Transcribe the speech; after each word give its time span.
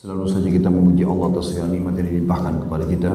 Selalu 0.00 0.32
saja 0.32 0.48
kita 0.48 0.72
memuji 0.72 1.04
Allah 1.04 1.28
atas 1.28 1.52
segala 1.52 1.76
nikmat 1.76 1.92
yang 2.00 2.08
dilimpahkan 2.08 2.64
kepada 2.64 2.88
kita 2.88 3.12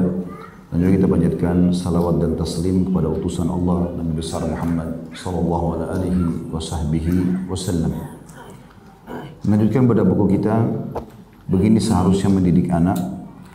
dan 0.70 0.76
juga 0.78 0.90
kita 0.94 1.06
panjatkan 1.10 1.56
salawat 1.74 2.22
dan 2.22 2.38
taslim 2.38 2.86
kepada 2.86 3.10
utusan 3.10 3.50
Allah 3.50 3.90
Nabi 3.98 4.14
besar 4.14 4.46
Muhammad 4.46 4.94
sallallahu 5.10 5.82
alaihi 5.82 7.10
wasallam. 7.50 7.90
Melanjutkan 9.42 9.82
pada 9.90 10.06
buku 10.06 10.38
kita 10.38 10.62
begini 11.50 11.82
seharusnya 11.82 12.30
mendidik 12.30 12.70
anak 12.70 13.02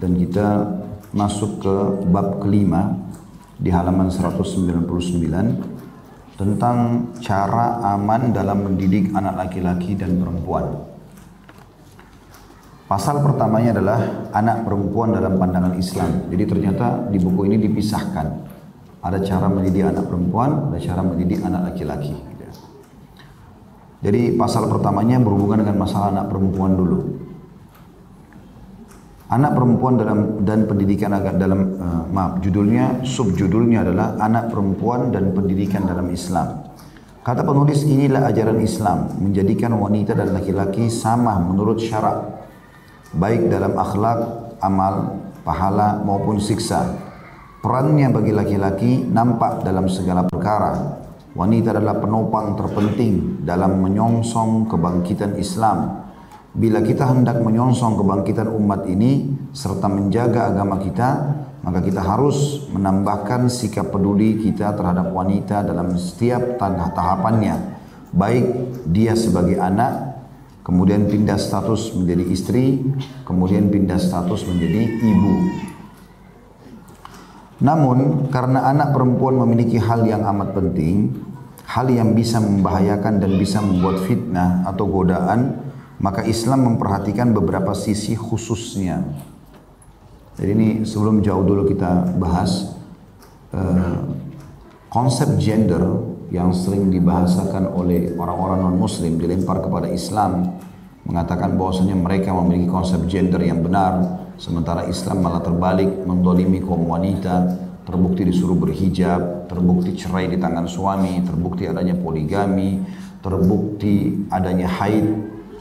dan 0.03 0.11
kita 0.19 0.67
masuk 1.15 1.63
ke 1.63 1.75
bab 2.11 2.43
kelima 2.43 2.99
di 3.55 3.71
halaman 3.71 4.11
199 4.11 4.83
tentang 6.35 7.07
cara 7.23 7.79
aman 7.95 8.35
dalam 8.35 8.67
mendidik 8.67 9.15
anak 9.15 9.47
laki-laki 9.47 9.95
dan 9.95 10.19
perempuan. 10.19 10.90
Pasal 12.91 13.23
pertamanya 13.23 13.79
adalah 13.79 14.27
anak 14.35 14.67
perempuan 14.67 15.15
dalam 15.15 15.39
pandangan 15.39 15.79
Islam. 15.79 16.27
Jadi 16.27 16.43
ternyata 16.43 17.07
di 17.07 17.23
buku 17.23 17.47
ini 17.47 17.55
dipisahkan. 17.63 18.27
Ada 18.99 19.23
cara 19.23 19.47
mendidik 19.47 19.87
anak 19.87 20.11
perempuan, 20.11 20.67
ada 20.67 20.75
cara 20.75 20.99
mendidik 20.99 21.39
anak 21.39 21.71
laki-laki. 21.71 22.11
Jadi 24.03 24.35
pasal 24.35 24.67
pertamanya 24.67 25.23
berhubungan 25.23 25.63
dengan 25.63 25.87
masalah 25.87 26.11
anak 26.11 26.35
perempuan 26.35 26.75
dulu. 26.75 26.99
Anak 29.31 29.55
perempuan 29.55 29.95
dalam 29.95 30.43
dan 30.43 30.67
pendidikan 30.67 31.15
agak 31.15 31.39
dalam 31.39 31.79
uh, 31.79 32.03
maaf 32.11 32.43
judulnya 32.43 33.07
subjudulnya 33.07 33.87
adalah 33.87 34.19
anak 34.19 34.51
perempuan 34.51 35.15
dan 35.15 35.31
pendidikan 35.31 35.87
dalam 35.87 36.11
Islam. 36.11 36.67
Kata 37.23 37.39
penulis 37.47 37.87
inilah 37.87 38.27
ajaran 38.27 38.59
Islam 38.59 39.15
menjadikan 39.15 39.79
wanita 39.79 40.11
dan 40.11 40.35
laki-laki 40.35 40.91
sama 40.91 41.39
menurut 41.39 41.79
syarat 41.79 42.40
baik 43.15 43.51
dalam 43.51 43.73
akhlak, 43.75 44.19
amal, 44.63 45.19
pahala 45.41 45.99
maupun 46.03 46.37
siksa. 46.39 46.97
Perannya 47.61 48.09
bagi 48.09 48.33
laki-laki 48.33 48.91
nampak 49.05 49.61
dalam 49.61 49.85
segala 49.85 50.25
perkara. 50.25 50.99
Wanita 51.31 51.71
adalah 51.71 51.95
penopang 52.01 52.59
terpenting 52.59 53.45
dalam 53.47 53.79
menyongsong 53.79 54.67
kebangkitan 54.67 55.39
Islam 55.39 56.01
Bila 56.51 56.83
kita 56.83 57.07
hendak 57.07 57.39
menyongsong 57.39 57.95
kebangkitan 57.95 58.51
umat 58.51 58.83
ini 58.83 59.39
serta 59.55 59.87
menjaga 59.87 60.51
agama 60.51 60.83
kita, 60.83 61.09
maka 61.63 61.79
kita 61.79 62.03
harus 62.03 62.67
menambahkan 62.75 63.47
sikap 63.47 63.87
peduli 63.87 64.35
kita 64.35 64.75
terhadap 64.75 65.15
wanita 65.15 65.63
dalam 65.63 65.95
setiap 65.95 66.59
tahapannya. 66.59 67.79
Baik 68.11 68.45
dia 68.83 69.15
sebagai 69.15 69.63
anak, 69.63 70.10
kemudian 70.61 71.09
pindah 71.09 71.37
status 71.37 71.93
menjadi 71.97 72.23
istri, 72.29 72.65
kemudian 73.25 73.69
pindah 73.69 73.97
status 73.97 74.45
menjadi 74.45 74.81
ibu. 75.01 75.35
Namun 77.61 78.29
karena 78.33 78.65
anak 78.73 78.93
perempuan 78.93 79.37
memiliki 79.37 79.77
hal 79.77 80.01
yang 80.05 80.25
amat 80.25 80.57
penting, 80.57 81.13
hal 81.69 81.87
yang 81.93 82.17
bisa 82.17 82.41
membahayakan 82.41 83.21
dan 83.21 83.31
bisa 83.37 83.61
membuat 83.61 84.01
fitnah 84.09 84.65
atau 84.65 84.89
godaan, 84.89 85.61
maka 86.01 86.25
Islam 86.25 86.73
memperhatikan 86.73 87.29
beberapa 87.31 87.77
sisi 87.77 88.17
khususnya. 88.17 89.05
Jadi 90.41 90.49
ini 90.57 90.69
sebelum 90.81 91.21
jauh 91.21 91.45
dulu 91.45 91.69
kita 91.69 92.17
bahas 92.17 92.73
uh, 93.53 94.09
konsep 94.89 95.37
gender 95.37 96.10
yang 96.31 96.55
sering 96.55 96.87
dibahasakan 96.87 97.75
oleh 97.75 98.15
orang-orang 98.15 98.63
non-muslim 98.63 99.19
dilempar 99.19 99.59
kepada 99.59 99.91
Islam 99.91 100.47
mengatakan 101.03 101.59
bahwasanya 101.59 101.93
mereka 101.99 102.31
memiliki 102.31 102.71
konsep 102.71 103.03
gender 103.11 103.43
yang 103.43 103.59
benar 103.59 104.23
sementara 104.39 104.87
Islam 104.87 105.19
malah 105.21 105.43
terbalik 105.43 105.91
mendolimi 106.07 106.63
kaum 106.63 106.87
wanita 106.87 107.51
terbukti 107.83 108.31
disuruh 108.31 108.55
berhijab 108.55 109.51
terbukti 109.51 109.91
cerai 109.99 110.31
di 110.31 110.39
tangan 110.39 110.71
suami 110.71 111.19
terbukti 111.27 111.67
adanya 111.67 111.99
poligami 111.99 112.79
terbukti 113.19 114.25
adanya 114.31 114.71
haid 114.71 115.05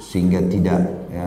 sehingga 0.00 0.40
tidak 0.48 0.80
ya, 1.12 1.26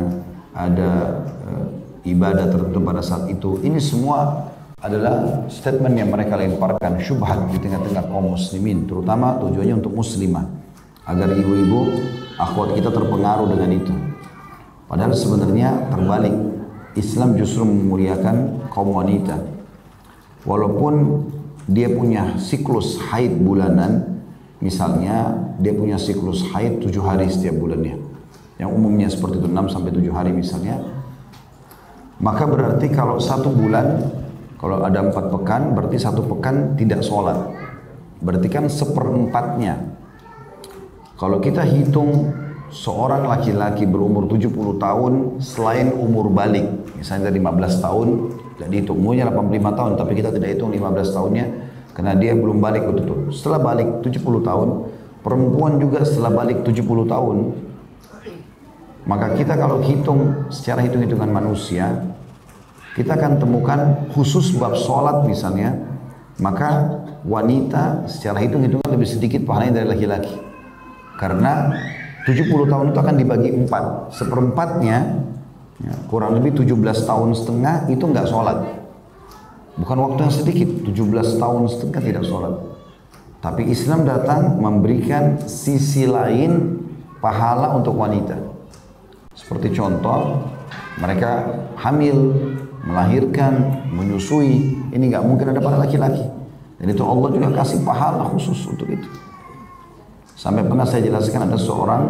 ada 0.53 1.21
uh, 1.45 1.65
ibadah 2.03 2.49
tertentu 2.49 2.79
pada 2.81 3.01
saat 3.05 3.29
itu. 3.29 3.61
Ini 3.61 3.77
semua 3.77 4.49
adalah 4.83 5.47
statement 5.47 5.95
yang 5.95 6.11
mereka 6.11 6.35
lemparkan 6.35 6.99
syubhat 6.99 7.39
di 7.55 7.57
tengah-tengah 7.63 8.03
kaum 8.11 8.35
muslimin, 8.35 8.83
terutama 8.83 9.39
tujuannya 9.39 9.79
untuk 9.79 9.95
muslimah 9.95 10.43
agar 11.07 11.31
ibu-ibu 11.31 12.03
akhwat 12.35 12.75
kita 12.75 12.91
terpengaruh 12.91 13.47
dengan 13.47 13.69
itu. 13.71 13.93
Padahal 14.91 15.15
sebenarnya 15.15 15.87
terbalik. 15.89 16.35
Islam 16.93 17.33
justru 17.33 17.65
memuliakan 17.65 18.69
kaum 18.69 18.93
wanita. 18.93 19.41
Walaupun 20.45 21.25
dia 21.65 21.89
punya 21.89 22.37
siklus 22.37 23.01
haid 23.09 23.33
bulanan, 23.41 24.21
misalnya 24.61 25.33
dia 25.57 25.73
punya 25.73 25.97
siklus 25.97 26.45
haid 26.53 26.85
tujuh 26.85 27.01
hari 27.01 27.33
setiap 27.33 27.57
bulannya 27.57 27.99
yang 28.61 28.69
umumnya 28.71 29.11
seperti 29.11 29.43
itu 29.43 29.49
6 29.51 29.73
sampai 29.75 29.91
7 29.91 30.07
hari 30.15 30.31
misalnya 30.31 30.79
maka 32.23 32.47
berarti 32.47 32.87
kalau 32.93 33.19
satu 33.19 33.51
bulan 33.51 33.99
kalau 34.63 34.79
ada 34.79 35.03
empat 35.03 35.27
pekan 35.27 35.75
berarti 35.75 35.99
satu 35.99 36.23
pekan 36.23 36.79
tidak 36.79 37.03
sholat. 37.03 37.35
Berarti 38.23 38.47
kan 38.47 38.71
seperempatnya. 38.71 39.75
Kalau 41.19 41.43
kita 41.43 41.67
hitung 41.67 42.31
seorang 42.71 43.27
laki-laki 43.27 43.83
berumur 43.83 44.23
70 44.31 44.79
tahun 44.79 45.13
selain 45.43 45.91
umur 45.91 46.31
balik 46.31 46.63
misalnya 46.97 47.29
dari 47.29 47.37
15 47.37 47.85
tahun 47.85 48.07
jadi 48.57 48.75
hitung 48.81 48.97
umurnya 48.97 49.29
85 49.29 49.77
tahun 49.77 49.91
tapi 49.93 50.11
kita 50.17 50.29
tidak 50.33 50.49
hitung 50.57 50.73
15 50.73 50.89
tahunnya 51.13 51.45
karena 51.93 52.17
dia 52.17 52.33
belum 52.33 52.57
balik 52.57 52.89
betul-betul 52.89 53.29
setelah 53.29 53.61
balik 53.61 54.01
70 54.01 54.25
tahun 54.41 54.69
perempuan 55.21 55.77
juga 55.77 56.01
setelah 56.01 56.33
balik 56.33 56.65
70 56.65 56.81
tahun 57.05 57.37
maka 59.03 59.35
kita 59.35 59.59
kalau 59.59 59.83
hitung 59.83 60.47
secara 60.47 60.79
hitung-hitungan 60.79 61.27
manusia, 61.27 61.91
kita 62.93 63.17
akan 63.17 63.41
temukan 63.41 63.79
khusus 64.13 64.53
bab 64.53 64.77
sholat 64.77 65.25
misalnya, 65.25 65.73
maka 66.37 67.01
wanita 67.25 68.05
secara 68.05 68.41
hitung-hitungan 68.45 68.89
lebih 68.93 69.09
sedikit 69.09 69.41
pahalanya 69.49 69.81
dari 69.81 69.87
laki-laki. 69.97 70.35
Karena 71.17 71.73
70 72.25 72.69
tahun 72.69 72.85
itu 72.93 72.99
akan 73.01 73.15
dibagi 73.17 73.49
empat. 73.65 74.13
Seperempatnya, 74.13 74.97
ya, 75.81 75.93
kurang 76.05 76.37
lebih 76.37 76.53
17 76.53 77.09
tahun 77.09 77.33
setengah 77.33 77.75
itu 77.89 78.03
nggak 78.05 78.29
sholat. 78.29 78.57
Bukan 79.73 79.97
waktu 79.97 80.29
yang 80.29 80.35
sedikit, 80.35 80.69
17 80.85 81.41
tahun 81.41 81.61
setengah 81.65 82.01
tidak 82.01 82.23
sholat. 82.29 82.53
Tapi 83.41 83.67
Islam 83.67 84.05
datang 84.05 84.61
memberikan 84.61 85.41
sisi 85.49 86.05
lain 86.05 86.79
pahala 87.19 87.73
untuk 87.75 87.97
wanita. 87.97 88.37
Seperti 89.33 89.73
contoh, 89.73 90.45
mereka 91.01 91.51
hamil, 91.75 92.37
melahirkan, 92.83 93.87
menyusui. 93.91 94.77
Ini 94.91 95.03
nggak 95.11 95.23
mungkin 95.23 95.55
ada 95.55 95.59
pada 95.63 95.79
laki-laki. 95.79 96.23
Dan 96.77 96.87
itu 96.91 97.03
Allah 97.03 97.29
juga 97.31 97.49
kasih 97.63 97.81
pahala 97.87 98.27
khusus 98.31 98.59
untuk 98.67 98.91
itu. 98.91 99.07
Sampai 100.35 100.67
pernah 100.67 100.83
saya 100.83 101.07
jelaskan 101.07 101.47
ada 101.47 101.55
seorang 101.55 102.03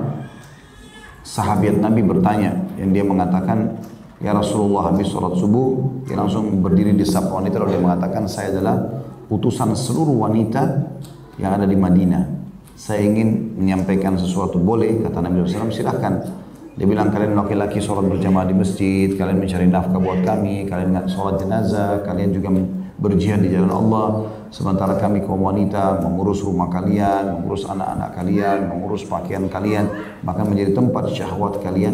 sahabat 1.21 1.77
Nabi 1.77 2.01
bertanya 2.01 2.57
yang 2.81 2.89
dia 2.91 3.05
mengatakan 3.05 3.79
Ya 4.23 4.31
Rasulullah 4.31 4.87
habis 4.87 5.11
sholat 5.11 5.35
subuh 5.35 5.99
dia 6.07 6.15
langsung 6.15 6.63
berdiri 6.63 6.95
di 6.95 7.03
saf 7.03 7.27
wanita 7.27 7.59
lalu 7.59 7.75
dia 7.75 7.83
mengatakan 7.83 8.23
saya 8.23 8.55
adalah 8.55 9.03
utusan 9.27 9.75
seluruh 9.75 10.15
wanita 10.23 10.63
yang 11.35 11.51
ada 11.59 11.67
di 11.67 11.75
Madinah 11.75 12.23
saya 12.71 13.03
ingin 13.03 13.59
menyampaikan 13.59 14.15
sesuatu 14.15 14.63
boleh 14.63 15.03
kata 15.03 15.19
Nabi 15.19 15.43
SAW 15.43 15.75
silahkan 15.75 16.23
dia 16.73 16.89
bilang 16.89 17.13
kalian 17.13 17.37
laki-laki 17.37 17.77
sholat 17.77 18.09
berjamaah 18.09 18.49
di 18.49 18.57
masjid, 18.57 19.13
kalian 19.13 19.37
mencari 19.37 19.69
nafkah 19.69 20.01
buat 20.01 20.25
kami, 20.25 20.65
kalian 20.65 21.05
sholat 21.05 21.37
jenazah, 21.37 22.01
kalian 22.01 22.33
juga 22.33 22.49
berjihad 22.97 23.45
di 23.45 23.53
jalan 23.53 23.69
Allah. 23.69 24.25
Sementara 24.49 24.97
kami 24.97 25.21
kaum 25.21 25.45
wanita 25.45 26.01
mengurus 26.01 26.41
rumah 26.41 26.73
kalian, 26.73 27.37
mengurus 27.37 27.69
anak-anak 27.69 28.17
kalian, 28.17 28.73
mengurus 28.73 29.05
pakaian 29.05 29.45
kalian, 29.45 29.85
bahkan 30.25 30.49
menjadi 30.49 30.73
tempat 30.73 31.13
syahwat 31.13 31.61
kalian. 31.61 31.93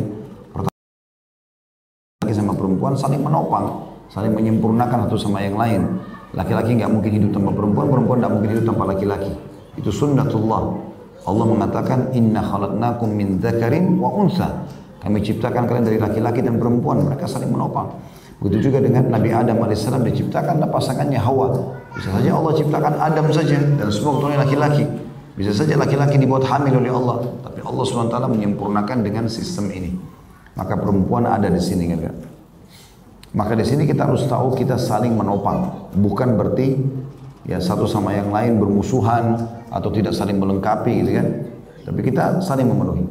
Laki 2.24 2.32
sama 2.32 2.56
perempuan 2.56 2.96
saling 2.96 3.20
menopang, 3.20 3.84
saling 4.08 4.32
menyempurnakan 4.32 5.12
satu 5.12 5.20
sama 5.20 5.44
yang 5.44 5.60
lain. 5.60 6.00
Laki-laki 6.32 6.80
nggak 6.80 6.88
mungkin 6.88 7.12
hidup 7.20 7.36
tanpa 7.36 7.52
perempuan, 7.52 7.92
perempuan 7.92 8.18
nggak 8.24 8.32
mungkin 8.32 8.50
hidup 8.56 8.66
tanpa 8.72 8.84
laki-laki. 8.96 9.36
Itu 9.76 9.92
sunnatullah. 9.92 10.89
Allah 11.28 11.46
mengatakan 11.48 12.16
inna 12.16 12.40
khalaqnakum 12.40 13.10
min 13.12 13.40
dzakarin 13.44 14.00
wa 14.00 14.12
unsa. 14.14 14.68
Kami 15.00 15.24
ciptakan 15.24 15.64
kalian 15.68 15.86
dari 15.88 16.00
laki-laki 16.00 16.44
dan 16.44 16.60
perempuan, 16.60 17.08
mereka 17.08 17.24
saling 17.28 17.52
menopang. 17.52 17.88
Begitu 18.40 18.72
juga 18.72 18.80
dengan 18.84 19.08
Nabi 19.12 19.36
Adam 19.36 19.60
alaihissalam 19.64 20.04
diciptakanlah 20.08 20.72
pasangannya 20.72 21.20
Hawa. 21.20 21.76
Bisa 21.96 22.12
saja 22.16 22.32
Allah 22.36 22.54
ciptakan 22.56 22.94
Adam 22.96 23.28
saja 23.36 23.60
dan 23.60 23.88
semua 23.92 24.20
keturunan 24.20 24.40
laki-laki. 24.40 24.84
Bisa 25.36 25.52
saja 25.56 25.76
laki-laki 25.80 26.20
dibuat 26.20 26.44
hamil 26.48 26.84
oleh 26.84 26.92
Allah, 26.92 27.24
tapi 27.44 27.64
Allah 27.64 27.84
SWT 27.84 28.16
menyempurnakan 28.28 28.98
dengan 29.04 29.28
sistem 29.32 29.72
ini. 29.72 29.96
Maka 30.56 30.76
perempuan 30.76 31.24
ada 31.28 31.48
di 31.48 31.60
sini 31.64 31.88
kan. 31.96 32.16
Maka 33.32 33.56
di 33.56 33.64
sini 33.64 33.88
kita 33.88 34.10
harus 34.10 34.28
tahu 34.28 34.58
kita 34.58 34.76
saling 34.76 35.16
menopang, 35.16 35.92
bukan 35.96 36.36
berarti 36.36 36.76
ya 37.48 37.62
satu 37.62 37.88
sama 37.88 38.12
yang 38.16 38.34
lain 38.34 38.60
bermusuhan 38.60 39.38
atau 39.70 39.90
tidak 39.94 40.14
saling 40.18 40.38
melengkapi 40.38 41.06
gitu 41.06 41.12
kan. 41.18 41.28
Tapi 41.86 42.00
kita 42.06 42.44
saling 42.44 42.68
memenuhi. 42.70 43.06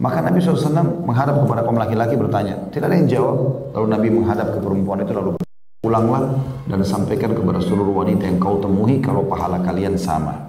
Maka 0.00 0.24
Nabi 0.24 0.42
SAW 0.42 1.04
menghadap 1.04 1.36
kepada 1.44 1.60
kaum 1.62 1.78
laki-laki 1.78 2.16
bertanya. 2.16 2.58
Tidak 2.72 2.86
ada 2.86 2.96
yang 2.96 3.08
jawab. 3.08 3.36
Lalu 3.76 3.86
Nabi 3.86 4.08
menghadap 4.10 4.46
ke 4.56 4.58
perempuan 4.58 4.98
itu 5.04 5.12
lalu 5.14 5.30
pulanglah 5.82 6.38
dan 6.66 6.80
sampaikan 6.82 7.34
kepada 7.34 7.62
seluruh 7.62 8.02
wanita 8.02 8.26
yang 8.26 8.38
kau 8.42 8.58
temui 8.58 8.98
kalau 8.98 9.26
pahala 9.26 9.62
kalian 9.62 9.94
sama. 9.94 10.48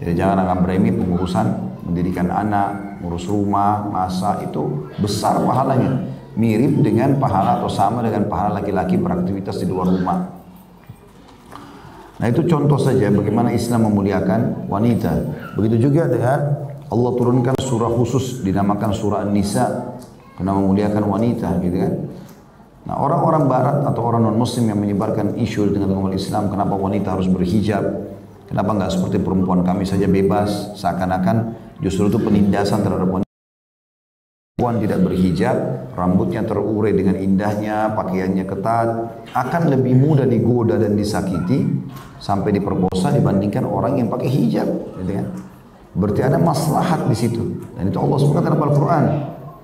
Jadi 0.00 0.16
jangan 0.16 0.48
anggap 0.48 0.64
remeh 0.64 0.96
pengurusan 0.96 1.46
mendirikan 1.84 2.32
anak, 2.32 3.00
ngurus 3.04 3.28
rumah, 3.28 3.84
masak 3.84 4.48
itu 4.48 4.88
besar 4.96 5.44
pahalanya. 5.44 6.08
Mirip 6.38 6.80
dengan 6.80 7.20
pahala 7.20 7.60
atau 7.60 7.68
sama 7.68 8.00
dengan 8.00 8.30
pahala 8.30 8.62
laki-laki 8.62 8.96
beraktivitas 8.96 9.60
di 9.60 9.66
luar 9.68 9.92
rumah. 9.92 10.39
Nah 12.20 12.26
itu 12.28 12.44
contoh 12.44 12.76
saja 12.76 13.08
bagaimana 13.08 13.50
Islam 13.56 13.88
memuliakan 13.88 14.68
wanita. 14.68 15.12
Begitu 15.56 15.88
juga 15.88 16.04
dengan 16.04 16.68
Allah 16.92 17.12
turunkan 17.16 17.56
surah 17.56 17.88
khusus 17.96 18.44
dinamakan 18.44 18.92
surah 18.92 19.24
An-Nisa 19.24 19.96
karena 20.36 20.52
memuliakan 20.52 21.04
wanita 21.08 21.56
gitu 21.64 21.76
kan. 21.80 21.92
Nah 22.84 22.96
orang-orang 23.00 23.44
barat 23.48 23.76
atau 23.88 24.02
orang 24.04 24.28
non 24.28 24.36
muslim 24.36 24.68
yang 24.68 24.76
menyebarkan 24.80 25.40
isu 25.40 25.72
dengan 25.72 25.96
umat 25.96 26.12
Islam 26.16 26.52
kenapa 26.52 26.76
wanita 26.76 27.16
harus 27.16 27.28
berhijab 27.28 28.10
kenapa 28.50 28.70
nggak 28.74 28.92
seperti 28.98 29.22
perempuan 29.22 29.62
kami 29.62 29.86
saja 29.86 30.10
bebas 30.10 30.74
seakan-akan 30.74 31.54
justru 31.78 32.10
itu 32.10 32.18
penindasan 32.18 32.82
terhadap 32.82 33.06
wanita 33.06 33.29
perempuan 34.60 34.76
tidak 34.84 35.00
berhijab, 35.08 35.56
rambutnya 35.96 36.44
terurai 36.44 36.92
dengan 36.92 37.16
indahnya, 37.16 37.96
pakaiannya 37.96 38.44
ketat, 38.44 38.88
akan 39.32 39.62
lebih 39.72 39.96
mudah 39.96 40.28
digoda 40.28 40.76
dan 40.76 41.00
disakiti 41.00 41.64
sampai 42.20 42.52
diperkosa 42.52 43.08
dibandingkan 43.16 43.64
orang 43.64 43.96
yang 43.96 44.12
pakai 44.12 44.28
hijab, 44.28 44.68
gitu 45.00 45.16
kan? 45.16 45.26
Berarti 45.96 46.20
ada 46.20 46.36
maslahat 46.36 47.08
di 47.08 47.16
situ. 47.16 47.56
Dan 47.72 47.88
itu 47.88 47.96
Allah 47.96 48.20
sebutkan 48.20 48.44
dalam 48.52 48.60
Al-Quran. 48.60 49.04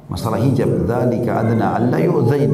Masalah 0.09 0.41
hijab, 0.41 0.89
dzalika 0.89 1.45
adna 1.45 1.77
alla 1.77 2.01
yu'zain. 2.01 2.53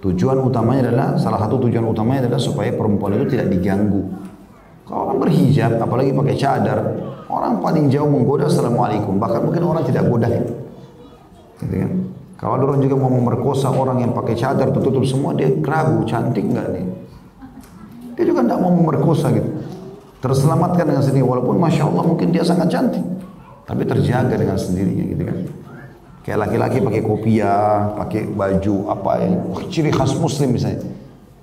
Tujuan 0.00 0.40
utamanya 0.40 0.88
adalah 0.88 1.08
salah 1.20 1.44
satu 1.44 1.60
tujuan 1.68 1.84
utamanya 1.84 2.24
adalah 2.24 2.40
supaya 2.40 2.72
perempuan 2.72 3.20
itu 3.20 3.36
tidak 3.36 3.52
diganggu. 3.52 4.00
Kalau 4.88 5.12
orang 5.12 5.28
berhijab, 5.28 5.76
apalagi 5.76 6.16
pakai 6.16 6.36
cadar, 6.40 6.80
orang 7.28 7.60
paling 7.60 7.92
jauh 7.92 8.08
menggoda 8.08 8.48
assalamualaikum. 8.48 9.20
Bahkan 9.20 9.40
mungkin 9.44 9.60
orang 9.68 9.84
tidak 9.84 10.08
godain. 10.08 10.63
Gitu 11.64 11.76
kan? 11.80 11.92
Kalau 12.34 12.60
ada 12.60 12.64
orang 12.68 12.80
juga 12.84 12.96
mau 12.98 13.08
memerkosa 13.08 13.72
orang 13.72 14.04
yang 14.04 14.12
pakai 14.12 14.34
cadar 14.36 14.68
tertutup 14.68 15.00
semua, 15.08 15.32
dia 15.32 15.48
keragu, 15.64 16.04
cantik 16.04 16.44
nggak 16.44 16.66
nih? 16.76 16.86
Dia 18.20 18.24
juga 18.28 18.44
tidak 18.44 18.58
mau 18.60 18.72
memerkosa 18.74 19.32
gitu. 19.32 19.48
Terselamatkan 20.20 20.84
dengan 20.88 21.00
sendiri, 21.04 21.24
walaupun 21.24 21.56
masya 21.56 21.88
Allah 21.88 22.04
mungkin 22.04 22.32
dia 22.32 22.44
sangat 22.44 22.68
cantik, 22.72 23.04
tapi 23.64 23.82
terjaga 23.88 24.34
dengan 24.34 24.56
sendirinya 24.60 25.04
gitu 25.08 25.22
kan. 25.24 25.38
Kayak 26.24 26.38
laki-laki 26.48 26.78
pakai 26.80 27.02
kopiah, 27.04 27.92
pakai 28.00 28.20
baju 28.32 28.76
apa 28.88 29.10
yang 29.20 29.32
ciri 29.68 29.92
khas 29.92 30.16
muslim 30.16 30.56
misalnya. 30.56 30.80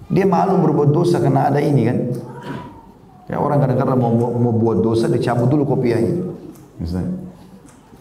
Dia 0.09 0.25
malu 0.25 0.57
berbuat 0.59 0.89
dosa 0.89 1.21
karena 1.21 1.53
ada 1.53 1.61
ini 1.61 1.81
kan. 1.85 1.97
Ya 3.29 3.37
orang 3.39 3.61
kadang-kadang 3.63 3.95
mau, 3.95 4.11
mau 4.11 4.51
buat 4.51 4.81
dosa 4.81 5.05
dicabut 5.05 5.47
dulu 5.47 5.77
kopiahnya. 5.77 6.13
Misalnya. 6.81 7.20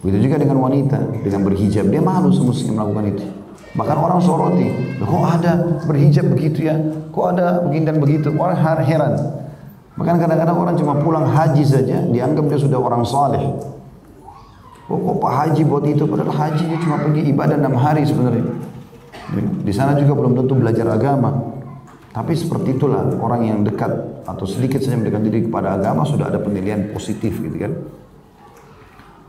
Begitu 0.00 0.29
juga 0.29 0.37
dengan 0.41 0.58
wanita, 0.64 0.99
dengan 1.20 1.41
berhijab. 1.44 1.93
Dia 1.93 2.00
malu 2.00 2.32
semestinya 2.32 2.81
melakukan 2.81 3.05
itu. 3.12 3.25
Bahkan 3.70 3.97
orang 4.00 4.19
soroti, 4.19 4.67
kok 4.99 5.25
ada 5.29 5.52
berhijab 5.87 6.26
begitu 6.32 6.67
ya? 6.67 6.75
Kok 7.12 7.26
ada 7.37 7.62
begini 7.62 7.85
dan 7.87 7.97
begitu? 8.02 8.32
Orang 8.35 8.58
heran. 8.82 9.14
Bahkan 9.94 10.17
kadang-kadang 10.17 10.56
orang 10.56 10.75
cuma 10.81 10.97
pulang 10.99 11.29
haji 11.29 11.62
saja, 11.62 12.02
dianggap 12.08 12.49
dia 12.49 12.58
sudah 12.58 12.81
orang 12.81 13.05
saleh. 13.05 13.44
Oh, 14.91 14.99
kok 14.99 15.17
Pak 15.23 15.32
Haji 15.37 15.62
buat 15.70 15.87
itu? 15.87 16.02
Padahal 16.02 16.35
haji 16.35 16.67
dia 16.67 16.79
cuma 16.82 16.99
pergi 16.99 17.31
ibadah 17.31 17.55
enam 17.55 17.79
hari 17.79 18.02
sebenarnya. 18.02 18.43
Di 19.62 19.70
sana 19.70 19.94
juga 19.94 20.19
belum 20.19 20.35
tentu 20.35 20.58
belajar 20.58 20.91
agama. 20.91 21.31
Tapi 22.11 22.35
seperti 22.35 22.75
itulah 22.75 23.06
orang 23.23 23.47
yang 23.47 23.58
dekat 23.62 24.26
atau 24.26 24.43
sedikit 24.50 24.82
saja 24.82 24.99
mendekat 24.99 25.23
diri 25.31 25.47
kepada 25.47 25.79
agama 25.79 26.02
sudah 26.02 26.26
ada 26.26 26.43
penilaian 26.43 26.91
positif 26.91 27.38
gitu 27.38 27.55
kan. 27.55 27.70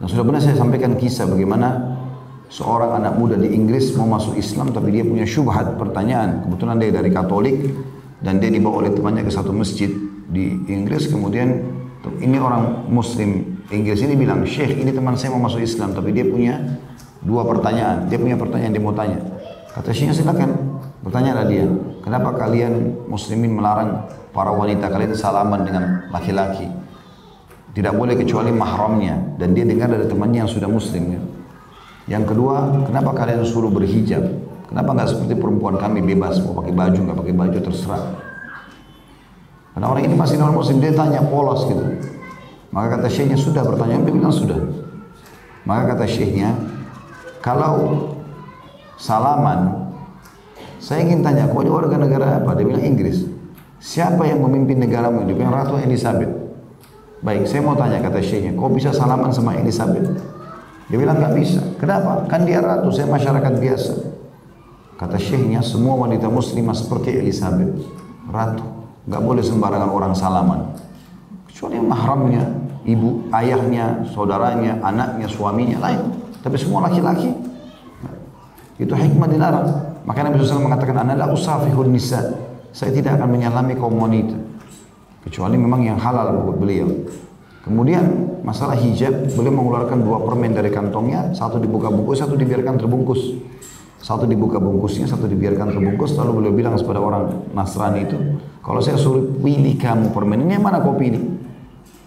Dan 0.01 0.09
sudah 0.09 0.25
pernah 0.25 0.41
saya 0.41 0.57
sampaikan 0.57 0.97
kisah 0.97 1.29
bagaimana 1.29 1.93
seorang 2.49 2.97
anak 2.97 3.21
muda 3.21 3.37
di 3.37 3.53
Inggris 3.53 3.93
mau 3.93 4.09
masuk 4.09 4.33
Islam 4.33 4.73
tapi 4.73 4.89
dia 4.89 5.05
punya 5.05 5.29
syubhat 5.29 5.77
pertanyaan. 5.77 6.41
Kebetulan 6.41 6.81
dia 6.81 6.89
dari 6.89 7.13
Katolik 7.13 7.69
dan 8.17 8.41
dia 8.41 8.49
dibawa 8.49 8.81
oleh 8.81 8.97
temannya 8.97 9.21
ke 9.21 9.29
satu 9.29 9.53
masjid 9.53 9.93
di 10.25 10.57
Inggris. 10.73 11.05
Kemudian 11.05 11.53
ini 12.17 12.41
orang 12.41 12.89
Muslim 12.89 13.61
Inggris 13.69 14.01
ini 14.01 14.17
bilang, 14.17 14.41
Syekh 14.41 14.81
ini 14.81 14.89
teman 14.89 15.13
saya 15.13 15.37
mau 15.37 15.45
masuk 15.45 15.61
Islam 15.61 15.93
tapi 15.93 16.09
dia 16.17 16.25
punya 16.25 16.57
dua 17.21 17.45
pertanyaan. 17.45 18.09
Dia 18.09 18.17
punya 18.17 18.41
pertanyaan 18.41 18.73
dia 18.73 18.81
mau 18.81 18.97
tanya. 18.97 19.21
Kata 19.77 19.93
Syekhnya 19.93 20.17
silakan. 20.17 20.81
Bertanyalah 21.01 21.49
dia, 21.49 21.65
kenapa 22.05 22.37
kalian 22.37 23.05
muslimin 23.09 23.57
melarang 23.57 24.05
para 24.29 24.53
wanita 24.53 24.85
kalian 24.85 25.17
salaman 25.17 25.65
dengan 25.65 25.83
laki-laki? 26.13 26.80
Tidak 27.71 27.93
boleh 27.95 28.19
kecuali 28.19 28.51
mahramnya 28.51 29.39
dan 29.39 29.55
dia 29.55 29.63
dengar 29.63 29.87
dari 29.87 30.03
temannya 30.07 30.43
yang 30.43 30.51
sudah 30.51 30.67
muslim. 30.67 31.03
Ya. 31.15 31.21
Yang 32.17 32.35
kedua, 32.35 32.83
kenapa 32.83 33.15
kalian 33.15 33.47
suruh 33.47 33.71
berhijab? 33.71 34.27
Kenapa 34.67 34.95
nggak 34.95 35.09
seperti 35.15 35.35
perempuan 35.39 35.75
kami 35.79 36.03
bebas 36.03 36.39
mau 36.43 36.55
pakai 36.59 36.71
baju 36.75 36.99
nggak 36.99 37.17
pakai 37.19 37.35
baju 37.35 37.57
terserah? 37.59 38.03
Karena 39.71 39.87
orang 39.87 40.03
ini 40.03 40.15
masih 40.15 40.35
non 40.35 40.55
muslim 40.55 40.83
dia 40.83 40.91
tanya 40.91 41.23
polos 41.23 41.63
gitu. 41.67 41.83
Maka 42.71 42.99
kata 42.99 43.07
syekhnya 43.11 43.39
sudah 43.39 43.63
bertanya 43.67 44.03
dia 44.03 44.15
bilang 44.15 44.31
sudah. 44.31 44.59
Maka 45.67 45.95
kata 45.95 46.07
syekhnya 46.07 46.55
kalau 47.43 48.07
salaman 48.95 49.91
saya 50.81 51.03
ingin 51.03 51.21
tanya 51.21 51.51
kau 51.51 51.61
warga 51.61 51.99
negara 51.99 52.41
apa? 52.41 52.55
Dia 52.55 52.65
bilang 52.65 52.83
Inggris. 52.83 53.27
Siapa 53.81 54.23
yang 54.23 54.39
memimpin 54.39 54.79
negaramu? 54.79 55.27
Dia 55.27 55.35
bilang 55.35 55.53
Ratu 55.53 55.77
Elizabeth. 55.77 56.30
Baik, 57.21 57.45
saya 57.45 57.61
mau 57.61 57.77
tanya 57.77 58.01
kata 58.01 58.17
syekhnya, 58.17 58.57
kau 58.57 58.65
bisa 58.73 58.89
salaman 58.89 59.29
sama 59.29 59.53
Elizabeth? 59.53 60.09
Dia 60.89 60.97
bilang 60.97 61.21
nggak 61.21 61.37
bisa. 61.37 61.61
Kenapa? 61.77 62.25
Kan 62.25 62.49
dia 62.49 62.57
ratu, 62.57 62.89
saya 62.89 63.05
masyarakat 63.13 63.61
biasa. 63.61 63.93
Kata 64.97 65.21
syekhnya, 65.21 65.61
semua 65.61 66.01
wanita 66.01 66.25
muslimah 66.33 66.73
seperti 66.73 67.13
Elizabeth, 67.21 67.77
ratu. 68.25 68.65
Nggak 69.05 69.21
boleh 69.21 69.43
sembarangan 69.45 69.89
orang 69.93 70.13
salaman. 70.17 70.73
Kecuali 71.45 71.77
mahramnya, 71.77 72.41
ibu, 72.89 73.29
ayahnya, 73.37 74.01
saudaranya, 74.09 74.81
anaknya, 74.81 75.29
suaminya, 75.29 75.77
lain. 75.77 76.01
Tapi 76.41 76.57
semua 76.57 76.89
laki-laki, 76.89 77.37
itu 78.81 78.93
hikmah 78.97 79.29
dilarang. 79.29 79.69
Makanya 80.09 80.33
Nabi 80.33 80.41
SAW 80.41 80.65
mengatakan, 80.65 81.05
Ana 81.05 81.13
la 81.13 81.29
usafihun 81.29 81.93
nisa. 81.93 82.33
Saya 82.73 82.89
tidak 82.89 83.21
akan 83.21 83.29
menyalami 83.29 83.77
kaum 83.77 83.93
wanita 83.93 84.50
kecuali 85.25 85.55
memang 85.57 85.81
yang 85.85 85.97
halal 86.01 86.45
buat 86.45 86.57
beliau. 86.57 86.89
Kemudian 87.61 88.41
masalah 88.41 88.73
hijab, 88.73 89.29
beliau 89.37 89.53
mengeluarkan 89.53 90.01
dua 90.01 90.25
permen 90.25 90.49
dari 90.57 90.73
kantongnya, 90.73 91.29
satu 91.37 91.61
dibuka 91.61 91.93
bungkus, 91.93 92.17
satu 92.17 92.33
dibiarkan 92.33 92.81
terbungkus. 92.81 93.37
Satu 94.01 94.25
dibuka 94.25 94.57
bungkusnya, 94.57 95.05
satu 95.05 95.29
dibiarkan 95.29 95.77
terbungkus. 95.77 96.17
Lalu 96.17 96.41
beliau 96.41 96.53
bilang 96.57 96.73
kepada 96.73 96.97
orang 96.97 97.53
Nasrani 97.53 98.09
itu, 98.09 98.17
kalau 98.65 98.81
saya 98.81 98.97
suruh 98.97 99.37
pilih 99.45 99.77
kamu 99.77 100.09
permen 100.09 100.41
ini, 100.41 100.57
mana 100.57 100.81
kau 100.81 100.97
pilih? 100.97 101.21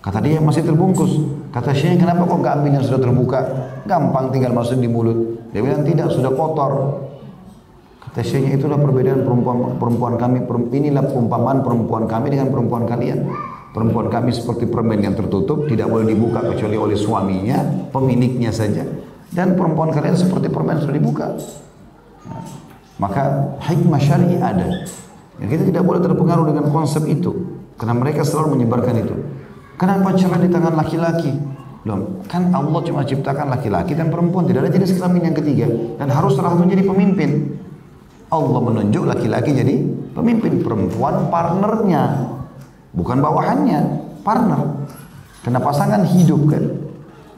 Kata 0.03 0.19
dia 0.19 0.43
masih 0.43 0.67
terbungkus. 0.67 1.23
Kata 1.55 1.71
Syekh, 1.71 2.03
kenapa 2.03 2.27
kok 2.27 2.43
gak 2.43 2.61
ambil 2.61 2.83
yang 2.83 2.85
sudah 2.85 2.99
terbuka? 2.99 3.41
Gampang 3.87 4.35
tinggal 4.35 4.51
masukin 4.51 4.83
di 4.83 4.91
mulut. 4.91 5.39
Dia 5.55 5.63
bilang 5.63 5.87
tidak, 5.87 6.11
sudah 6.11 6.35
kotor. 6.35 6.73
Tasyanya 8.15 8.55
itulah 8.55 8.79
perbedaan 8.79 9.27
perempuan 9.27 9.75
perempuan 9.75 10.15
kami. 10.15 10.47
Inilah 10.71 11.03
perumpamaan 11.11 11.67
perempuan 11.67 12.07
kami 12.07 12.31
dengan 12.31 12.55
perempuan 12.55 12.87
kalian. 12.87 13.27
Perempuan 13.75 14.07
kami 14.07 14.31
seperti 14.31 14.71
permen 14.71 15.03
yang 15.03 15.19
tertutup, 15.19 15.67
tidak 15.67 15.91
boleh 15.91 16.07
dibuka 16.07 16.47
kecuali 16.47 16.79
oleh 16.79 16.95
suaminya, 16.95 17.91
pemiliknya 17.91 18.55
saja. 18.55 18.87
Dan 19.35 19.59
perempuan 19.59 19.91
kalian 19.91 20.15
seperti 20.15 20.47
permen 20.47 20.79
sudah 20.79 20.95
dibuka. 20.95 21.35
Maka 23.03 23.59
hikmah 23.67 23.99
syari 23.99 24.39
ada. 24.39 24.87
Ya, 25.43 25.51
kita 25.51 25.67
tidak 25.67 25.83
boleh 25.83 25.99
terpengaruh 25.99 26.47
dengan 26.47 26.71
konsep 26.71 27.03
itu. 27.11 27.59
Karena 27.75 27.99
mereka 27.99 28.23
selalu 28.23 28.55
menyebarkan 28.55 28.95
itu. 28.95 29.15
Kenapa 29.75 30.15
cerai 30.15 30.47
di 30.47 30.55
tangan 30.55 30.79
laki-laki? 30.79 31.35
Belum. 31.83 32.23
Kan 32.31 32.55
Allah 32.55 32.79
cuma 32.87 33.03
ciptakan 33.03 33.51
laki-laki 33.51 33.99
dan 33.99 34.15
perempuan. 34.15 34.47
Tidak 34.47 34.63
ada 34.63 34.71
jenis 34.71 34.95
kelamin 34.95 35.35
yang 35.35 35.37
ketiga. 35.37 35.67
Dan 35.99 36.15
harus 36.15 36.39
salah 36.39 36.55
satu 36.55 36.63
jadi 36.71 36.87
pemimpin. 36.87 37.59
Allah 38.35 38.61
menunjuk 38.61 39.07
laki-laki 39.07 39.55
jadi 39.55 39.75
pemimpin 40.13 40.61
perempuan 40.61 41.31
partnernya 41.31 42.35
bukan 42.91 43.23
bawahannya 43.23 43.81
partner 44.27 44.87
karena 45.47 45.61
pasangan 45.63 46.03
hidup 46.03 46.51
kan 46.51 46.65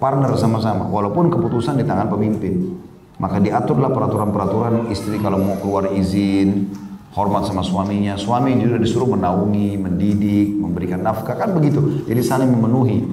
partner 0.01 0.33
sama-sama 0.41 0.89
walaupun 0.89 1.29
keputusan 1.29 1.77
di 1.77 1.85
tangan 1.85 2.09
pemimpin 2.09 2.77
Maka 3.17 3.41
diaturlah 3.41 3.89
peraturan-peraturan 3.97 4.93
istri 4.93 5.17
kalau 5.17 5.41
mau 5.41 5.57
keluar 5.57 5.89
izin, 5.89 6.69
hormat 7.17 7.49
sama 7.49 7.65
suaminya. 7.65 8.13
Suami 8.21 8.61
juga 8.61 8.77
disuruh 8.77 9.09
menaungi, 9.17 9.81
mendidik, 9.81 10.53
memberikan 10.61 11.01
nafkah. 11.01 11.33
Kan 11.33 11.57
begitu. 11.57 12.05
Jadi 12.05 12.21
saling 12.21 12.53
memenuhi. 12.53 13.09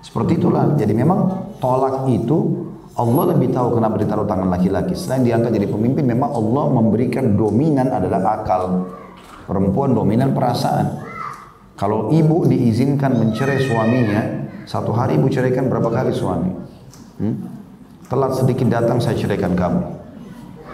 Seperti 0.00 0.40
itulah. 0.40 0.72
Jadi 0.80 0.96
memang 0.96 1.52
tolak 1.60 2.08
itu 2.08 2.72
Allah 2.94 3.34
lebih 3.34 3.50
tahu 3.50 3.74
kenapa 3.74 3.98
ditaruh 3.98 4.22
tangan 4.22 4.46
laki-laki. 4.54 4.94
Selain 4.94 5.26
diangkat 5.26 5.50
jadi 5.50 5.66
pemimpin, 5.66 6.06
memang 6.06 6.30
Allah 6.30 6.70
memberikan 6.78 7.34
dominan 7.34 7.90
adalah 7.90 8.38
akal. 8.38 8.86
Perempuan 9.50 9.98
dominan 9.98 10.30
perasaan. 10.30 11.02
Kalau 11.74 12.14
ibu 12.14 12.46
diizinkan 12.46 13.18
mencerai 13.18 13.58
suaminya, 13.66 14.22
satu 14.62 14.94
hari 14.94 15.18
ibu 15.18 15.26
ceraikan 15.26 15.66
berapa 15.66 15.90
kali 15.90 16.14
suami? 16.14 16.54
Hmm? 17.18 17.34
Telat 18.06 18.38
sedikit 18.38 18.70
datang 18.70 19.02
saya 19.02 19.18
ceraikan 19.18 19.58
kamu. 19.58 19.82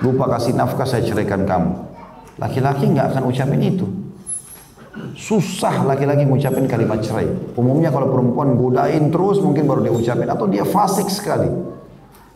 Lupa 0.04 0.28
kasih 0.28 0.52
nafkah 0.52 0.84
saya 0.84 1.00
ceraikan 1.00 1.48
kamu. 1.48 1.72
Laki-laki 2.36 2.84
nggak 2.84 3.16
akan 3.16 3.32
ucapin 3.32 3.64
itu. 3.64 3.88
Susah 5.16 5.88
laki-laki 5.88 6.28
mengucapin 6.28 6.68
kalimat 6.68 7.00
cerai. 7.00 7.32
Umumnya 7.56 7.88
kalau 7.88 8.12
perempuan 8.12 8.60
godain 8.60 9.08
terus 9.08 9.40
mungkin 9.40 9.64
baru 9.64 9.88
dia 9.88 9.94
ucapin 9.96 10.28
atau 10.28 10.44
dia 10.52 10.68
fasik 10.68 11.08
sekali. 11.08 11.48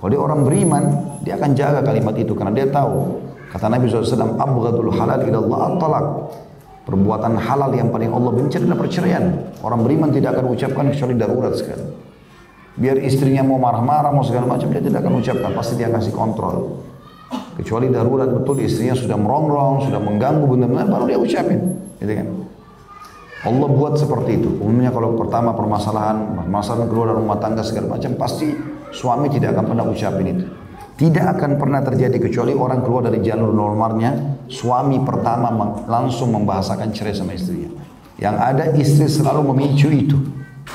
Kalau 0.05 0.13
dia 0.13 0.21
orang 0.21 0.45
beriman, 0.45 0.85
dia 1.25 1.33
akan 1.41 1.57
jaga 1.57 1.81
kalimat 1.81 2.13
itu 2.21 2.37
karena 2.37 2.53
dia 2.53 2.69
tahu. 2.69 3.25
Kata 3.49 3.73
Nabi 3.73 3.89
SAW, 3.89 4.37
Abghadul 4.37 4.93
halal 4.93 5.17
Allah 5.17 5.59
at-talak. 5.73 6.07
Perbuatan 6.85 7.41
halal 7.41 7.73
yang 7.73 7.89
paling 7.89 8.13
Allah 8.13 8.37
benci 8.37 8.61
adalah 8.61 8.85
perceraian. 8.85 9.33
Orang 9.65 9.81
beriman 9.81 10.13
tidak 10.13 10.37
akan 10.37 10.53
ucapkan 10.53 10.93
kecuali 10.93 11.17
darurat 11.17 11.57
sekali. 11.57 11.89
Biar 12.77 13.01
istrinya 13.01 13.49
mau 13.49 13.57
marah-marah, 13.57 14.13
mau 14.13 14.21
segala 14.21 14.45
macam, 14.45 14.69
dia 14.69 14.85
tidak 14.85 15.01
akan 15.01 15.25
ucapkan. 15.25 15.51
Pasti 15.57 15.73
dia 15.81 15.89
kasih 15.89 16.13
kontrol. 16.13 16.85
Kecuali 17.57 17.89
darurat 17.89 18.29
betul 18.29 18.61
istrinya 18.61 18.93
sudah 18.93 19.17
merongrong, 19.17 19.89
sudah 19.89 20.05
mengganggu 20.05 20.45
benar-benar 20.45 20.85
baru 20.85 21.05
dia 21.09 21.17
ucapin. 21.17 21.81
Gitu 22.05 22.13
kan? 22.13 22.29
Allah 23.49 23.69
buat 23.73 23.97
seperti 23.97 24.37
itu. 24.37 24.53
Umumnya 24.61 24.93
kalau 24.93 25.17
pertama 25.17 25.57
permasalahan, 25.57 26.45
permasalahan 26.45 26.93
keluar 26.93 27.17
dari 27.17 27.25
rumah 27.25 27.41
tangga 27.41 27.65
segala 27.65 27.97
macam, 27.97 28.13
pasti 28.21 28.53
suami 28.95 29.27
tidak 29.29 29.59
akan 29.59 29.65
pernah 29.75 29.85
ucapin 29.91 30.27
itu. 30.31 30.47
Tidak 30.95 31.27
akan 31.27 31.59
pernah 31.59 31.83
terjadi 31.83 32.23
kecuali 32.23 32.55
orang 32.55 32.87
keluar 32.87 33.11
dari 33.11 33.19
jalur 33.19 33.51
normalnya, 33.51 34.47
suami 34.47 35.03
pertama 35.03 35.51
langsung 35.91 36.31
membahasakan 36.31 36.95
cerai 36.95 37.19
sama 37.19 37.35
istrinya. 37.35 37.75
Yang 38.15 38.37
ada 38.39 38.65
istri 38.79 39.07
selalu 39.11 39.51
memicu 39.51 39.91
itu. 39.91 40.15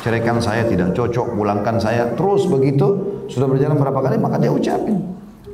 Ceraikan 0.03 0.43
saya 0.43 0.67
tidak 0.67 0.91
cocok, 0.91 1.39
pulangkan 1.39 1.79
saya. 1.79 2.11
Terus 2.19 2.51
begitu, 2.51 2.87
sudah 3.31 3.47
berjalan 3.47 3.79
berapa 3.79 3.99
kali, 4.03 4.19
maka 4.19 4.35
dia 4.35 4.51
ucapin. 4.51 4.99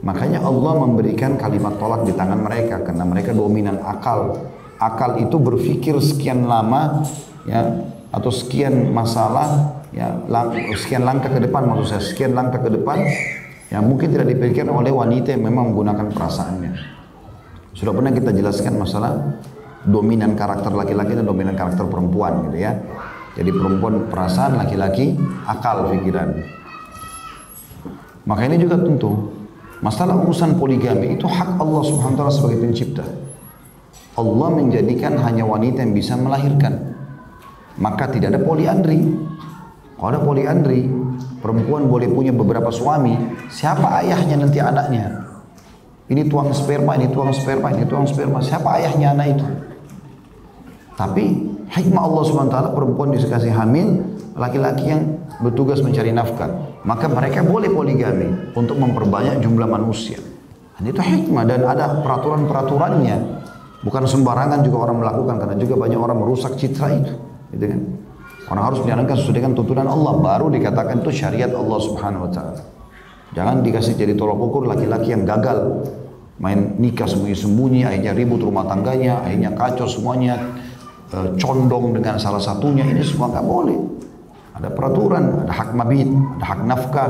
Makanya 0.02 0.42
Allah 0.42 0.74
memberikan 0.82 1.38
kalimat 1.38 1.78
tolak 1.78 2.06
di 2.06 2.14
tangan 2.18 2.42
mereka 2.42 2.82
karena 2.82 3.06
mereka 3.06 3.38
dominan 3.38 3.82
akal. 3.86 4.50
Akal 4.82 5.22
itu 5.22 5.38
berpikir 5.38 5.98
sekian 6.02 6.46
lama 6.50 7.06
ya 7.48 7.95
atau 8.16 8.32
sekian 8.32 8.96
masalah 8.96 9.84
ya 9.92 10.16
lang, 10.32 10.56
sekian 10.80 11.04
langkah 11.04 11.28
ke 11.28 11.44
depan 11.44 11.68
maksud 11.68 11.92
saya 11.92 12.04
sekian 12.04 12.32
langkah 12.32 12.64
ke 12.64 12.72
depan 12.72 13.04
yang 13.68 13.84
mungkin 13.84 14.16
tidak 14.16 14.32
dipikirkan 14.32 14.72
oleh 14.72 14.96
wanita 14.96 15.36
yang 15.36 15.44
memang 15.44 15.76
menggunakan 15.76 16.16
perasaannya. 16.16 16.72
Sudah 17.76 17.92
pernah 17.92 18.16
kita 18.16 18.32
jelaskan 18.32 18.80
masalah 18.80 19.36
dominan 19.84 20.40
karakter 20.40 20.72
laki-laki 20.72 21.12
dan 21.12 21.28
dominan 21.28 21.60
karakter 21.60 21.84
perempuan 21.92 22.48
gitu 22.48 22.64
ya. 22.64 22.72
Jadi 23.36 23.52
perempuan 23.52 24.08
perasaan, 24.08 24.56
laki-laki 24.56 25.12
akal 25.44 25.92
pikiran. 25.92 26.40
Maka 28.24 28.48
ini 28.48 28.56
juga 28.64 28.80
tentu 28.80 29.36
Masalah 29.84 30.18
urusan 30.18 30.56
poligami 30.56 31.20
itu 31.20 31.28
hak 31.28 31.60
Allah 31.60 31.82
subhanahu 31.84 32.16
wa 32.16 32.20
ta'ala 32.26 32.34
sebagai 32.34 32.64
pencipta. 32.64 33.06
Allah 34.16 34.50
menjadikan 34.56 35.20
hanya 35.20 35.44
wanita 35.44 35.84
yang 35.84 35.92
bisa 35.92 36.16
melahirkan. 36.16 36.96
Maka 37.76 38.08
tidak 38.08 38.36
ada 38.36 38.42
poliandri. 38.42 39.04
Kalau 39.96 40.10
ada 40.12 40.22
poliandri, 40.22 40.88
perempuan 41.40 41.88
boleh 41.88 42.12
punya 42.12 42.32
beberapa 42.36 42.72
suami. 42.72 43.16
Siapa 43.48 44.04
ayahnya 44.04 44.44
nanti 44.44 44.60
anaknya? 44.60 45.24
Ini 46.06 46.30
tuang 46.30 46.54
sperma, 46.54 46.94
ini 47.00 47.10
tuang 47.10 47.34
sperma, 47.34 47.74
ini 47.74 47.84
tuang 47.90 48.06
sperma. 48.06 48.38
Siapa 48.38 48.78
ayahnya 48.78 49.18
anak 49.18 49.28
itu? 49.40 49.48
Tapi 50.96 51.24
hikmah 51.68 52.04
Allah 52.06 52.24
SWT 52.24 52.58
perempuan 52.78 53.12
dikasih 53.12 53.52
hamil, 53.52 54.04
laki-laki 54.38 54.86
yang 54.86 55.02
bertugas 55.42 55.82
mencari 55.82 56.14
nafkah. 56.14 56.48
Maka 56.86 57.10
mereka 57.10 57.42
boleh 57.42 57.74
poligami 57.74 58.54
untuk 58.54 58.78
memperbanyak 58.78 59.42
jumlah 59.42 59.66
manusia. 59.66 60.22
Dan 60.78 60.92
itu 60.92 61.02
hikmah 61.02 61.44
dan 61.50 61.66
ada 61.66 62.04
peraturan-peraturannya. 62.06 63.18
Bukan 63.82 64.04
sembarangan 64.06 64.62
juga 64.62 64.88
orang 64.88 65.02
melakukan 65.02 65.36
karena 65.42 65.56
juga 65.58 65.76
banyak 65.82 66.00
orang 66.00 66.18
merusak 66.22 66.54
citra 66.60 66.88
itu. 66.94 67.14
Gitu 67.56 67.66
kan? 67.72 67.82
Orang 68.52 68.64
harus 68.70 68.80
menjalankan 68.86 69.16
sesuai 69.18 69.36
dengan 69.42 69.52
tuntunan 69.58 69.88
Allah 69.90 70.14
baru 70.22 70.54
dikatakan 70.54 71.02
itu 71.02 71.10
syariat 71.16 71.50
Allah 71.50 71.80
Subhanahu 71.82 72.30
wa 72.30 72.32
taala. 72.32 72.62
Jangan 73.34 73.66
dikasih 73.66 73.98
jadi 73.98 74.14
tolok 74.14 74.38
ukur 74.38 74.64
laki-laki 74.70 75.16
yang 75.16 75.26
gagal 75.26 75.88
main 76.38 76.76
nikah 76.78 77.08
sembunyi-sembunyi, 77.08 77.88
akhirnya 77.88 78.12
ribut 78.12 78.44
rumah 78.44 78.68
tangganya, 78.68 79.24
akhirnya 79.24 79.56
kacau 79.56 79.88
semuanya, 79.88 80.36
eh, 81.16 81.30
condong 81.40 81.96
dengan 81.96 82.20
salah 82.20 82.44
satunya, 82.44 82.84
ini 82.84 83.02
semua 83.02 83.32
nggak 83.32 83.46
boleh. 83.48 83.80
Ada 84.56 84.70
peraturan, 84.72 85.48
ada 85.48 85.52
hak 85.52 85.72
mabit, 85.76 86.08
ada 86.40 86.46
hak 86.46 86.60
nafkah, 86.64 87.10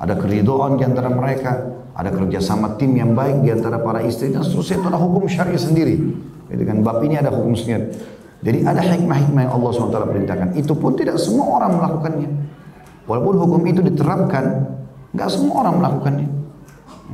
ada 0.00 0.14
keridoan 0.16 0.76
di 0.80 0.84
antara 0.84 1.08
mereka, 1.08 1.52
ada 1.92 2.08
kerjasama 2.08 2.76
tim 2.80 2.96
yang 2.96 3.12
baik 3.12 3.44
di 3.44 3.52
antara 3.52 3.80
para 3.80 4.00
istri 4.04 4.32
dan 4.32 4.44
seterusnya 4.44 4.80
itu 4.80 4.86
ada 4.88 5.00
hukum 5.00 5.24
syariah 5.28 5.60
sendiri. 5.60 5.96
Jadi 6.52 6.62
kan 6.68 6.84
bab 6.84 7.00
ini 7.04 7.16
ada 7.16 7.32
hukum 7.32 7.56
sendiri. 7.56 7.92
Jadi 8.42 8.58
ada 8.66 8.82
hikmah-hikmah 8.82 9.40
yang 9.46 9.52
Allah 9.54 9.70
SWT 9.70 9.98
perintahkan. 10.02 10.48
Itu 10.58 10.74
pun 10.74 10.98
tidak 10.98 11.14
semua 11.22 11.62
orang 11.62 11.78
melakukannya. 11.78 12.30
Walaupun 13.06 13.34
hukum 13.38 13.62
itu 13.70 13.80
diterapkan, 13.86 14.66
nggak 15.14 15.28
semua 15.30 15.62
orang 15.62 15.74
melakukannya. 15.78 16.28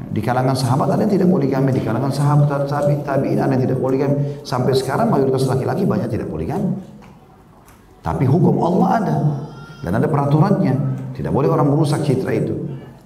Di 0.08 0.24
kalangan 0.24 0.56
sahabat 0.56 0.88
ada 0.94 1.04
yang 1.04 1.12
tidak 1.12 1.28
poligami, 1.28 1.74
di 1.74 1.82
kalangan 1.84 2.08
sahabat 2.08 2.64
tabi 2.70 2.96
tabiin 3.04 3.36
ada 3.36 3.52
yang 3.52 3.68
tidak 3.68 3.76
poligami. 3.76 4.40
Sampai 4.40 4.72
sekarang 4.72 5.12
mayoritas 5.12 5.44
laki-laki 5.44 5.84
banyak 5.84 6.08
tidak 6.08 6.32
poligami. 6.32 6.80
Tapi 8.00 8.24
hukum 8.24 8.56
Allah 8.64 8.88
ada. 8.96 9.16
Dan 9.84 9.92
ada 10.00 10.08
peraturannya. 10.08 10.74
Tidak 11.12 11.28
boleh 11.28 11.50
orang 11.52 11.68
merusak 11.68 12.08
citra 12.08 12.32
itu. 12.32 12.56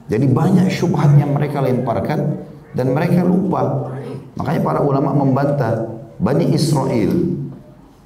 Jadi 0.06 0.30
banyak 0.30 0.68
syubhat 0.70 1.16
yang 1.18 1.34
mereka 1.34 1.58
lemparkan 1.58 2.44
dan 2.76 2.92
mereka 2.92 3.24
lupa. 3.26 3.90
Makanya 4.36 4.60
para 4.60 4.80
ulama 4.84 5.10
membantah 5.16 5.90
Bani 6.20 6.52
Israel 6.52 7.41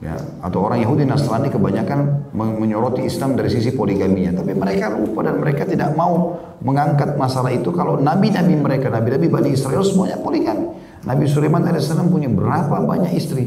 ya, 0.02 0.14
atau 0.44 0.68
orang 0.68 0.82
Yahudi 0.84 1.08
Nasrani 1.08 1.48
kebanyakan 1.48 2.30
menyoroti 2.36 3.06
Islam 3.08 3.36
dari 3.36 3.48
sisi 3.48 3.72
poligaminya. 3.72 4.42
Tapi 4.42 4.52
mereka 4.52 4.92
lupa 4.92 5.24
dan 5.24 5.40
mereka 5.40 5.64
tidak 5.64 5.96
mau 5.96 6.36
mengangkat 6.60 7.16
masalah 7.16 7.52
itu 7.52 7.72
kalau 7.72 8.00
nabi-nabi 8.00 8.56
mereka, 8.56 8.92
nabi-nabi 8.92 9.26
Bani 9.28 9.48
Israel 9.52 9.84
semuanya 9.84 10.20
poligami. 10.20 10.72
Nabi 11.06 11.24
Sulaiman 11.30 11.62
AS 11.70 11.86
punya 12.10 12.26
berapa 12.26 12.82
banyak 12.82 13.14
istri? 13.14 13.46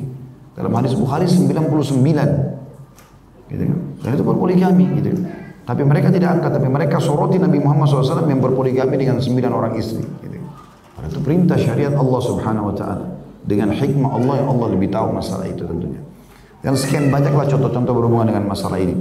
Dalam 0.56 0.72
hadis 0.76 0.96
Bukhari 0.96 1.28
99. 1.28 1.76
Gitu 3.50 3.64
kan? 3.66 3.80
Dan 4.04 4.10
itu 4.16 4.24
berpoligami 4.24 4.86
gitu. 5.00 5.10
Tapi 5.68 5.86
mereka 5.86 6.10
tidak 6.10 6.40
angkat, 6.40 6.52
tapi 6.58 6.66
mereka 6.66 6.98
soroti 6.98 7.38
Nabi 7.38 7.62
Muhammad 7.62 7.94
SAW 7.94 8.26
yang 8.26 8.42
berpoligami 8.42 8.96
dengan 8.98 9.22
sembilan 9.22 9.52
orang 9.54 9.74
istri. 9.78 10.02
Gitu. 10.02 10.38
Karena 10.98 11.08
itu 11.14 11.20
perintah 11.22 11.58
syariat 11.62 11.94
Allah 11.94 12.22
Subhanahu 12.26 12.74
Wa 12.74 12.76
Taala 12.76 13.06
dengan 13.46 13.70
hikmah 13.72 14.18
Allah 14.18 14.34
yang 14.42 14.50
Allah 14.50 14.68
lebih 14.74 14.90
tahu 14.90 15.14
masalah 15.14 15.46
itu 15.46 15.62
tentunya. 15.64 16.02
Dan 16.60 16.76
sekian 16.76 17.08
banyaklah 17.08 17.48
contoh-contoh 17.48 17.94
berhubungan 17.96 18.36
dengan 18.36 18.52
masalah 18.52 18.80
ini. 18.80 18.96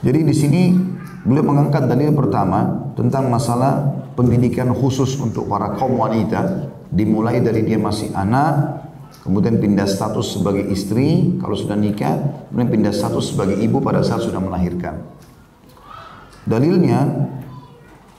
Jadi 0.00 0.20
di 0.24 0.32
sini 0.32 0.62
beliau 1.28 1.44
mengangkat 1.44 1.84
dalil 1.84 2.16
pertama 2.16 2.88
tentang 2.96 3.28
masalah 3.28 3.84
pendidikan 4.16 4.72
khusus 4.72 5.20
untuk 5.20 5.44
para 5.44 5.76
kaum 5.76 6.00
wanita 6.00 6.72
dimulai 6.88 7.44
dari 7.44 7.68
dia 7.68 7.76
masih 7.76 8.08
anak 8.16 8.80
kemudian 9.20 9.60
pindah 9.60 9.84
status 9.84 10.38
sebagai 10.38 10.64
istri 10.72 11.36
kalau 11.42 11.52
sudah 11.52 11.76
nikah, 11.76 12.46
kemudian 12.48 12.70
pindah 12.80 12.92
status 12.94 13.34
sebagai 13.34 13.58
ibu 13.60 13.82
pada 13.82 14.00
saat 14.00 14.24
sudah 14.24 14.40
melahirkan. 14.40 15.04
Dalilnya 16.48 17.28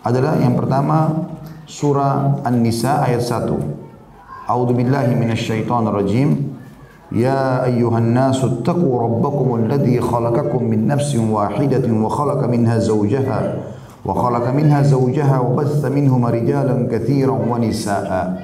adalah 0.06 0.38
yang 0.38 0.54
pertama 0.54 1.28
surah 1.66 2.46
An-Nisa 2.46 3.02
ayat 3.02 3.26
1. 3.26 3.50
A'udzu 4.46 4.74
billahi 4.78 5.14
minasyaitonir 5.18 5.96
rajim. 5.96 6.51
Rabbakum 9.02 9.48
alladhi 9.60 10.00
khalaqakum 10.00 10.64
min 10.64 10.88
nafsin 10.88 11.28
wahidatin 11.28 11.92
wa 12.00 12.08
khalaqa 12.08 12.48
minha 12.48 12.80
zawjaha 12.80 13.40
wa 14.08 14.16
khalaqa 14.16 14.56
minha 14.56 14.80
zawjaha 14.80 15.44
wa 15.44 15.60
batha 15.60 15.92
minhuma 15.92 16.32
rijalan 16.32 16.88
katsiran 16.88 17.44
wa 17.44 17.60
nisaa'a. 17.60 18.40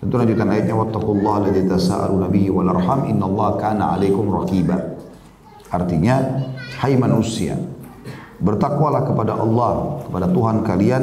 Tentu 0.00 0.16
lanjutan 0.16 0.48
ayatnya 0.48 0.72
wattaqullaha 0.72 1.36
alladzi 1.44 1.68
tasaaluna 1.68 2.32
bihi 2.32 2.48
wal 2.48 2.72
arham 2.72 3.12
innallaha 3.12 3.60
kana 3.60 3.92
'alaikum 3.92 4.24
raqiba. 4.40 4.96
Artinya, 5.68 6.48
hai 6.80 6.96
manusia, 6.96 7.60
bertakwalah 8.40 9.04
kepada 9.04 9.36
Allah, 9.36 10.00
kepada 10.08 10.26
Tuhan 10.32 10.64
kalian, 10.64 11.02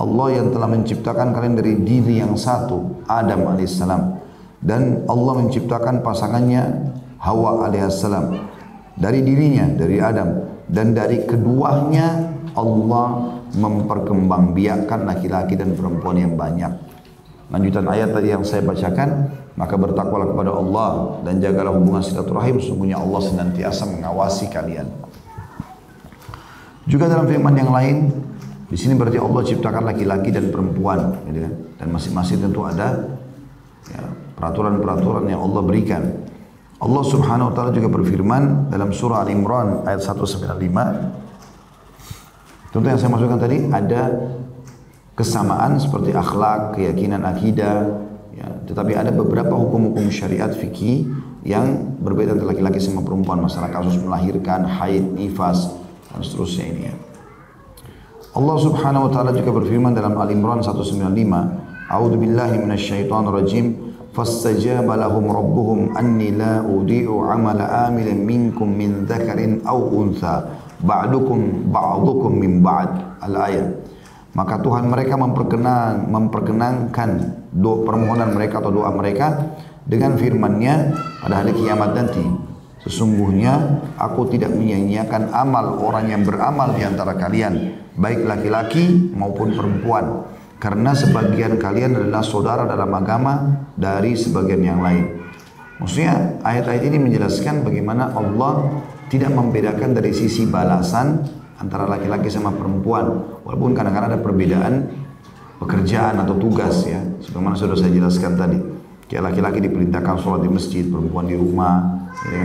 Allah 0.00 0.26
yang 0.32 0.48
telah 0.48 0.68
menciptakan 0.72 1.36
kalian 1.36 1.54
dari 1.60 1.76
diri 1.84 2.24
yang 2.24 2.34
satu, 2.40 3.04
Adam 3.04 3.52
alaihissalam. 3.52 4.21
Dan 4.62 5.04
Allah 5.10 5.42
menciptakan 5.42 6.06
pasangannya 6.06 6.94
Hawa 7.18 7.66
alaihissalam. 7.66 8.38
Dari 8.94 9.20
dirinya, 9.26 9.66
dari 9.74 9.98
Adam. 9.98 10.62
Dan 10.70 10.94
dari 10.94 11.26
keduanya 11.26 12.30
Allah 12.54 13.38
memperkembangbiakkan 13.52 15.04
laki-laki 15.04 15.58
dan 15.58 15.74
perempuan 15.74 16.16
yang 16.16 16.38
banyak. 16.38 16.72
Lanjutan 17.52 17.84
ayat 17.84 18.16
tadi 18.16 18.32
yang 18.32 18.46
saya 18.48 18.64
bacakan, 18.64 19.28
maka 19.60 19.76
bertakwalah 19.76 20.32
kepada 20.32 20.50
Allah 20.56 20.90
dan 21.28 21.36
jagalah 21.36 21.76
hubungan 21.76 22.00
silaturahim, 22.00 22.56
sesungguhnya 22.56 22.96
Allah 22.96 23.20
senantiasa 23.20 23.84
mengawasi 23.92 24.48
kalian. 24.48 24.88
Juga 26.88 27.12
dalam 27.12 27.28
firman 27.28 27.52
yang 27.52 27.68
lain, 27.68 28.08
di 28.72 28.76
sini 28.80 28.96
berarti 28.96 29.20
Allah 29.20 29.44
ciptakan 29.44 29.84
laki-laki 29.84 30.32
dan 30.32 30.48
perempuan, 30.48 31.12
gitu 31.28 31.44
kan? 31.44 31.52
Dan 31.76 31.86
masing-masing 31.92 32.40
tentu 32.40 32.64
ada 32.64 33.11
ya, 33.90 34.02
peraturan-peraturan 34.38 35.26
yang 35.26 35.42
Allah 35.42 35.62
berikan. 35.64 36.02
Allah 36.82 37.02
Subhanahu 37.06 37.50
wa 37.50 37.54
taala 37.54 37.70
juga 37.70 37.88
berfirman 37.90 38.70
dalam 38.70 38.90
surah 38.90 39.22
Al-Imran 39.22 39.86
ayat 39.86 40.02
195 40.02 41.22
Tentu 42.72 42.88
yang 42.88 42.96
saya 42.96 43.12
maksudkan 43.12 43.36
tadi 43.36 43.68
ada 43.68 44.32
kesamaan 45.12 45.76
seperti 45.76 46.16
akhlak, 46.16 46.72
keyakinan 46.72 47.20
akidah, 47.20 48.00
ya, 48.32 48.48
tetapi 48.64 48.96
ada 48.96 49.12
beberapa 49.12 49.52
hukum-hukum 49.52 50.08
syariat 50.08 50.48
fikih 50.48 51.04
yang 51.44 51.92
berbeda 52.00 52.32
antara 52.32 52.56
laki-laki 52.56 52.80
sama 52.80 53.04
perempuan, 53.04 53.44
masalah 53.44 53.68
kasus 53.68 54.00
melahirkan, 54.00 54.64
haid, 54.64 55.04
nifas, 55.12 55.68
dan 56.08 56.24
seterusnya 56.24 56.64
ini 56.72 56.82
ya. 56.88 56.94
Allah 58.32 58.56
Subhanahu 58.56 59.06
wa 59.06 59.10
taala 59.12 59.36
juga 59.36 59.52
berfirman 59.52 59.92
dalam 59.92 60.16
Al-Imran 60.16 60.64
195, 60.64 61.61
A'udzu 61.92 62.16
billahi 62.16 62.56
minasyaitonir 62.56 63.36
rajim. 63.36 63.66
Fastajaba 64.16 64.96
lahum 64.96 65.28
rabbuhum 65.28 65.92
anni 65.92 66.32
la 66.32 66.64
udi'u 66.64 67.28
'amala 67.28 67.88
amilin 67.88 68.24
minkum 68.24 68.68
min 68.68 69.04
dzakarin 69.04 69.64
aw 69.64 69.76
untha 69.76 70.56
ba'dukum 70.80 71.68
ba'dukum 71.68 72.32
min 72.32 72.64
ba'd. 72.64 73.20
Al-ayat. 73.20 73.68
Maka 74.32 74.64
Tuhan 74.64 74.88
mereka 74.88 75.20
memperkenan 75.20 76.08
memperkenankan 76.08 77.10
doa 77.52 77.84
permohonan 77.84 78.32
mereka 78.32 78.64
atau 78.64 78.72
doa 78.72 78.88
mereka 78.96 79.52
dengan 79.84 80.16
firman-Nya 80.16 80.96
pada 81.20 81.44
hari 81.44 81.52
kiamat 81.52 81.92
nanti. 81.92 82.24
Sesungguhnya 82.88 83.84
aku 84.00 84.32
tidak 84.32 84.50
menyia-nyiakan 84.56 85.30
amal 85.36 85.76
orang 85.84 86.08
yang 86.08 86.24
beramal 86.24 86.72
di 86.74 86.82
antara 86.82 87.14
kalian, 87.14 87.78
baik 87.94 88.24
laki-laki 88.24 89.12
maupun 89.12 89.54
perempuan 89.54 90.26
karena 90.62 90.94
sebagian 90.94 91.58
kalian 91.58 91.98
adalah 91.98 92.22
saudara 92.22 92.62
dalam 92.70 92.86
agama 92.94 93.66
dari 93.74 94.14
sebagian 94.14 94.62
yang 94.62 94.78
lain. 94.78 95.18
Maksudnya 95.82 96.38
ayat-ayat 96.46 96.86
ini 96.86 97.02
menjelaskan 97.02 97.66
bagaimana 97.66 98.14
Allah 98.14 98.70
tidak 99.10 99.34
membedakan 99.34 99.90
dari 99.90 100.14
sisi 100.14 100.46
balasan 100.46 101.18
antara 101.58 101.90
laki-laki 101.90 102.30
sama 102.30 102.54
perempuan. 102.54 103.10
Walaupun 103.42 103.74
kadang-kadang 103.74 104.14
ada 104.14 104.20
perbedaan 104.22 104.86
pekerjaan 105.58 106.22
atau 106.22 106.38
tugas 106.38 106.86
ya. 106.86 107.02
Sebagaimana 107.26 107.58
sudah 107.58 107.74
saya 107.74 107.90
jelaskan 107.90 108.38
tadi. 108.38 108.58
Kayak 109.10 109.34
laki-laki 109.34 109.66
diperintahkan 109.66 110.14
sholat 110.22 110.46
di 110.46 110.50
masjid, 110.54 110.86
perempuan 110.86 111.26
di 111.26 111.34
rumah. 111.34 112.06
Ya. 112.30 112.42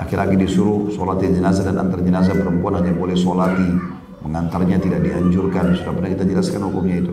Laki-laki 0.00 0.40
disuruh 0.40 0.88
sholat 0.88 1.20
di 1.20 1.28
jenazah 1.28 1.68
dan 1.68 1.76
antar 1.76 2.00
jenazah 2.00 2.40
perempuan 2.40 2.80
hanya 2.80 2.96
boleh 2.96 3.12
sholati 3.12 3.93
mengantarnya 4.24 4.80
tidak 4.80 5.04
dianjurkan. 5.04 5.76
Sudah 5.76 5.92
pernah 5.92 6.10
kita 6.10 6.24
jelaskan 6.24 6.64
hukumnya 6.66 6.96
itu. 7.04 7.12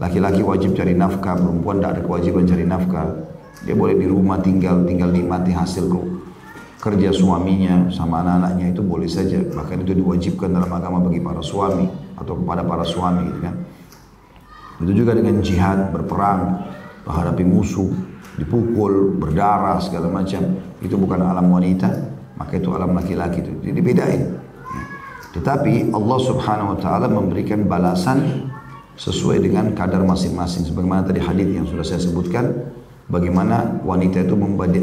Laki-laki 0.00 0.40
wajib 0.40 0.76
cari 0.76 0.96
nafkah 0.96 1.36
perempuan 1.36 1.80
tidak 1.80 1.90
ada 1.96 2.00
kewajiban 2.04 2.44
cari 2.48 2.64
nafkah. 2.64 3.08
Dia 3.64 3.76
boleh 3.76 3.96
di 3.96 4.06
rumah 4.08 4.40
tinggal 4.40 4.84
tinggal 4.88 5.12
nikmati 5.12 5.52
hasil 5.52 5.88
kerja 6.80 7.12
suaminya 7.12 7.92
sama 7.92 8.24
anak-anaknya. 8.24 8.72
Itu 8.72 8.80
boleh 8.84 9.08
saja. 9.08 9.40
Bahkan 9.44 9.84
itu 9.84 9.92
diwajibkan 10.00 10.48
dalam 10.48 10.72
agama 10.72 11.04
bagi 11.04 11.20
para 11.20 11.44
suami 11.44 11.84
atau 12.16 12.36
kepada 12.36 12.64
para 12.64 12.84
suami 12.84 13.28
gitu 13.28 13.40
kan. 13.44 13.54
Itu 14.80 14.92
juga 14.96 15.12
dengan 15.12 15.44
jihad 15.44 15.92
berperang 15.92 16.64
menghadapi 17.04 17.44
musuh 17.44 17.92
dipukul 18.40 19.20
berdarah 19.20 19.76
segala 19.84 20.08
macam. 20.08 20.40
Itu 20.80 20.96
bukan 20.96 21.20
alam 21.20 21.44
wanita 21.52 21.92
maka 22.40 22.56
itu 22.56 22.72
alam 22.72 22.96
laki-laki 22.96 23.44
itu. 23.44 23.52
Jadi 23.68 23.80
bedain 23.84 24.39
tetapi 25.30 25.94
Allah 25.94 26.18
subhanahu 26.18 26.74
wa 26.74 26.78
ta'ala 26.78 27.06
memberikan 27.06 27.66
balasan 27.70 28.50
sesuai 28.98 29.40
dengan 29.40 29.70
kadar 29.78 30.02
masing-masing. 30.02 30.66
Sebagaimana 30.66 31.06
tadi 31.06 31.22
hadis 31.22 31.48
yang 31.54 31.64
sudah 31.70 31.86
saya 31.86 32.02
sebutkan, 32.02 32.50
bagaimana 33.06 33.78
wanita 33.86 34.26
itu 34.26 34.34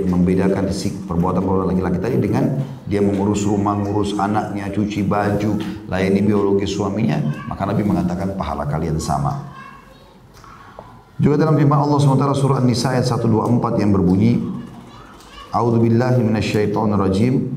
membedakan 0.08 0.72
perbuatan 1.06 1.44
perbuatan 1.44 1.68
laki-laki 1.68 2.00
tadi 2.00 2.18
dengan 2.20 2.64
dia 2.88 3.04
mengurus 3.04 3.44
rumah, 3.44 3.76
mengurus 3.76 4.16
anaknya, 4.16 4.72
cuci 4.72 5.04
baju, 5.04 5.60
layani 5.92 6.22
biologi 6.24 6.64
suaminya, 6.64 7.20
maka 7.52 7.68
Nabi 7.68 7.84
mengatakan 7.84 8.34
pahala 8.40 8.64
kalian 8.64 8.98
sama. 8.98 9.56
Juga 11.18 11.42
dalam 11.44 11.58
firman 11.58 11.82
Allah 11.82 11.98
SWT 11.98 12.30
surah 12.38 12.62
An-Nisa 12.62 12.94
ayat 12.94 13.10
124 13.10 13.82
yang 13.82 13.90
berbunyi, 13.90 14.38
A'udzu 15.50 15.82
billahi 15.82 16.22
minasyaitonir 16.22 17.00
rajim. 17.02 17.57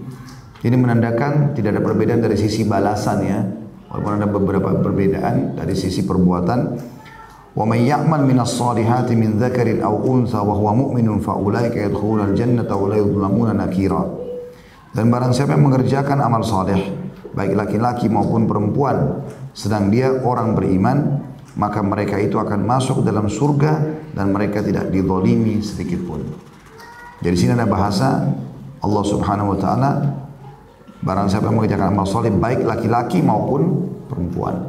Ini 0.61 0.77
menandakan 0.77 1.57
tidak 1.57 1.77
ada 1.77 1.83
perbedaan 1.83 2.20
dari 2.20 2.37
sisi 2.37 2.68
balasan 2.68 3.18
ya. 3.25 3.40
Walaupun 3.90 4.12
ada 4.20 4.29
beberapa 4.29 4.70
perbedaan 4.79 5.57
dari 5.57 5.73
sisi 5.73 6.05
perbuatan. 6.05 6.59
Wa 7.51 7.66
may 7.66 7.83
ya'mal 7.83 8.23
minas 8.23 8.55
salihati 8.55 9.18
min 9.18 9.40
dzakarin 9.40 9.83
aw 9.83 9.90
untha 10.07 10.38
wa 10.38 10.55
huwa 10.55 10.70
mu'minun 10.87 11.18
fa 11.18 11.35
ulaika 11.35 11.83
yadkhuluna 11.83 12.31
al-jannata 12.31 12.79
wa 12.79 12.87
la 12.87 13.53
nakira. 13.57 14.05
Dan 14.94 15.11
barang 15.11 15.35
siapa 15.35 15.59
yang 15.59 15.66
mengerjakan 15.66 16.18
amal 16.23 16.46
saleh, 16.46 16.79
baik 17.35 17.59
laki-laki 17.59 18.07
maupun 18.07 18.46
perempuan, 18.46 19.27
sedang 19.55 19.90
dia 19.90 20.11
orang 20.23 20.55
beriman, 20.55 21.27
maka 21.59 21.83
mereka 21.83 22.18
itu 22.18 22.38
akan 22.38 22.62
masuk 22.62 23.03
dalam 23.03 23.27
surga 23.27 23.83
dan 24.14 24.31
mereka 24.31 24.62
tidak 24.62 24.90
dizalimi 24.90 25.59
sedikit 25.62 26.07
pun. 26.07 26.23
Jadi 27.23 27.35
sini 27.35 27.53
ada 27.55 27.66
bahasa 27.66 28.31
Allah 28.81 29.05
Subhanahu 29.05 29.55
wa 29.55 29.59
taala 29.59 29.90
Barang 31.00 31.32
siapa 31.32 31.48
yang 31.48 31.56
mengerjakan 31.56 31.96
amal 31.96 32.04
soleh 32.04 32.28
baik 32.28 32.60
laki-laki 32.60 33.24
maupun 33.24 33.88
perempuan. 34.04 34.68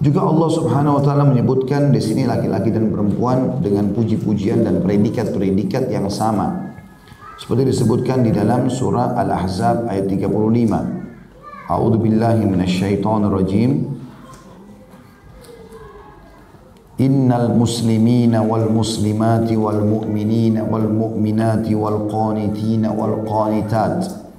Juga 0.00 0.24
Allah 0.24 0.48
Subhanahu 0.48 0.96
wa 0.96 1.02
taala 1.04 1.28
menyebutkan 1.28 1.92
di 1.92 2.00
sini 2.00 2.24
laki-laki 2.24 2.72
dan 2.72 2.88
perempuan 2.88 3.60
dengan 3.60 3.92
puji-pujian 3.92 4.64
dan 4.64 4.80
predikat-predikat 4.80 5.92
yang 5.92 6.08
sama. 6.08 6.72
Seperti 7.36 7.68
disebutkan 7.68 8.24
di 8.24 8.32
dalam 8.32 8.72
surah 8.72 9.12
Al-Ahzab 9.20 9.92
ayat 9.92 10.08
35. 10.08 11.68
A'udzu 11.68 11.98
billahi 12.00 12.48
minasyaitonir 12.48 13.28
rajim. 13.28 13.70
Innal 16.96 17.52
muslimina 17.52 18.40
wal 18.40 18.72
muslimati 18.72 19.52
wal 19.52 19.84
mu'minina 19.84 20.64
wal 20.64 20.88
mu'minati 20.88 21.76
wal 21.76 22.08
qanitina 22.08 22.88
wal 22.92 23.20
qanitat 23.24 24.29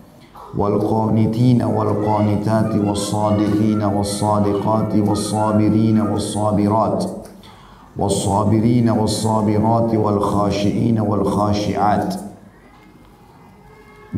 والقانتين 0.58 1.64
والقانتات 1.64 2.76
والصادقين 2.88 3.84
والصادقات 3.84 4.96
والصابرين 4.96 6.00
والصابرات 6.02 7.06
والصابرين 7.98 8.90
والصابرات 8.90 9.96
والخاشئين 9.96 11.00
والخاشعات 11.00 12.16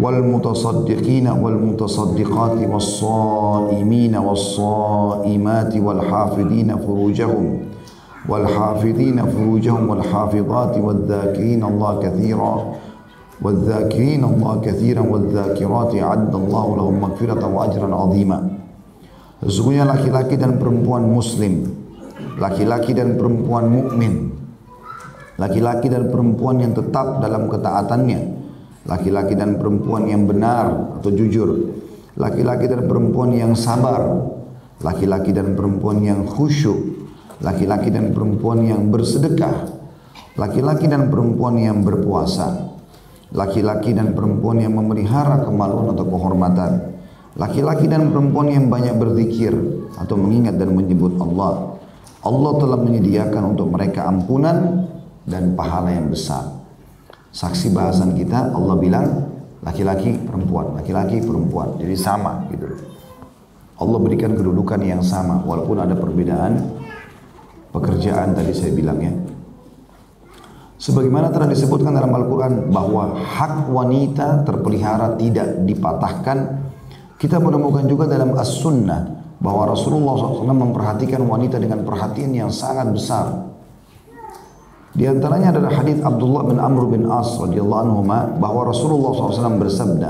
والمتصدقين 0.01 1.27
والمتصدقات 1.27 2.57
والصائمين 2.69 4.15
والصائمات 4.15 5.77
والحافظين 5.77 6.77
فروجهم 6.77 7.59
والحافظين 8.29 9.25
فروجهم 9.25 9.89
والحافظات 9.89 10.77
والذاكرين 10.77 11.63
الله 11.63 11.99
كثيرا 12.03 12.73
والذاكرين 13.42 14.22
الله 14.24 14.54
كثيرا 14.66 15.02
والذاكرات 15.06 15.92
أعد 15.94 16.34
الله 16.34 16.66
لهم 16.76 16.94
مغفرة 17.00 17.42
وأجرا 17.46 17.88
عظيما 17.94 18.38
Sesungguhnya 19.38 19.87
laki-laki 19.87 20.34
dan 20.34 20.58
perempuan 20.58 21.06
muslim 21.06 21.70
Laki-laki 22.42 22.90
dan 22.90 23.14
perempuan 23.14 23.70
mukmin, 23.70 24.34
Laki-laki 25.38 25.87
dan 25.87 26.11
perempuan 26.11 26.58
yang 26.58 26.74
tetap 26.74 27.22
dalam 27.22 27.46
ketaatannya 27.46 28.20
Laki-laki 28.90 29.38
dan 29.38 29.54
perempuan 29.54 30.11
yang 30.11 30.26
benar 30.26 30.98
atau 30.98 31.14
jujur 31.14 31.70
Laki-laki 32.18 32.66
dan 32.66 32.90
perempuan 32.90 33.30
yang 33.30 33.54
sabar 33.54 34.26
Laki-laki 34.82 35.30
dan 35.30 35.54
perempuan 35.54 36.02
yang 36.02 36.26
khusyuk 36.26 37.06
Laki-laki 37.38 37.94
dan 37.94 38.11
perempuan 38.11 38.66
yang 38.66 38.90
bersedekah 38.90 39.70
Laki-laki 40.34 40.90
dan 40.90 41.14
perempuan 41.14 41.62
yang 41.62 41.87
berpuasa 41.87 42.71
laki-laki 43.33 43.91
dan 43.97 44.13
perempuan 44.13 44.61
yang 44.61 44.77
memelihara 44.77 45.41
kemaluan 45.41 45.91
atau 45.97 46.05
kehormatan, 46.05 46.71
laki-laki 47.35 47.89
dan 47.89 48.13
perempuan 48.13 48.53
yang 48.53 48.69
banyak 48.69 48.93
berzikir, 48.95 49.53
atau 49.97 50.15
mengingat 50.17 50.57
dan 50.57 50.73
menyebut 50.73 51.17
Allah. 51.21 51.77
Allah 52.23 52.51
telah 52.55 52.79
menyediakan 52.79 53.57
untuk 53.57 53.67
mereka 53.73 54.07
ampunan 54.07 54.87
dan 55.27 55.57
pahala 55.57 55.91
yang 55.91 56.07
besar. 56.07 56.63
Saksi 57.33 57.73
bahasan 57.73 58.13
kita 58.13 58.53
Allah 58.53 58.77
bilang 58.77 59.05
laki-laki 59.65 60.21
perempuan, 60.21 60.77
laki-laki 60.77 61.19
perempuan. 61.19 61.75
Jadi 61.81 61.95
sama 61.97 62.45
gitu 62.53 62.93
Allah 63.81 63.99
berikan 63.99 64.37
kedudukan 64.37 64.79
yang 64.85 65.01
sama 65.01 65.41
walaupun 65.41 65.81
ada 65.81 65.97
perbedaan 65.97 66.61
pekerjaan 67.73 68.37
tadi 68.37 68.53
saya 68.53 68.71
bilang 68.71 68.99
ya. 69.01 69.11
Sebagaimana 70.83 71.31
telah 71.31 71.47
disebutkan 71.47 71.95
dalam 71.95 72.11
Al-Quran 72.11 72.67
bahwa 72.67 73.15
hak 73.15 73.71
wanita 73.71 74.43
terpelihara 74.43 75.15
tidak 75.15 75.63
dipatahkan, 75.63 76.59
kita 77.15 77.39
menemukan 77.39 77.87
juga 77.87 78.03
dalam 78.03 78.35
As-Sunnah 78.35 79.23
bahwa 79.39 79.71
Rasulullah 79.71 80.19
SAW 80.19 80.43
memperhatikan 80.43 81.23
wanita 81.23 81.55
dengan 81.55 81.87
perhatian 81.87 82.35
yang 82.35 82.51
sangat 82.51 82.91
besar. 82.91 83.47
Di 84.91 85.07
antaranya 85.07 85.55
adalah 85.55 85.71
hadis 85.71 86.03
Abdullah 86.03 86.51
bin 86.51 86.59
Amr 86.59 86.83
bin 86.91 87.07
As 87.07 87.31
radhiyallahu 87.39 87.81
anhu 87.87 87.99
bahwa 88.43 88.67
Rasulullah 88.67 89.11
SAW 89.15 89.63
bersabda, 89.63 90.09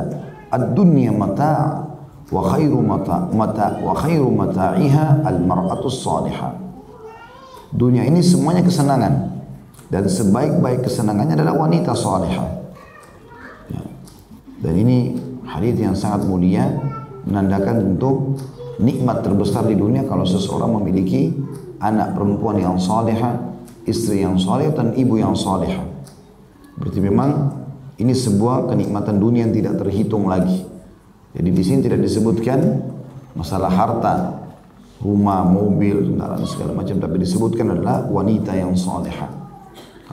"Ad-dunya 0.49 1.13
mata' 1.13 1.85
wa 2.33 2.41
khairu 2.49 2.81
mata' 2.81 3.29
mata' 3.29 3.77
wa 3.77 3.93
khairu 3.93 4.33
mata'iha 4.33 5.21
al-mar'atu 5.21 5.85
salihah." 5.85 6.57
Dunia 7.69 8.05
ini 8.09 8.25
semuanya 8.25 8.65
kesenangan, 8.65 9.32
dan 9.93 10.09
sebaik-baik 10.09 10.89
kesenangannya 10.89 11.37
adalah 11.37 11.53
wanita 11.53 11.93
salihah. 11.93 12.49
Ya. 13.69 13.81
Dan 14.65 14.73
ini 14.81 14.97
hadis 15.45 15.77
yang 15.77 15.93
sangat 15.93 16.25
mulia 16.25 16.65
menandakan 17.29 17.93
tentu 17.93 18.33
nikmat 18.81 19.21
terbesar 19.21 19.69
di 19.69 19.77
dunia 19.77 20.01
kalau 20.09 20.25
seseorang 20.25 20.81
memiliki 20.81 21.29
anak 21.77 22.17
perempuan 22.17 22.57
yang 22.57 22.81
salihah, 22.81 23.37
istri 23.85 24.25
yang 24.25 24.41
saleh 24.41 24.73
dan 24.73 24.97
ibu 24.97 25.21
yang 25.21 25.37
salihah. 25.37 25.85
Berarti 26.73 26.97
memang 26.97 27.53
ini 28.01 28.17
sebuah 28.17 28.73
kenikmatan 28.73 29.21
dunia 29.21 29.45
yang 29.45 29.53
tidak 29.53 29.77
terhitung 29.77 30.25
lagi. 30.25 30.65
Jadi 31.37 31.49
di 31.53 31.61
sini 31.61 31.85
tidak 31.85 32.01
disebutkan 32.01 32.81
masalah 33.37 33.69
harta, 33.69 34.41
rumah, 35.05 35.45
mobil, 35.45 36.01
kendaraan 36.01 36.41
segala 36.49 36.73
macam, 36.73 36.97
tapi 36.97 37.21
disebutkan 37.21 37.77
adalah 37.77 38.09
wanita 38.09 38.57
yang 38.57 38.73
salihah. 38.73 39.42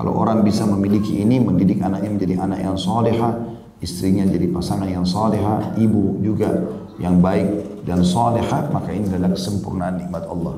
Kalau 0.01 0.17
orang 0.17 0.41
bisa 0.41 0.65
memiliki 0.65 1.21
ini, 1.21 1.37
mendidik 1.37 1.85
anaknya 1.85 2.09
menjadi 2.09 2.35
anak 2.41 2.65
yang 2.65 2.73
soleha, 2.81 3.37
istrinya 3.85 4.25
jadi 4.25 4.49
pasangan 4.49 4.89
yang 4.89 5.05
soleha, 5.05 5.77
ibu 5.77 6.17
juga 6.25 6.57
yang 6.97 7.21
baik 7.21 7.85
dan 7.85 8.01
soleha, 8.01 8.73
maka 8.73 8.97
ini 8.97 9.13
adalah 9.13 9.37
kesempurnaan 9.37 10.01
nikmat 10.01 10.25
Allah. 10.25 10.57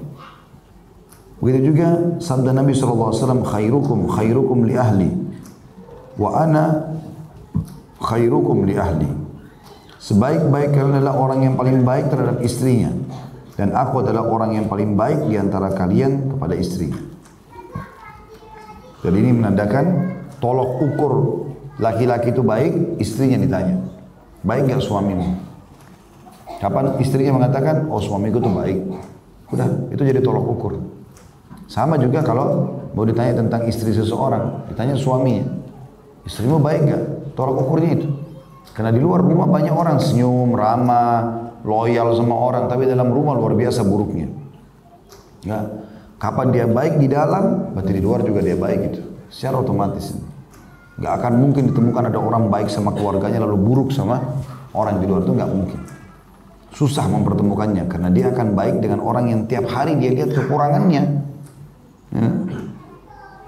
Begitu 1.42 1.74
juga 1.74 2.22
sabda 2.22 2.55
Nabi 2.55 2.70
SAW, 2.70 3.42
khairukum 3.42 4.07
khairukum 4.14 4.62
li 4.62 4.78
ahli, 4.78 5.11
wa 6.22 6.38
ana 6.38 6.94
khairukum 7.98 8.62
li 8.62 8.78
ahli. 8.78 9.11
Sebaik-baik 9.98 10.70
kalian 10.70 11.02
adalah 11.02 11.18
orang 11.18 11.50
yang 11.50 11.55
paling 11.59 11.83
baik 11.83 12.14
terhadap 12.14 12.38
istrinya. 12.46 12.94
Dan 13.59 13.74
aku 13.74 14.07
adalah 14.07 14.22
orang 14.22 14.55
yang 14.55 14.70
paling 14.70 14.94
baik 14.94 15.26
di 15.26 15.35
antara 15.35 15.74
kalian 15.74 16.31
kepada 16.31 16.55
istrinya. 16.55 17.12
Jadi 19.02 19.16
ini 19.18 19.30
menandakan 19.34 19.84
tolok 20.38 20.70
ukur 20.78 21.12
laki-laki 21.82 22.30
itu 22.30 22.42
baik, 22.46 23.02
istrinya 23.02 23.38
ditanya. 23.42 23.82
Baik 24.46 24.70
nggak 24.70 24.82
suamimu? 24.82 25.26
Kapan 26.62 27.02
istrinya 27.02 27.34
mengatakan, 27.34 27.90
oh 27.90 27.98
suamiku 27.98 28.38
itu 28.38 28.50
baik. 28.50 28.78
Udah, 29.50 29.68
itu 29.90 30.02
jadi 30.06 30.22
tolok 30.22 30.46
ukur. 30.54 30.72
Sama 31.66 31.98
juga 31.98 32.22
kalau 32.22 32.78
mau 32.94 33.02
ditanya 33.02 33.42
tentang 33.42 33.66
istri 33.66 33.90
seseorang, 33.90 34.70
ditanya 34.70 34.94
suaminya. 34.94 35.50
Istrimu 36.22 36.62
baik 36.62 36.80
nggak? 36.86 37.02
Tolok 37.34 37.66
ukurnya 37.66 37.90
itu. 37.98 38.08
Karena 38.70 38.94
di 38.94 39.02
luar 39.02 39.26
rumah 39.26 39.50
banyak 39.50 39.74
orang 39.74 39.98
senyum, 39.98 40.54
ramah, 40.54 41.50
loyal 41.66 42.14
sama 42.14 42.38
orang, 42.38 42.70
tapi 42.70 42.86
dalam 42.86 43.10
rumah 43.10 43.34
luar 43.34 43.58
biasa 43.58 43.82
buruknya. 43.82 44.30
Ya, 45.42 45.66
Kapan 46.22 46.54
dia 46.54 46.70
baik 46.70 47.02
di 47.02 47.11
dalam, 47.11 47.74
berarti 47.74 47.98
di 47.98 47.98
luar 47.98 48.22
juga 48.22 48.46
dia 48.46 48.54
baik 48.54 48.80
itu. 48.94 49.00
Secara 49.26 49.58
otomatis. 49.58 50.14
Gak 51.02 51.18
akan 51.18 51.32
mungkin 51.42 51.74
ditemukan 51.74 52.14
ada 52.14 52.18
orang 52.22 52.46
baik 52.46 52.70
sama 52.70 52.94
keluarganya 52.94 53.42
lalu 53.42 53.58
buruk 53.58 53.90
sama 53.90 54.22
orang 54.70 55.02
di 55.02 55.11
luar 55.11 55.26
itu 55.26 55.35
gak 55.35 55.50
mungkin. 55.50 55.82
Susah 56.78 57.11
mempertemukannya 57.11 57.90
karena 57.90 58.06
dia 58.14 58.30
akan 58.30 58.54
baik 58.54 58.78
dengan 58.78 59.02
orang 59.02 59.35
yang 59.35 59.40
tiap 59.50 59.66
hari 59.66 59.98
dia 59.98 60.14
lihat 60.14 60.30
kekurangannya. 60.30 61.02
Ya. 62.14 62.30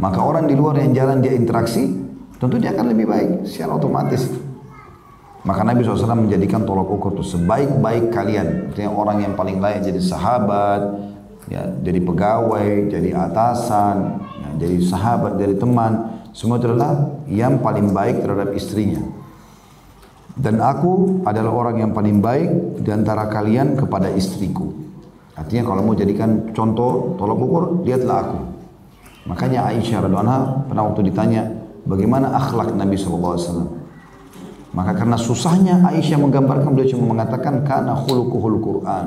Maka 0.03 0.19
orang 0.19 0.51
di 0.51 0.59
luar 0.59 0.75
yang 0.83 0.91
jalan 0.99 1.23
dia 1.23 1.31
interaksi, 1.31 1.95
tentu 2.43 2.59
dia 2.59 2.75
akan 2.75 2.91
lebih 2.91 3.07
baik 3.07 3.31
secara 3.47 3.79
otomatis. 3.79 4.27
Maka 5.47 5.63
Nabi 5.63 5.87
SAW 5.87 6.27
menjadikan 6.27 6.67
tolak 6.67 6.91
ukur 6.91 7.15
itu 7.15 7.39
sebaik-baik 7.39 8.11
kalian. 8.11 8.75
Artinya 8.75 8.91
orang 8.91 9.23
yang 9.23 9.33
paling 9.39 9.63
layak 9.63 9.87
jadi 9.87 10.01
sahabat, 10.03 11.14
ya, 11.49 11.63
jadi 11.83 12.01
pegawai, 12.01 12.89
jadi 12.93 13.11
atasan, 13.13 13.97
ya, 14.21 14.49
jadi 14.61 14.77
sahabat, 14.85 15.37
jadi 15.41 15.55
teman, 15.59 15.93
semua 16.35 16.59
adalah 16.59 17.23
yang 17.31 17.63
paling 17.63 17.95
baik 17.95 18.23
terhadap 18.23 18.51
istrinya. 18.53 19.03
Dan 20.35 20.59
aku 20.59 21.23
adalah 21.23 21.55
orang 21.55 21.77
yang 21.79 21.91
paling 21.95 22.19
baik 22.19 22.83
di 22.83 22.91
antara 22.91 23.31
kalian 23.31 23.79
kepada 23.79 24.11
istriku. 24.11 24.67
Artinya 25.39 25.63
kalau 25.63 25.87
mau 25.87 25.95
jadikan 25.95 26.51
contoh 26.51 27.15
tolak 27.15 27.39
ukur, 27.39 27.87
lihatlah 27.87 28.19
aku. 28.27 28.39
Makanya 29.31 29.71
Aisyah 29.71 30.05
radhiallahu 30.05 30.69
pernah 30.69 30.83
waktu 30.91 31.01
ditanya 31.07 31.43
bagaimana 31.87 32.35
akhlak 32.35 32.75
Nabi 32.75 32.99
SAW. 32.99 33.79
Maka 34.75 34.91
karena 34.99 35.15
susahnya 35.15 35.79
Aisyah 35.87 36.19
menggambarkan 36.19 36.75
beliau 36.75 36.99
cuma 36.99 37.15
mengatakan 37.15 37.63
karena 37.63 37.95
khuluquhul 37.95 38.59
Quran. 38.59 39.07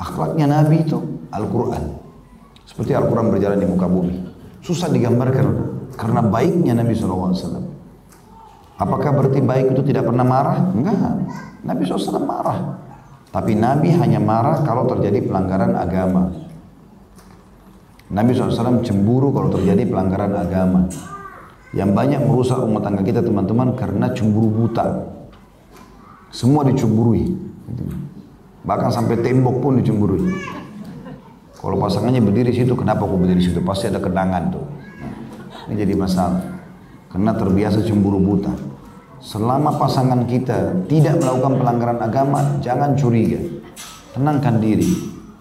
Akhlaknya 0.00 0.48
Nabi 0.48 0.88
itu 0.88 0.98
Al-Quran. 1.34 1.82
Seperti 2.64 2.94
Al-Quran 2.94 3.28
berjalan 3.34 3.58
di 3.58 3.66
muka 3.66 3.90
bumi. 3.90 4.16
Susah 4.64 4.88
digambarkan 4.88 5.46
karena 5.98 6.22
baiknya 6.24 6.72
Nabi 6.78 6.94
SAW. 6.96 7.34
Apakah 8.74 9.10
berarti 9.14 9.38
baik 9.38 9.76
itu 9.76 9.82
tidak 9.86 10.08
pernah 10.08 10.26
marah? 10.26 10.58
Enggak. 10.74 10.98
Nabi 11.62 11.82
SAW 11.86 12.22
marah. 12.22 12.58
Tapi 13.30 13.58
Nabi 13.58 13.90
hanya 13.94 14.22
marah 14.22 14.62
kalau 14.62 14.86
terjadi 14.86 15.26
pelanggaran 15.26 15.74
agama. 15.74 16.30
Nabi 18.14 18.30
SAW 18.30 18.82
cemburu 18.86 19.34
kalau 19.34 19.50
terjadi 19.50 19.90
pelanggaran 19.90 20.34
agama. 20.38 20.86
Yang 21.74 21.90
banyak 21.90 22.20
merusak 22.22 22.62
rumah 22.62 22.82
tangga 22.82 23.02
kita 23.02 23.18
teman-teman 23.18 23.74
karena 23.74 24.06
cemburu 24.14 24.46
buta. 24.46 25.10
Semua 26.30 26.62
dicemburui. 26.66 27.34
Bahkan 28.62 28.90
sampai 28.90 29.18
tembok 29.18 29.58
pun 29.58 29.82
dicemburui. 29.82 30.30
Kalau 31.64 31.80
pasangannya 31.80 32.20
berdiri 32.20 32.52
situ, 32.52 32.76
kenapa 32.76 33.08
aku 33.08 33.16
berdiri 33.16 33.40
situ? 33.40 33.64
Pasti 33.64 33.88
ada 33.88 33.96
kenangan 33.96 34.52
tuh. 34.52 34.64
Ini 35.72 35.80
jadi 35.80 35.96
masalah. 35.96 36.44
Karena 37.08 37.32
terbiasa 37.32 37.80
cemburu 37.80 38.20
buta. 38.20 38.52
Selama 39.24 39.80
pasangan 39.80 40.28
kita 40.28 40.84
tidak 40.84 41.24
melakukan 41.24 41.56
pelanggaran 41.56 42.00
agama, 42.04 42.60
jangan 42.60 42.92
curiga. 42.92 43.40
Tenangkan 44.12 44.60
diri. 44.60 44.92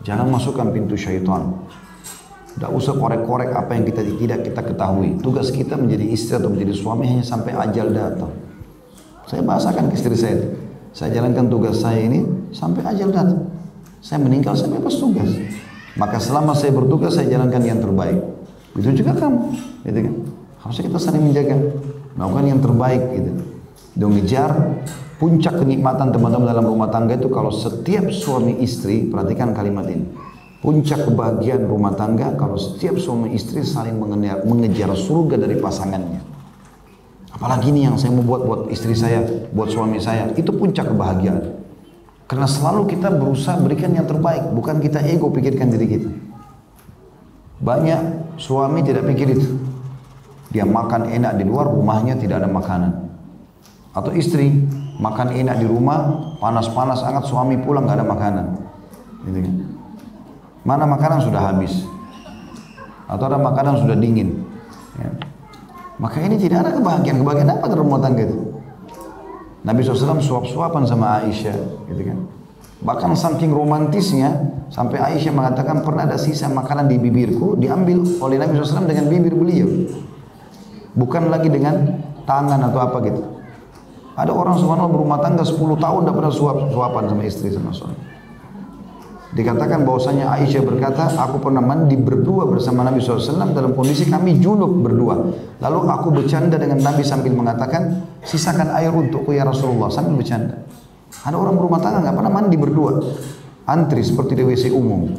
Jangan 0.07 0.31
masukkan 0.31 0.71
pintu 0.71 0.95
syaitan. 0.95 1.59
Tidak 2.55 2.71
usah 2.71 2.95
korek-korek 2.95 3.51
apa 3.51 3.75
yang 3.75 3.83
kita 3.83 4.07
tidak 4.15 4.47
kita 4.47 4.61
ketahui. 4.63 5.19
Tugas 5.19 5.51
kita 5.51 5.75
menjadi 5.75 6.07
istri 6.07 6.39
atau 6.39 6.47
menjadi 6.47 6.71
suami 6.71 7.03
hanya 7.03 7.25
sampai 7.27 7.51
ajal 7.51 7.91
datang. 7.91 8.31
Saya 9.27 9.43
bahasakan 9.43 9.91
ke 9.91 9.99
istri 9.99 10.15
saya. 10.15 10.39
Saya 10.95 11.19
jalankan 11.19 11.51
tugas 11.51 11.83
saya 11.83 11.99
ini 11.99 12.23
sampai 12.55 12.79
ajal 12.87 13.11
datang. 13.11 13.51
Saya 13.99 14.23
meninggal, 14.23 14.55
saya 14.55 14.71
bebas 14.71 14.95
tugas. 14.95 15.27
Maka 15.93 16.17
selama 16.17 16.57
saya 16.57 16.73
bertugas, 16.73 17.13
saya 17.13 17.29
jalankan 17.29 17.61
yang 17.61 17.77
terbaik. 17.77 18.17
Itu 18.73 18.89
juga 18.97 19.13
kamu. 19.13 19.41
Gitu 19.85 19.99
kan? 20.09 20.13
Harusnya 20.65 20.83
kita 20.89 20.99
saling 20.99 21.21
menjaga. 21.21 21.57
Melakukan 22.17 22.45
yang 22.49 22.59
terbaik. 22.61 23.03
Gitu. 23.13 23.31
Dan 23.93 24.09
ngejar 24.17 24.51
puncak 25.21 25.61
kenikmatan 25.61 26.09
teman-teman 26.09 26.49
dalam 26.49 26.65
rumah 26.65 26.89
tangga 26.89 27.13
itu 27.13 27.29
kalau 27.29 27.53
setiap 27.53 28.09
suami 28.09 28.57
istri, 28.65 29.05
perhatikan 29.05 29.53
kalimat 29.53 29.85
ini. 29.85 30.09
Puncak 30.59 31.05
kebahagiaan 31.05 31.67
rumah 31.67 31.93
tangga 31.93 32.33
kalau 32.39 32.55
setiap 32.55 32.95
suami 32.97 33.35
istri 33.35 33.61
saling 33.61 33.99
mengejar 34.47 34.89
surga 34.95 35.35
dari 35.35 35.59
pasangannya. 35.59 36.23
Apalagi 37.35 37.69
ini 37.73 37.83
yang 37.83 37.99
saya 37.99 38.15
mau 38.15 38.23
buat 38.23 38.41
buat 38.47 38.61
istri 38.71 38.95
saya, 38.95 39.25
buat 39.51 39.67
suami 39.67 39.99
saya, 39.99 40.31
itu 40.39 40.49
puncak 40.55 40.87
kebahagiaan. 40.87 41.62
Karena 42.33 42.49
selalu 42.49 42.89
kita 42.89 43.13
berusaha 43.13 43.61
berikan 43.61 43.93
yang 43.93 44.09
terbaik, 44.09 44.57
bukan 44.57 44.81
kita 44.81 45.05
ego 45.05 45.29
pikirkan 45.29 45.69
diri 45.69 45.85
kita. 45.85 46.09
Banyak 47.61 48.33
suami 48.41 48.81
tidak 48.81 49.05
pikir 49.05 49.37
itu. 49.37 49.53
Dia 50.49 50.65
makan 50.65 51.13
enak 51.13 51.37
di 51.37 51.45
luar, 51.45 51.69
rumahnya 51.69 52.17
tidak 52.17 52.41
ada 52.41 52.49
makanan. 52.49 52.89
Atau 53.93 54.17
istri 54.17 54.49
makan 54.97 55.29
enak 55.29 55.61
di 55.61 55.69
rumah, 55.69 56.33
panas-panas 56.41 57.05
sangat 57.05 57.29
suami 57.29 57.61
pulang 57.61 57.85
nggak 57.85 58.01
ada 58.01 58.07
makanan. 58.09 58.45
Gitu 59.29 59.37
kan? 59.37 59.53
Mana 60.65 60.89
makanan 60.89 61.21
sudah 61.21 61.53
habis. 61.53 61.85
Atau 63.05 63.29
ada 63.29 63.37
makanan 63.37 63.77
sudah 63.77 63.93
dingin. 63.93 64.41
Ya. 64.97 65.13
Maka 66.01 66.17
ini 66.17 66.41
tidak 66.41 66.65
ada 66.65 66.81
kebahagiaan. 66.81 67.21
Kebahagiaan 67.21 67.61
apa 67.61 67.65
dalam 67.69 67.85
rumah 67.85 68.01
tangga 68.01 68.25
itu? 68.25 68.52
Nabi 69.63 69.79
SAW 69.79 70.19
suap-suapan 70.19 70.83
sama 70.83 71.23
Aisyah, 71.23 71.55
gitu 71.87 72.01
kan. 72.03 72.19
Bahkan 72.83 73.15
saking 73.15 73.55
romantisnya, 73.55 74.59
sampai 74.67 74.99
Aisyah 74.99 75.31
mengatakan 75.31 75.87
pernah 75.87 76.03
ada 76.03 76.19
sisa 76.19 76.51
makanan 76.51 76.91
di 76.91 76.99
bibirku, 76.99 77.55
diambil 77.55 78.03
oleh 78.19 78.35
Nabi 78.35 78.59
SAW 78.59 78.83
dengan 78.83 79.07
bibir 79.07 79.31
beliau. 79.31 79.87
Bukan 80.93 81.31
lagi 81.31 81.47
dengan 81.47 82.03
tangan 82.27 82.59
atau 82.59 82.79
apa 82.83 82.97
gitu. 83.07 83.23
Ada 84.13 84.29
orang 84.29 84.59
subhanallah 84.61 84.93
berumah 84.93 85.19
tangga 85.23 85.41
10 85.41 85.57
tahun 85.57 85.99
tidak 86.05 86.15
pernah 86.21 86.33
suap-suapan 86.35 87.03
sama 87.09 87.23
istri 87.25 87.49
sama 87.49 87.73
suami. 87.73 88.12
Dikatakan 89.33 89.81
bahwasanya 89.81 90.29
Aisyah 90.29 90.61
berkata, 90.61 91.09
aku 91.17 91.41
pernah 91.41 91.57
mandi 91.57 91.97
berdua 91.97 92.45
bersama 92.45 92.85
Nabi 92.85 93.01
SAW 93.01 93.49
dalam 93.49 93.73
kondisi 93.73 94.05
kami 94.05 94.37
junub 94.37 94.69
berdua. 94.85 95.25
Lalu 95.57 95.79
aku 95.89 96.13
bercanda 96.13 96.61
dengan 96.61 96.77
Nabi 96.85 97.01
sambil 97.01 97.33
mengatakan, 97.33 98.05
sisakan 98.21 98.69
air 98.77 98.93
untukku 98.93 99.33
ya 99.33 99.41
Rasulullah 99.41 99.89
sambil 99.89 100.21
bercanda. 100.21 100.61
Ada 101.25 101.33
orang 101.33 101.57
berumah 101.57 101.81
tangga 101.81 102.05
nggak 102.05 102.13
pernah 102.13 102.29
mandi 102.29 102.57
berdua, 102.61 102.93
antri 103.65 104.05
seperti 104.05 104.37
di 104.37 104.45
WC 104.45 104.69
umum. 104.69 105.09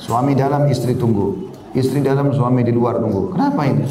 Suami 0.00 0.32
dalam, 0.32 0.64
istri 0.72 0.96
tunggu. 0.96 1.52
Istri 1.76 2.00
dalam, 2.00 2.32
suami 2.32 2.64
di 2.64 2.72
luar 2.72 3.04
tunggu. 3.04 3.36
Kenapa 3.36 3.68
ini? 3.68 3.84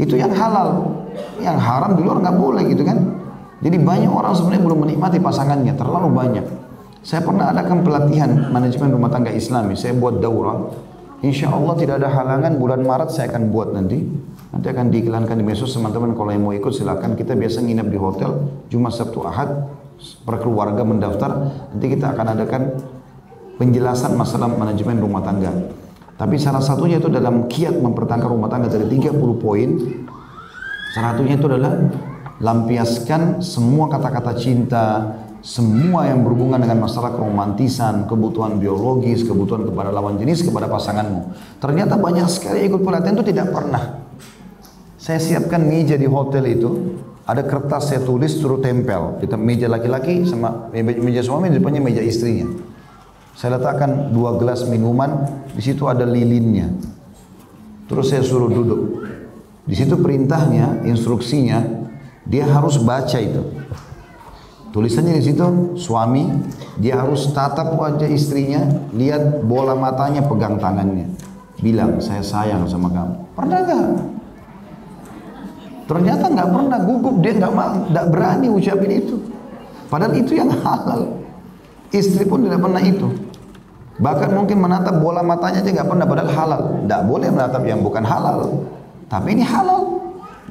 Itu 0.00 0.16
yang 0.16 0.32
halal, 0.32 0.96
yang 1.44 1.60
haram 1.60 1.92
di 1.92 2.08
luar 2.08 2.24
nggak 2.24 2.36
boleh 2.40 2.64
gitu 2.72 2.88
kan? 2.88 3.20
Jadi 3.60 3.76
banyak 3.84 4.08
orang 4.08 4.32
sebenarnya 4.32 4.64
belum 4.64 4.78
menikmati 4.88 5.18
pasangannya, 5.20 5.76
terlalu 5.76 6.08
banyak. 6.08 6.57
Saya 7.08 7.24
pernah 7.24 7.48
adakan 7.48 7.88
pelatihan 7.88 8.52
manajemen 8.52 8.92
rumah 8.92 9.08
tangga 9.08 9.32
Islami. 9.32 9.72
Saya 9.80 9.96
buat 9.96 10.20
daurah. 10.20 10.68
Insya 11.24 11.48
Allah 11.48 11.72
tidak 11.80 12.04
ada 12.04 12.12
halangan 12.12 12.60
bulan 12.60 12.84
Maret 12.84 13.16
saya 13.16 13.32
akan 13.32 13.48
buat 13.48 13.72
nanti. 13.72 14.04
Nanti 14.52 14.68
akan 14.68 14.92
diiklankan 14.92 15.40
di 15.40 15.40
medsos 15.40 15.72
teman-teman 15.72 16.12
kalau 16.12 16.36
yang 16.36 16.44
mau 16.44 16.52
ikut 16.52 16.68
silakan. 16.68 17.16
Kita 17.16 17.32
biasa 17.32 17.64
nginap 17.64 17.88
di 17.88 17.96
hotel 17.96 18.52
Jumat 18.68 18.92
Sabtu 18.92 19.24
Ahad 19.24 19.72
per 19.96 20.36
keluarga 20.36 20.84
mendaftar. 20.84 21.48
Nanti 21.72 21.96
kita 21.96 22.12
akan 22.12 22.26
adakan 22.36 22.62
penjelasan 23.56 24.12
masalah 24.12 24.52
manajemen 24.52 25.00
rumah 25.00 25.24
tangga. 25.24 25.48
Tapi 26.12 26.36
salah 26.36 26.60
satunya 26.60 27.00
itu 27.00 27.08
dalam 27.08 27.48
kiat 27.48 27.72
mempertahankan 27.72 28.28
rumah 28.28 28.52
tangga 28.52 28.68
dari 28.68 28.84
30 28.84 29.16
poin. 29.40 29.80
Salah 30.92 31.16
satunya 31.16 31.40
itu 31.40 31.48
adalah 31.48 31.72
lampiaskan 32.36 33.40
semua 33.40 33.88
kata-kata 33.88 34.36
cinta, 34.36 34.84
semua 35.38 36.10
yang 36.10 36.26
berhubungan 36.26 36.58
dengan 36.58 36.82
masalah 36.82 37.14
keromantisan, 37.14 38.10
kebutuhan 38.10 38.58
biologis, 38.58 39.22
kebutuhan 39.22 39.64
kepada 39.70 39.94
lawan 39.94 40.18
jenis, 40.18 40.42
kepada 40.42 40.66
pasanganmu. 40.66 41.34
Ternyata 41.62 41.94
banyak 41.94 42.26
sekali 42.26 42.66
ikut 42.66 42.82
pelatihan 42.82 43.14
itu 43.14 43.26
tidak 43.30 43.54
pernah. 43.54 44.02
Saya 44.98 45.22
siapkan 45.22 45.62
meja 45.62 45.94
di 45.94 46.10
hotel 46.10 46.44
itu, 46.52 47.00
ada 47.22 47.46
kertas 47.46 47.92
saya 47.92 48.02
tulis 48.02 48.34
suruh 48.34 48.58
tempel. 48.58 49.20
Kita 49.22 49.38
meja 49.38 49.70
laki-laki 49.70 50.26
sama 50.26 50.68
meja 50.74 51.22
suami 51.22 51.52
di 51.52 51.62
depannya 51.62 51.80
meja 51.80 52.02
istrinya. 52.02 52.48
Saya 53.38 53.62
letakkan 53.62 54.10
dua 54.10 54.34
gelas 54.36 54.66
minuman, 54.66 55.28
di 55.54 55.62
situ 55.62 55.86
ada 55.86 56.02
lilinnya. 56.02 56.66
Terus 57.86 58.10
saya 58.10 58.26
suruh 58.26 58.50
duduk. 58.50 58.80
Di 59.68 59.76
situ 59.76 59.94
perintahnya, 60.00 60.82
instruksinya, 60.88 61.62
dia 62.26 62.48
harus 62.48 62.80
baca 62.80 63.16
itu. 63.20 63.57
Tulisannya 64.68 65.16
di 65.16 65.24
situ 65.24 65.46
suami 65.80 66.28
dia 66.76 67.00
harus 67.00 67.32
tatap 67.32 67.72
wajah 67.74 68.08
istrinya, 68.08 68.68
lihat 68.92 69.40
bola 69.48 69.72
matanya, 69.72 70.20
pegang 70.28 70.60
tangannya. 70.60 71.08
Bilang 71.58 71.98
saya 71.98 72.20
sayang 72.22 72.68
sama 72.68 72.92
kamu. 72.92 73.14
Pernah 73.34 73.58
gak? 73.64 73.86
Ternyata 75.88 76.24
nggak 76.28 76.48
pernah 76.52 76.78
gugup 76.84 77.16
dia 77.24 77.32
nggak 77.40 77.52
nggak 77.90 78.06
berani 78.12 78.46
ucapin 78.52 78.92
itu. 78.92 79.16
Padahal 79.88 80.12
itu 80.20 80.36
yang 80.36 80.52
halal. 80.52 81.16
Istri 81.88 82.28
pun 82.28 82.44
tidak 82.44 82.60
pernah 82.60 82.82
itu. 82.84 83.08
Bahkan 83.98 84.30
mungkin 84.36 84.60
menatap 84.60 85.00
bola 85.00 85.24
matanya 85.24 85.64
aja 85.64 85.70
nggak 85.72 85.88
pernah 85.88 86.04
padahal 86.04 86.30
halal. 86.30 86.62
Tidak 86.84 87.02
boleh 87.08 87.28
menatap 87.32 87.62
yang 87.64 87.80
bukan 87.80 88.04
halal. 88.04 88.68
Tapi 89.08 89.32
ini 89.32 89.42
halal. 89.48 89.96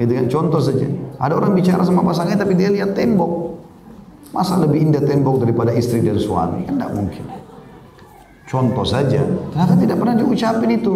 Gitu 0.02 0.10
kan 0.10 0.26
contoh 0.26 0.62
saja. 0.62 0.90
Ada 1.22 1.34
orang 1.38 1.54
bicara 1.54 1.86
sama 1.86 2.02
pasangannya 2.02 2.42
tapi 2.42 2.54
dia 2.58 2.74
lihat 2.74 2.98
tembok. 2.98 3.57
Masa 4.36 4.60
lebih 4.60 4.92
indah 4.92 5.04
tembok 5.04 5.44
daripada 5.44 5.72
istri 5.72 6.04
dan 6.04 6.20
suami? 6.20 6.68
Kan 6.68 6.76
tidak 6.76 6.92
mungkin. 6.94 7.24
Contoh 8.48 8.88
saja, 8.88 9.28
ternyata 9.52 9.76
tidak 9.76 9.98
pernah 10.00 10.16
diucapin 10.16 10.72
itu. 10.72 10.94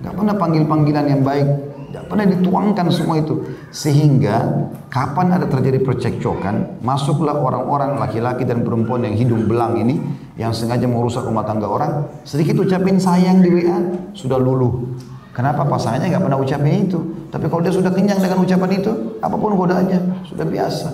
Tidak 0.00 0.12
pernah 0.12 0.36
panggil-panggilan 0.36 1.06
yang 1.08 1.22
baik. 1.24 1.48
Tidak 1.88 2.04
pernah 2.10 2.26
dituangkan 2.28 2.86
semua 2.92 3.24
itu. 3.24 3.40
Sehingga 3.72 4.68
kapan 4.92 5.32
ada 5.32 5.48
terjadi 5.48 5.80
percekcokan, 5.80 6.84
masuklah 6.84 7.40
orang-orang 7.40 7.96
laki-laki 7.96 8.44
dan 8.44 8.66
perempuan 8.66 9.00
yang 9.06 9.16
hidung 9.16 9.48
belang 9.48 9.80
ini, 9.80 9.96
yang 10.36 10.52
sengaja 10.52 10.84
merusak 10.84 11.24
rumah 11.24 11.48
tangga 11.48 11.70
orang, 11.70 12.04
sedikit 12.26 12.60
ucapin 12.60 13.00
sayang 13.00 13.40
di 13.40 13.48
WA, 13.48 13.78
sudah 14.12 14.36
luluh. 14.36 14.98
Kenapa 15.32 15.64
pasangannya 15.64 16.12
nggak 16.12 16.24
pernah 16.28 16.38
ucapin 16.38 16.84
itu? 16.84 17.00
Tapi 17.32 17.48
kalau 17.48 17.64
dia 17.64 17.72
sudah 17.72 17.90
kenyang 17.90 18.20
dengan 18.20 18.44
ucapan 18.44 18.70
itu, 18.76 18.92
apa 19.24 19.36
pun 19.40 19.56
godaannya, 19.56 20.00
sudah 20.28 20.46
biasa. 20.46 20.88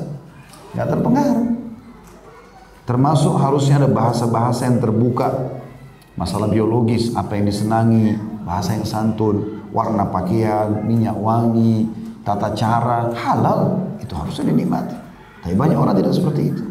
Nggak 0.77 0.87
terpengaruh. 0.87 1.60
Termasuk 2.91 3.39
harusnya 3.39 3.79
ada 3.79 3.87
bahasa-bahasa 3.87 4.67
yang 4.67 4.83
terbuka. 4.83 5.31
Masalah 6.19 6.51
biologis, 6.51 7.15
apa 7.15 7.39
yang 7.39 7.47
disenangi, 7.47 8.19
bahasa 8.43 8.75
yang 8.75 8.83
santun, 8.83 9.63
warna 9.71 10.11
pakaian, 10.11 10.83
minyak 10.83 11.15
wangi, 11.15 11.87
tata 12.27 12.51
cara, 12.51 13.15
halal. 13.15 13.79
Itu 14.03 14.19
harusnya 14.19 14.51
dinikmati. 14.51 14.99
Tapi 15.47 15.55
banyak 15.55 15.79
orang 15.79 16.03
tidak 16.03 16.19
seperti 16.19 16.51
itu. 16.51 16.67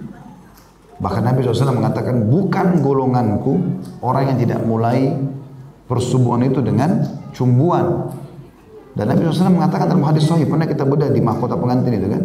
Bahkan 0.99 1.23
Nabi 1.23 1.39
SAW 1.39 1.79
mengatakan, 1.79 2.27
bukan 2.27 2.83
golonganku 2.83 3.79
orang 4.03 4.35
yang 4.35 4.37
tidak 4.43 4.59
mulai 4.67 5.15
persubuhan 5.87 6.43
itu 6.43 6.59
dengan 6.59 6.99
cumbuan. 7.31 8.11
Dan 8.91 9.07
Nabi 9.07 9.23
SAW 9.23 9.55
mengatakan 9.55 9.87
dalam 9.87 10.03
hadis 10.03 10.27
sahih, 10.27 10.43
pernah 10.51 10.67
kita 10.67 10.83
bedah 10.83 11.15
di 11.15 11.23
mahkota 11.23 11.55
pengantin 11.55 11.95
itu 11.95 12.11
kan. 12.11 12.21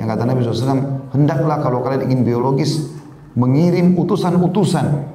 Yang 0.00 0.08
kata 0.16 0.22
Nabi 0.24 0.38
SAW, 0.40 1.12
hendaklah 1.12 1.60
kalau 1.60 1.84
kalian 1.84 2.08
ingin 2.08 2.24
biologis, 2.24 2.95
mengirim 3.36 3.94
utusan-utusan. 3.94 5.14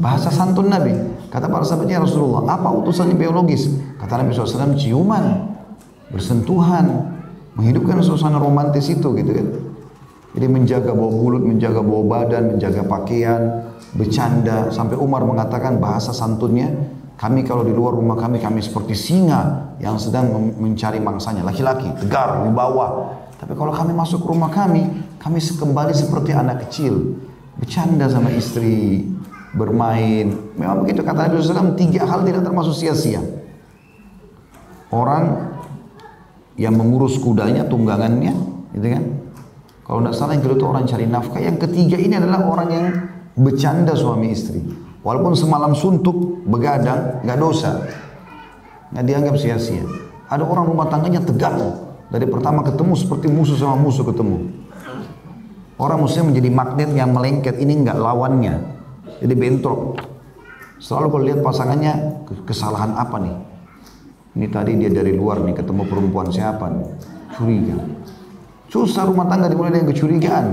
Bahasa 0.00 0.32
santun 0.32 0.72
Nabi. 0.72 0.96
Kata 1.28 1.50
para 1.50 1.66
sahabatnya 1.66 2.00
Rasulullah, 2.00 2.56
apa 2.56 2.72
utusan 2.72 3.12
biologis? 3.18 3.68
Kata 4.00 4.22
Nabi 4.22 4.32
SAW, 4.32 4.72
ciuman, 4.78 5.52
bersentuhan, 6.08 7.12
menghidupkan 7.58 8.00
suasana 8.00 8.40
romantis 8.40 8.88
itu 8.88 9.12
gitu 9.12 9.30
kan. 9.36 9.46
Jadi 10.30 10.46
menjaga 10.46 10.94
bau 10.94 11.10
mulut, 11.10 11.42
menjaga 11.42 11.82
bau 11.82 12.06
badan, 12.06 12.54
menjaga 12.54 12.86
pakaian, 12.86 13.66
bercanda. 13.92 14.70
Sampai 14.70 14.96
Umar 14.96 15.26
mengatakan 15.26 15.82
bahasa 15.82 16.14
santunnya, 16.14 16.70
kami 17.18 17.44
kalau 17.44 17.66
di 17.66 17.74
luar 17.74 17.98
rumah 17.98 18.16
kami, 18.16 18.40
kami 18.40 18.62
seperti 18.62 18.94
singa 18.94 19.74
yang 19.82 19.98
sedang 19.98 20.30
mencari 20.56 21.02
mangsanya. 21.02 21.42
Laki-laki, 21.42 21.90
tegar, 21.98 22.46
wibawa. 22.46 23.20
Tapi 23.36 23.52
kalau 23.58 23.74
kami 23.74 23.92
masuk 23.92 24.22
rumah 24.22 24.48
kami, 24.48 24.86
kami 25.18 25.42
kembali 25.42 25.92
seperti 25.92 26.30
anak 26.32 26.64
kecil 26.64 27.20
bercanda 27.60 28.08
sama 28.08 28.32
istri, 28.32 29.04
bermain. 29.52 30.32
Memang 30.56 30.82
begitu 30.82 31.04
kata 31.04 31.28
Nabi 31.28 31.44
SAW, 31.44 31.76
tiga 31.76 32.08
hal 32.08 32.24
tidak 32.24 32.42
termasuk 32.42 32.72
sia-sia. 32.72 33.20
Orang 34.90 35.54
yang 36.56 36.74
mengurus 36.74 37.20
kudanya, 37.20 37.68
tunggangannya, 37.68 38.34
gitu 38.74 38.86
kan? 38.90 39.04
Kalau 39.86 39.98
tidak 40.06 40.14
salah 40.16 40.32
yang 40.38 40.42
kedua 40.46 40.56
itu 40.56 40.66
orang 40.66 40.84
cari 40.86 41.04
nafkah. 41.06 41.40
Yang 41.42 41.56
ketiga 41.66 41.96
ini 41.98 42.14
adalah 42.14 42.46
orang 42.46 42.68
yang 42.70 42.86
bercanda 43.34 43.94
suami 43.94 44.30
istri. 44.30 44.62
Walaupun 45.02 45.34
semalam 45.34 45.74
suntuk, 45.74 46.46
begadang, 46.46 47.24
nggak 47.26 47.38
dosa. 47.40 47.90
Nggak 48.94 49.04
dianggap 49.06 49.34
sia-sia. 49.40 49.82
Ada 50.30 50.46
orang 50.46 50.70
rumah 50.70 50.86
tangganya 50.86 51.22
tegang. 51.22 51.58
Dari 52.10 52.26
pertama 52.26 52.62
ketemu 52.66 52.94
seperti 52.98 53.26
musuh 53.30 53.58
sama 53.58 53.78
musuh 53.78 54.02
ketemu. 54.06 54.59
Orang 55.80 56.04
muslim 56.04 56.28
menjadi 56.28 56.52
magnet 56.52 56.92
yang 56.92 57.16
melengket 57.16 57.56
ini 57.56 57.80
enggak 57.80 57.96
lawannya. 57.96 58.52
Jadi 59.24 59.32
bentrok. 59.32 59.96
Selalu 60.76 61.06
kalau 61.08 61.24
lihat 61.24 61.40
pasangannya 61.40 61.92
kesalahan 62.44 62.92
apa 63.00 63.16
nih? 63.16 63.36
Ini 64.36 64.46
tadi 64.52 64.76
dia 64.76 64.92
dari 64.92 65.16
luar 65.16 65.40
nih 65.40 65.56
ketemu 65.56 65.88
perempuan 65.88 66.28
siapa 66.28 66.68
nih? 66.68 66.84
Curiga. 67.32 67.80
Susah 68.68 69.08
rumah 69.08 69.24
tangga 69.24 69.48
dimulai 69.48 69.72
dengan 69.72 69.88
kecurigaan. 69.88 70.46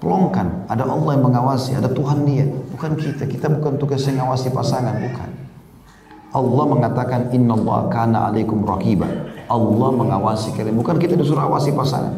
Pelongkan. 0.00 0.64
Ada 0.72 0.88
Allah 0.88 1.20
yang 1.20 1.24
mengawasi, 1.28 1.76
ada 1.76 1.92
Tuhan 1.92 2.24
dia. 2.24 2.48
Bukan 2.48 2.96
kita. 2.96 3.28
Kita 3.28 3.52
bukan 3.52 3.76
tugas 3.76 4.08
yang 4.08 4.24
mengawasi 4.24 4.48
pasangan, 4.56 4.96
bukan. 4.96 5.28
Allah 6.32 6.64
mengatakan 6.64 7.20
Inna 7.36 7.60
Allah 7.60 7.78
kana 7.92 8.18
alaikum 8.32 8.64
raqiba. 8.64 9.04
Allah 9.52 9.88
mengawasi 9.92 10.56
kalian. 10.56 10.80
Bukan 10.80 10.96
kita 10.96 11.12
disuruh 11.20 11.44
awasi 11.44 11.76
pasangan. 11.76 12.16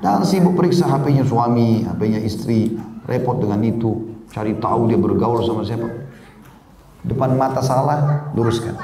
Dan 0.00 0.24
sibuk 0.24 0.56
periksa 0.56 0.88
HP-nya 0.88 1.28
suami, 1.28 1.84
HP-nya 1.84 2.20
istri, 2.24 2.72
repot 3.04 3.36
dengan 3.36 3.60
itu. 3.60 4.08
cari 4.30 4.54
tahu 4.62 4.86
dia 4.86 4.94
bergaul 4.94 5.42
sama 5.42 5.66
siapa. 5.66 5.90
Depan 7.02 7.34
mata 7.34 7.58
salah, 7.58 8.30
luruskan. 8.30 8.78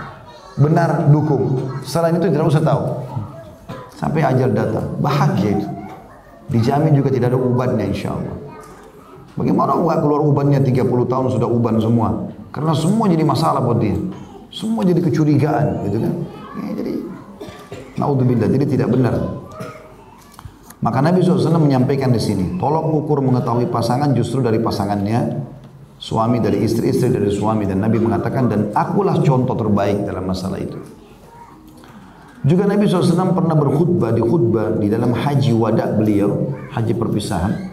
Benar, 0.59 1.07
dukung. 1.15 1.71
Selain 1.87 2.19
itu 2.19 2.27
tidak 2.27 2.51
usah 2.51 2.67
tahu. 2.67 2.83
Sampai 3.95 4.27
ajal 4.27 4.51
datang, 4.51 4.99
bahagia 4.99 5.55
itu. 5.55 5.69
Dijamin 6.51 6.99
juga 6.99 7.15
tidak 7.15 7.31
ada 7.31 7.39
ubannya 7.39 7.95
insya 7.95 8.11
Allah. 8.11 8.37
Bagaimana 9.39 9.79
nggak 9.79 9.99
keluar 10.03 10.21
ubannya 10.27 10.61
30 10.65 10.83
tahun 11.07 11.27
sudah 11.39 11.49
uban 11.49 11.79
semua? 11.79 12.09
Karena 12.51 12.75
semua 12.75 13.07
jadi 13.07 13.23
masalah 13.23 13.63
buat 13.63 13.79
dia. 13.79 13.95
Semua 14.51 14.83
jadi 14.83 14.99
kecurigaan, 14.99 15.87
gitu 15.87 15.99
kan? 16.03 16.13
Ya, 16.57 16.71
jadi, 16.83 16.93
naudzubillah, 18.01 18.49
jadi 18.49 18.65
tidak 18.67 18.89
benar. 18.91 19.46
Maka 20.87 21.03
Nabi 21.03 21.19
SAW 21.19 21.59
menyampaikan 21.59 22.15
di 22.15 22.23
sini, 22.23 22.63
tolong 22.63 22.95
ukur 22.95 23.19
mengetahui 23.19 23.67
pasangan 23.75 24.15
justru 24.15 24.39
dari 24.39 24.63
pasangannya, 24.63 25.35
suami 25.99 26.39
dari 26.39 26.63
istri, 26.63 26.95
istri 26.95 27.11
dari 27.11 27.27
suami. 27.27 27.67
Dan 27.67 27.83
Nabi 27.83 27.99
mengatakan, 27.99 28.47
dan 28.47 28.71
akulah 28.71 29.19
contoh 29.19 29.59
terbaik 29.59 30.07
dalam 30.07 30.31
masalah 30.31 30.63
itu. 30.63 30.79
Juga 32.47 32.71
Nabi 32.71 32.87
SAW 32.87 33.35
pernah 33.35 33.59
berkhutbah 33.59 34.15
di 34.15 34.23
khutbah 34.23 34.79
di 34.79 34.87
dalam 34.87 35.11
haji 35.11 35.51
wada 35.59 35.91
beliau, 35.91 36.55
haji 36.71 36.95
perpisahan 36.95 37.67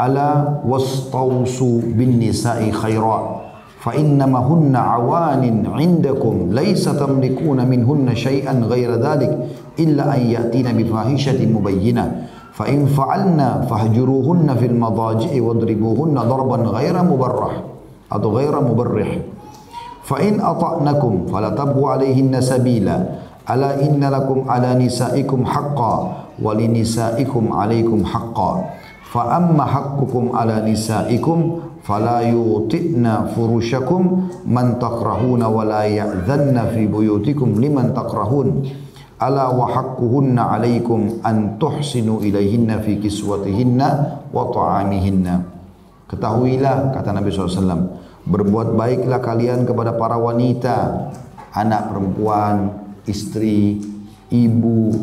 ala 0.00 0.60
wastausu 0.64 1.84
bin 1.92 2.16
nisa'i 2.16 2.72
khaira 2.72 3.44
fa 3.80 3.92
innama 3.92 4.40
hunna 4.40 4.96
awanin 4.96 5.68
indakum 5.76 6.48
laysa 6.52 6.96
tamlikuna 6.96 7.68
minhunna 7.68 8.16
syai'an 8.16 8.64
ghaira 8.64 8.96
dhalik 8.96 9.28
illa 9.78 10.16
an 10.16 10.22
yatina 10.24 10.74
bi 10.74 10.82
fahishatin 10.88 11.52
mubayyinah 11.52 12.06
fa 12.60 12.66
in 12.66 12.84
fa'alna 12.90 13.64
fahjuruhunna 13.70 14.58
fil 14.58 14.74
madaji'i 14.74 15.38
wadribuhunna 15.38 16.26
darban 16.26 16.66
ghaira 16.66 17.00
mubarrah 17.06 17.62
atau 18.10 18.34
ghaira 18.34 18.58
mubarrih 18.60 19.22
fa 20.02 20.18
in 20.20 20.42
ata'nakum 20.42 21.30
fala 21.30 21.54
tabghu 21.54 21.86
alaihinna 21.86 22.42
sabila 22.42 23.00
ala 23.46 23.78
inna 23.80 24.10
lakum 24.10 24.44
ala 24.50 24.74
nisaikum 24.76 25.46
haqqan 25.46 26.00
wa 26.36 26.50
li 26.52 26.66
nisaikum 26.68 27.54
alaikum 27.54 28.02
haqqan 28.02 28.66
fa 29.08 29.38
amma 29.38 29.64
haqqukum 29.66 30.34
ala 30.34 30.60
nisaikum 30.66 31.64
fala 31.80 32.22
yuti'na 32.26 33.32
furushakum 33.32 34.28
man 34.44 34.76
takrahuna 34.76 35.48
ala 39.20 39.52
wa 39.52 39.68
haqquhunna 39.68 40.56
alaikum 40.56 41.20
an 41.20 41.60
tuhsinu 41.60 42.24
ilaihinna 42.24 42.80
fi 42.80 42.96
kiswatihinna 42.96 43.88
wa 44.32 44.48
ta'amihinna 44.48 45.34
ketahuilah 46.08 46.96
kata 46.96 47.12
Nabi 47.12 47.28
SAW 47.28 48.00
berbuat 48.24 48.74
baiklah 48.74 49.20
kalian 49.20 49.68
kepada 49.68 49.92
para 49.94 50.16
wanita 50.16 51.08
anak 51.52 51.92
perempuan 51.92 52.80
istri 53.04 53.80
ibu 54.30 54.94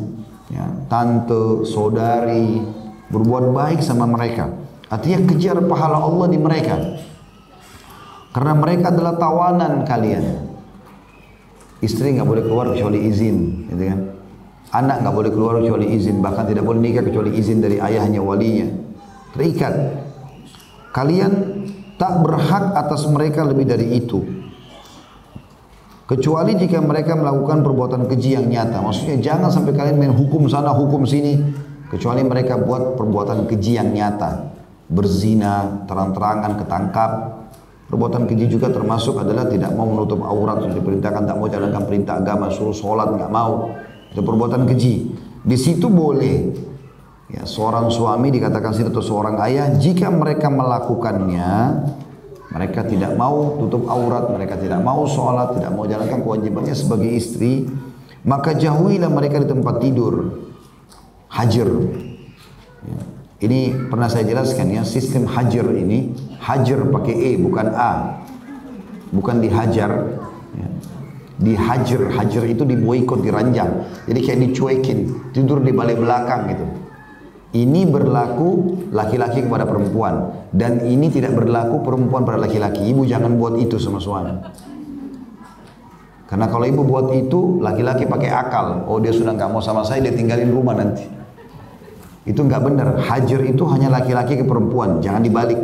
ya, 0.51 0.65
tante 0.87 1.67
saudari 1.67 2.61
berbuat 3.07 3.51
baik 3.51 3.79
sama 3.83 4.07
mereka. 4.07 4.51
Artinya 4.87 5.19
kejar 5.27 5.59
pahala 5.67 5.99
Allah 5.99 6.27
di 6.31 6.39
mereka. 6.39 6.75
Karena 8.31 8.53
mereka 8.55 8.93
adalah 8.93 9.19
tawanan 9.19 9.83
kalian. 9.83 10.25
Istri 11.83 12.17
nggak 12.17 12.27
boleh 12.27 12.43
keluar 12.45 12.65
kecuali 12.73 13.05
izin, 13.05 13.56
gitu 13.67 13.83
kan? 13.83 13.99
Anak 14.67 15.03
nggak 15.03 15.15
boleh 15.15 15.31
keluar 15.31 15.53
kecuali 15.63 15.95
izin, 15.95 16.19
bahkan 16.19 16.43
tidak 16.43 16.67
boleh 16.67 16.83
nikah 16.83 17.03
kecuali 17.03 17.31
izin 17.39 17.63
dari 17.63 17.79
ayahnya 17.79 18.19
walinya. 18.19 18.67
Terikat. 19.31 19.73
Kalian 20.91 21.31
tak 21.95 22.19
berhak 22.25 22.75
atas 22.75 23.07
mereka 23.07 23.47
lebih 23.47 23.63
dari 23.63 23.95
itu. 23.95 24.19
Kecuali 26.07 26.55
jika 26.55 26.79
mereka 26.79 27.19
melakukan 27.19 27.63
perbuatan 27.63 28.07
keji 28.07 28.39
yang 28.39 28.47
nyata. 28.47 28.79
Maksudnya 28.79 29.19
jangan 29.19 29.51
sampai 29.51 29.75
kalian 29.75 29.99
main 29.99 30.15
hukum 30.15 30.47
sana, 30.47 30.71
hukum 30.71 31.03
sini 31.03 31.35
kecuali 31.91 32.23
mereka 32.23 32.59
buat 32.59 32.95
perbuatan 32.99 33.47
keji 33.47 33.79
yang 33.79 33.91
nyata 33.91 34.55
berzina 34.87 35.83
terang-terangan 35.83 36.63
ketangkap 36.63 37.11
perbuatan 37.87 38.27
keji 38.27 38.51
juga 38.51 38.67
termasuk 38.69 39.15
adalah 39.19 39.47
tidak 39.47 39.71
mau 39.71 39.87
menutup 39.87 40.19
aurat 40.23 40.63
sudah 40.63 40.75
diperintahkan 40.75 41.23
tak 41.23 41.35
mau 41.39 41.47
jalankan 41.47 41.83
perintah 41.87 42.19
agama 42.19 42.51
suruh 42.51 42.75
sholat 42.75 43.15
nggak 43.15 43.31
mau 43.31 43.71
itu 44.11 44.21
perbuatan 44.21 44.67
keji 44.67 44.95
di 45.47 45.57
situ 45.57 45.87
boleh 45.87 46.51
ya 47.31 47.43
seorang 47.47 47.87
suami 47.87 48.31
dikatakan 48.31 48.75
situ 48.75 48.91
atau 48.91 49.03
seorang 49.03 49.39
ayah 49.47 49.71
jika 49.79 50.11
mereka 50.11 50.51
melakukannya 50.51 51.51
mereka 52.47 52.87
tidak 52.87 53.15
mau 53.15 53.59
tutup 53.59 53.87
aurat 53.91 54.31
mereka 54.31 54.59
tidak 54.59 54.79
mau 54.83 55.07
sholat 55.07 55.55
tidak 55.55 55.71
mau 55.71 55.87
jalankan 55.87 56.23
kewajibannya 56.23 56.75
sebagai 56.75 57.11
istri 57.11 57.67
maka 58.27 58.51
jauhilah 58.51 59.07
mereka 59.07 59.39
di 59.39 59.47
tempat 59.47 59.79
tidur 59.79 60.43
hajar. 61.31 61.69
Ya. 62.83 63.01
Ini 63.37 63.89
pernah 63.93 64.09
saya 64.09 64.25
jelaskan 64.25 64.73
ya, 64.73 64.81
sistem 64.81 65.29
hajar 65.29 65.69
ini, 65.69 66.09
hajar 66.41 66.89
pakai 66.89 67.13
E 67.13 67.31
bukan 67.37 67.69
A. 67.69 68.17
Bukan 69.13 69.45
dihajar. 69.45 69.91
Ya. 70.57 70.67
Dihajar, 71.37 72.01
hajar 72.17 72.43
itu 72.49 72.65
diboikot, 72.65 73.21
diranjang. 73.21 73.85
Jadi 74.09 74.19
kayak 74.25 74.39
dicuekin, 74.41 74.97
tidur 75.37 75.61
di 75.61 75.69
balik 75.69 76.01
belakang 76.01 76.49
gitu. 76.49 76.65
Ini 77.53 77.85
berlaku 77.87 78.75
laki-laki 78.89 79.45
kepada 79.45 79.63
perempuan 79.69 80.49
dan 80.51 80.83
ini 80.83 81.07
tidak 81.07 81.37
berlaku 81.37 81.85
perempuan 81.85 82.25
pada 82.25 82.41
laki-laki. 82.41 82.89
Ibu 82.89 83.05
jangan 83.05 83.37
buat 83.37 83.61
itu 83.61 83.77
sama 83.77 84.01
suami. 84.01 84.33
Karena 86.27 86.49
kalau 86.51 86.65
ibu 86.67 86.83
buat 86.83 87.13
itu, 87.15 87.63
laki-laki 87.63 88.03
pakai 88.03 88.29
akal. 88.33 88.83
Oh 88.89 88.99
dia 88.99 89.15
sudah 89.15 89.31
nggak 89.31 89.47
mau 89.47 89.63
sama 89.63 89.85
saya, 89.85 90.03
dia 90.03 90.11
tinggalin 90.11 90.51
rumah 90.51 90.75
nanti. 90.75 91.16
Itu 92.27 92.43
nggak 92.43 92.61
benar. 92.61 92.87
Hajar 92.99 93.41
itu 93.47 93.63
hanya 93.71 93.87
laki-laki 93.87 94.35
ke 94.35 94.43
perempuan, 94.43 94.99
jangan 94.99 95.23
dibalik. 95.23 95.57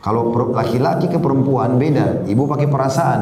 Kalau 0.00 0.32
laki-laki 0.32 1.12
ke 1.12 1.18
perempuan 1.20 1.76
beda. 1.76 2.24
Ibu 2.24 2.48
pakai 2.48 2.66
perasaan. 2.70 3.20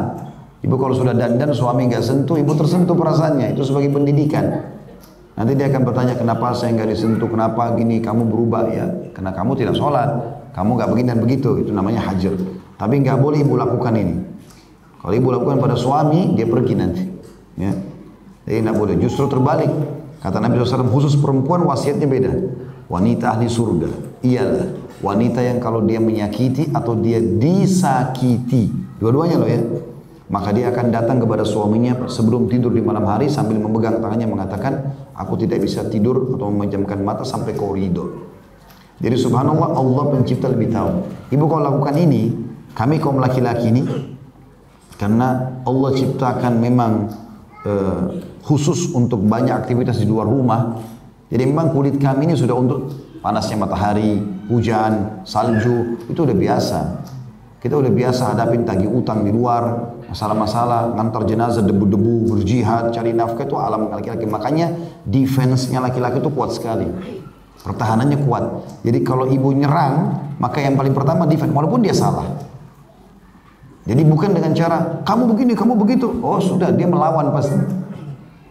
Ibu 0.63 0.75
kalau 0.79 0.95
sudah 0.95 1.13
dandan 1.13 1.51
suami 1.53 1.91
nggak 1.91 2.05
sentuh, 2.05 2.39
ibu 2.39 2.55
tersentuh 2.55 2.95
perasaannya. 2.95 3.53
Itu 3.57 3.67
sebagai 3.67 3.91
pendidikan. 3.91 4.71
Nanti 5.35 5.59
dia 5.59 5.67
akan 5.67 5.83
bertanya 5.83 6.15
kenapa 6.15 6.55
saya 6.55 6.79
nggak 6.79 6.95
disentuh, 6.95 7.27
kenapa 7.27 7.75
gini, 7.75 7.99
kamu 7.99 8.31
berubah 8.31 8.71
ya. 8.71 8.87
Karena 9.11 9.35
kamu 9.35 9.59
tidak 9.59 9.75
sholat, 9.75 10.09
kamu 10.55 10.71
nggak 10.79 10.89
begini 10.95 11.09
dan 11.11 11.21
begitu. 11.25 11.51
Itu 11.59 11.75
namanya 11.75 12.07
hajar. 12.07 12.39
Tapi 12.79 12.95
nggak 13.03 13.19
boleh 13.19 13.43
ibu 13.43 13.59
lakukan 13.59 13.95
ini. 13.99 14.15
Kalau 15.03 15.13
ibu 15.13 15.29
lakukan 15.35 15.59
pada 15.59 15.75
suami, 15.75 16.39
dia 16.39 16.47
pergi 16.47 16.75
nanti. 16.79 17.03
Ya. 17.59 17.73
Jadi 18.47 18.57
nggak 18.63 18.77
boleh. 18.77 18.95
Justru 19.01 19.27
terbalik. 19.27 19.73
Kata 20.25 20.41
Nabi 20.41 20.57
SAW 20.57 20.89
khusus 20.89 21.21
perempuan 21.21 21.69
wasiatnya 21.69 22.09
beda. 22.09 22.33
Wanita 22.89 23.37
ahli 23.37 23.45
surga 23.45 23.93
ialah 24.25 24.67
wanita 25.05 25.45
yang 25.45 25.61
kalau 25.61 25.85
dia 25.85 26.01
menyakiti 26.01 26.73
atau 26.73 26.97
dia 26.97 27.21
disakiti. 27.21 28.73
Dua-duanya 28.97 29.37
loh 29.37 29.49
ya. 29.49 29.61
Maka 30.33 30.57
dia 30.57 30.73
akan 30.73 30.89
datang 30.89 31.21
kepada 31.21 31.45
suaminya 31.45 32.09
sebelum 32.09 32.49
tidur 32.49 32.73
di 32.73 32.81
malam 32.81 33.05
hari 33.05 33.29
sambil 33.29 33.61
memegang 33.61 34.01
tangannya 34.01 34.25
mengatakan, 34.25 34.97
aku 35.13 35.37
tidak 35.37 35.61
bisa 35.61 35.85
tidur 35.93 36.33
atau 36.33 36.49
memejamkan 36.49 37.05
mata 37.05 37.29
sampai 37.29 37.53
kau 37.53 37.77
ridho. 37.77 38.33
Jadi 39.05 39.21
subhanallah 39.21 39.77
Allah 39.77 40.05
pencipta 40.09 40.49
lebih 40.49 40.73
tahu. 40.73 41.05
Ibu 41.29 41.45
kalau 41.45 41.63
lakukan 41.69 42.01
ini, 42.01 42.33
kami 42.73 42.97
kaum 43.05 43.21
laki-laki 43.21 43.69
ini, 43.69 43.85
karena 44.97 45.61
Allah 45.69 45.91
ciptakan 45.93 46.53
memang 46.57 46.93
uh, 47.69 48.17
khusus 48.45 48.93
untuk 48.93 49.25
banyak 49.25 49.57
aktivitas 49.57 49.97
di 49.99 50.07
luar 50.07 50.29
rumah. 50.29 50.77
Jadi 51.33 51.43
memang 51.49 51.73
kulit 51.73 51.97
kami 51.97 52.29
ini 52.29 52.37
sudah 52.37 52.53
untuk 52.53 52.93
panasnya 53.25 53.57
matahari, 53.57 54.21
hujan, 54.53 55.25
salju, 55.25 55.97
itu 56.07 56.21
udah 56.21 56.37
biasa. 56.37 56.81
Kita 57.65 57.81
udah 57.81 57.89
biasa 57.89 58.37
hadapin 58.37 58.69
tagih 58.69 58.93
utang 58.93 59.25
di 59.25 59.33
luar, 59.33 59.97
masalah-masalah, 60.05 60.93
ngantar 61.01 61.25
jenazah 61.25 61.65
debu-debu, 61.65 62.37
berjihad, 62.37 62.93
cari 62.93 63.17
nafkah 63.17 63.49
itu 63.49 63.57
alam 63.57 63.89
laki-laki. 63.89 64.29
Makanya 64.29 64.69
defense-nya 65.09 65.81
laki-laki 65.81 66.21
itu 66.21 66.29
kuat 66.29 66.53
sekali. 66.53 66.85
Pertahanannya 67.65 68.21
kuat. 68.29 68.45
Jadi 68.85 69.01
kalau 69.01 69.25
ibu 69.25 69.49
nyerang, 69.57 70.21
maka 70.37 70.61
yang 70.61 70.77
paling 70.77 70.93
pertama 70.93 71.25
defense, 71.25 71.57
walaupun 71.57 71.81
dia 71.81 71.97
salah. 71.97 72.29
Jadi 73.89 74.05
bukan 74.05 74.37
dengan 74.37 74.53
cara, 74.53 75.01
kamu 75.01 75.33
begini, 75.33 75.57
kamu 75.57 75.73
begitu. 75.81 76.21
Oh 76.21 76.37
sudah, 76.37 76.69
dia 76.69 76.85
melawan 76.85 77.33
pasti. 77.33 77.84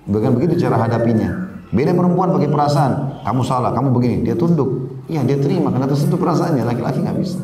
Bukan 0.03 0.35
begitu 0.35 0.67
cara 0.67 0.75
hadapinya. 0.79 1.31
Beda 1.73 1.95
perempuan 1.95 2.29
pakai 2.35 2.49
perasaan. 2.51 3.23
Kamu 3.25 3.41
salah, 3.41 3.71
kamu 3.73 3.89
begini. 3.95 4.15
Dia 4.21 4.37
tunduk. 4.37 5.01
Iya 5.09 5.25
dia 5.25 5.41
terima 5.41 5.73
karena 5.73 5.89
tersentuh 5.89 6.19
perasaannya. 6.19 6.63
Laki-laki 6.63 7.01
nggak 7.01 7.17
bisa. 7.17 7.39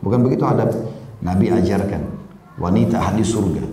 Bukan 0.00 0.24
begitu 0.24 0.48
hadap. 0.48 0.72
Nabi 1.20 1.52
ajarkan. 1.52 2.02
Wanita 2.56 2.96
ahli 3.02 3.20
surga. 3.20 3.64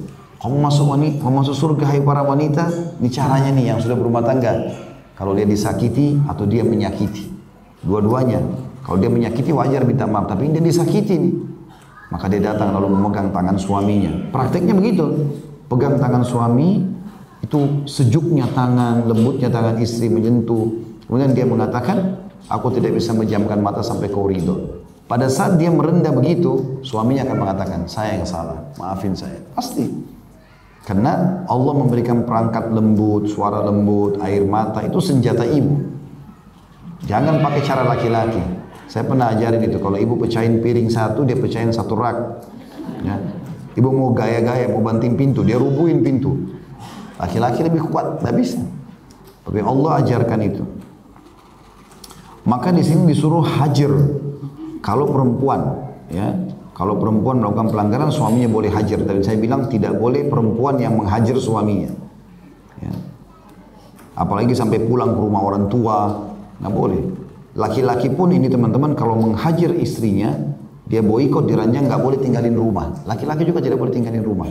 Kamu 0.43 0.59
masuk 0.59 0.91
wanita, 0.91 1.23
kamu 1.23 1.35
masuk 1.39 1.55
surga 1.55 1.85
hai 1.87 2.03
para 2.03 2.19
wanita. 2.19 2.67
Ini 2.99 3.07
caranya 3.07 3.49
nih 3.55 3.65
yang 3.71 3.79
sudah 3.79 3.95
berumah 3.95 4.27
tangga. 4.27 4.75
Kalau 5.15 5.31
dia 5.31 5.47
disakiti 5.47 6.19
atau 6.27 6.43
dia 6.43 6.67
menyakiti. 6.67 7.31
Dua-duanya. 7.79 8.43
Kalau 8.83 8.99
dia 8.99 9.07
menyakiti 9.07 9.55
wajar 9.55 9.87
minta 9.87 10.03
maaf. 10.03 10.27
Tapi 10.27 10.51
dia 10.51 10.59
disakiti 10.59 11.15
nih. 11.15 11.33
Maka 12.11 12.27
dia 12.27 12.43
datang 12.43 12.75
lalu 12.75 12.91
memegang 12.91 13.31
tangan 13.31 13.55
suaminya. 13.55 14.11
Prakteknya 14.35 14.75
begitu. 14.75 15.31
Pegang 15.71 15.95
tangan 15.95 16.21
suami, 16.27 16.85
itu 17.43 17.59
sejuknya 17.83 18.47
tangan, 18.55 19.03
lembutnya 19.03 19.51
tangan 19.51 19.75
istri 19.83 20.07
menyentuh. 20.07 20.71
Kemudian 21.03 21.35
dia 21.35 21.43
mengatakan, 21.43 22.23
aku 22.47 22.71
tidak 22.71 22.95
bisa 22.95 23.11
menjamkan 23.11 23.59
mata 23.59 23.83
sampai 23.83 24.07
kau 24.07 24.31
ridho. 24.31 24.79
Pada 25.03 25.27
saat 25.27 25.59
dia 25.59 25.67
merendah 25.67 26.15
begitu, 26.15 26.79
suaminya 26.79 27.27
akan 27.27 27.37
mengatakan, 27.43 27.79
saya 27.91 28.15
yang 28.15 28.23
salah, 28.23 28.63
maafin 28.79 29.11
saya. 29.11 29.43
Pasti. 29.51 29.91
Karena 30.87 31.43
Allah 31.51 31.73
memberikan 31.75 32.23
perangkat 32.23 32.71
lembut, 32.71 33.27
suara 33.27 33.59
lembut, 33.67 34.23
air 34.23 34.47
mata, 34.47 34.79
itu 34.79 35.03
senjata 35.03 35.43
ibu. 35.43 35.83
Jangan 37.03 37.43
pakai 37.43 37.61
cara 37.67 37.83
laki-laki. 37.83 38.39
Saya 38.87 39.03
pernah 39.03 39.35
ajarin 39.35 39.59
itu, 39.67 39.79
kalau 39.83 39.99
ibu 39.99 40.15
pecahin 40.15 40.63
piring 40.63 40.87
satu, 40.87 41.27
dia 41.27 41.35
pecahin 41.35 41.75
satu 41.75 41.99
rak. 41.99 42.47
Ya. 43.03 43.19
Ibu 43.75 43.89
mau 43.91 44.15
gaya-gaya, 44.15 44.71
mau 44.71 44.79
banting 44.79 45.19
pintu, 45.19 45.43
dia 45.43 45.59
rubuhin 45.59 45.99
pintu. 45.99 46.52
Laki-laki 47.17 47.61
lebih 47.61 47.85
kuat, 47.89 48.21
tidak 48.21 48.33
bisa. 48.41 48.61
Tapi 49.43 49.59
Allah 49.59 49.91
ajarkan 50.01 50.39
itu. 50.41 50.63
Maka 52.43 52.75
di 52.75 52.83
sini 52.83 53.07
disuruh 53.07 53.43
hajar. 53.43 53.91
Kalau 54.83 55.07
perempuan, 55.07 55.79
ya, 56.11 56.35
kalau 56.75 56.99
perempuan 56.99 57.39
melakukan 57.39 57.71
pelanggaran, 57.71 58.09
suaminya 58.11 58.51
boleh 58.51 58.67
hajar. 58.67 58.99
Tapi 58.99 59.23
saya 59.23 59.39
bilang 59.39 59.71
tidak 59.71 59.95
boleh 59.95 60.27
perempuan 60.27 60.75
yang 60.75 60.99
menghajar 60.99 61.39
suaminya. 61.39 61.87
Ya. 62.83 62.93
Apalagi 64.19 64.51
sampai 64.51 64.83
pulang 64.83 65.15
ke 65.15 65.19
rumah 65.23 65.41
orang 65.45 65.71
tua, 65.71 66.27
nggak 66.59 66.73
boleh. 66.73 67.01
Laki-laki 67.53 68.11
pun 68.11 68.33
ini 68.33 68.49
teman-teman 68.49 68.97
kalau 68.97 69.15
menghajar 69.15 69.71
istrinya, 69.77 70.35
dia 70.83 70.99
boikot 70.99 71.47
di 71.47 71.53
ranjang 71.55 71.87
nggak 71.87 72.01
boleh 72.01 72.19
tinggalin 72.19 72.57
rumah. 72.57 72.91
Laki-laki 73.07 73.47
juga 73.47 73.63
tidak 73.63 73.79
boleh 73.79 73.93
tinggalin 73.93 74.25
rumah. 74.25 74.49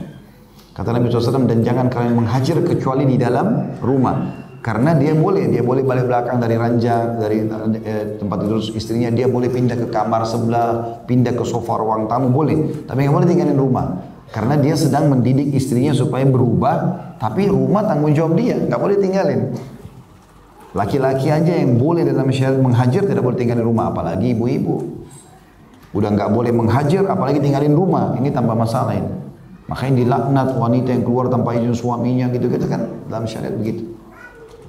Kata 0.73 0.89
Nabi 0.89 1.13
SAW, 1.13 1.45
dan 1.45 1.61
jangan 1.61 1.93
kalian 1.93 2.17
menghajar 2.17 2.57
kecuali 2.65 3.05
di 3.05 3.21
dalam 3.21 3.77
rumah. 3.85 4.41
Karena 4.65 4.97
dia 4.97 5.13
boleh, 5.13 5.51
dia 5.53 5.61
boleh 5.61 5.85
balik 5.85 6.09
belakang 6.09 6.39
dari 6.41 6.57
ranjang, 6.57 7.19
dari 7.21 7.45
eh, 7.83 8.17
tempat 8.17 8.47
tidur 8.47 8.63
istrinya, 8.73 9.13
dia 9.13 9.29
boleh 9.29 9.53
pindah 9.53 9.77
ke 9.77 9.87
kamar 9.93 10.25
sebelah, 10.25 11.03
pindah 11.05 11.35
ke 11.37 11.45
sofa 11.45 11.77
ruang 11.77 12.09
tamu, 12.09 12.33
boleh. 12.33 12.87
Tapi 12.89 13.05
nggak 13.05 13.17
boleh 13.21 13.29
tinggalin 13.29 13.59
rumah. 13.59 13.87
Karena 14.33 14.57
dia 14.57 14.73
sedang 14.73 15.13
mendidik 15.13 15.53
istrinya 15.53 15.93
supaya 15.93 16.25
berubah, 16.25 16.75
tapi 17.21 17.53
rumah 17.53 17.85
tanggung 17.85 18.17
jawab 18.17 18.39
dia, 18.41 18.57
nggak 18.57 18.81
boleh 18.81 18.97
tinggalin. 18.97 19.53
Laki-laki 20.73 21.29
aja 21.29 21.53
yang 21.53 21.77
boleh 21.77 22.01
dalam 22.01 22.25
syariat 22.33 22.57
menghajar 22.57 23.05
tidak 23.05 23.21
boleh 23.21 23.37
tinggalin 23.37 23.67
rumah, 23.67 23.93
apalagi 23.93 24.33
ibu-ibu. 24.33 25.05
Udah 25.93 26.09
nggak 26.17 26.33
boleh 26.33 26.49
menghajar, 26.49 27.05
apalagi 27.13 27.45
tinggalin 27.45 27.77
rumah. 27.77 28.17
Ini 28.17 28.33
tambah 28.33 28.57
masalah 28.57 28.97
ini. 28.97 29.22
Makanya 29.73 30.05
dilaknat 30.05 30.49
wanita 30.53 30.93
yang 30.93 31.01
keluar 31.01 31.33
tanpa 31.33 31.57
izin 31.57 31.73
suaminya 31.73 32.29
gitu-gitu 32.29 32.69
kan 32.69 33.09
dalam 33.09 33.25
syariat 33.25 33.57
begitu. 33.57 33.89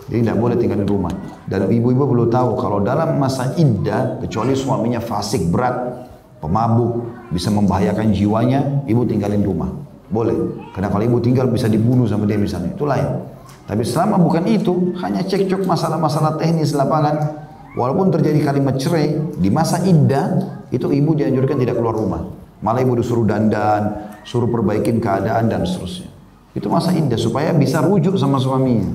Jadi 0.08 0.24
tidak 0.24 0.40
boleh 0.40 0.56
tinggalin 0.56 0.88
rumah. 0.88 1.12
Dan 1.44 1.68
ibu-ibu 1.68 2.08
perlu 2.08 2.32
tahu 2.32 2.56
kalau 2.56 2.80
dalam 2.80 3.20
masa 3.20 3.52
iddah, 3.60 4.24
kecuali 4.24 4.56
suaminya 4.56 5.04
fasik 5.04 5.52
berat, 5.52 6.08
pemabuk, 6.40 7.04
bisa 7.36 7.52
membahayakan 7.52 8.16
jiwanya, 8.16 8.88
ibu 8.88 9.04
tinggalin 9.04 9.44
rumah. 9.44 9.76
Boleh. 10.08 10.36
Karena 10.72 10.88
kalau 10.88 11.04
ibu 11.04 11.20
tinggal 11.20 11.52
bisa 11.52 11.68
dibunuh 11.68 12.08
sama 12.08 12.24
dia 12.24 12.40
misalnya. 12.40 12.72
Itu 12.72 12.88
lain. 12.88 13.28
Tapi 13.68 13.84
selama 13.84 14.20
bukan 14.24 14.48
itu, 14.48 14.96
hanya 15.04 15.20
cekcok 15.24 15.68
masalah-masalah 15.68 16.40
teknis 16.40 16.72
lapangan, 16.72 17.44
walaupun 17.76 18.08
terjadi 18.12 18.40
kalimat 18.40 18.80
cerai, 18.80 19.20
di 19.36 19.52
masa 19.52 19.84
iddah, 19.84 20.64
itu 20.72 20.88
ibu 20.92 21.12
dianjurkan 21.12 21.60
tidak 21.60 21.76
keluar 21.76 21.96
rumah. 21.96 22.43
Malah 22.64 22.80
ibu 22.80 22.96
disuruh 22.96 23.28
dandan, 23.28 24.16
suruh 24.24 24.48
perbaikin 24.48 25.04
keadaan 25.04 25.52
dan 25.52 25.68
seterusnya. 25.68 26.08
Itu 26.56 26.72
masa 26.72 26.96
iddah 26.96 27.20
supaya 27.20 27.52
bisa 27.52 27.84
rujuk 27.84 28.16
sama 28.16 28.40
suaminya. 28.40 28.88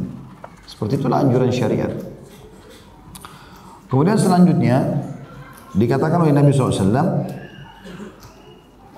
Seperti 0.64 0.96
itulah 0.96 1.20
anjuran 1.20 1.52
syariat. 1.52 1.92
Kemudian 3.92 4.16
selanjutnya 4.16 5.04
dikatakan 5.76 6.24
oleh 6.24 6.32
Nabi 6.32 6.52
SAW, 6.52 7.28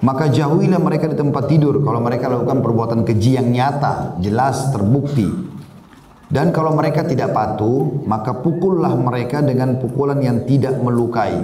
maka 0.01 0.25
jauhilah 0.31 0.81
mereka 0.81 1.11
di 1.11 1.17
tempat 1.19 1.51
tidur 1.51 1.83
kalau 1.83 1.99
mereka 1.99 2.31
lakukan 2.31 2.63
perbuatan 2.63 3.01
keji 3.03 3.43
yang 3.43 3.51
nyata, 3.51 4.19
jelas, 4.23 4.71
terbukti. 4.71 5.29
Dan 6.31 6.55
kalau 6.55 6.79
mereka 6.79 7.03
tidak 7.03 7.35
patuh, 7.35 8.07
maka 8.07 8.39
pukullah 8.39 8.95
mereka 8.95 9.43
dengan 9.43 9.83
pukulan 9.83 10.23
yang 10.23 10.47
tidak 10.47 10.79
melukai. 10.79 11.43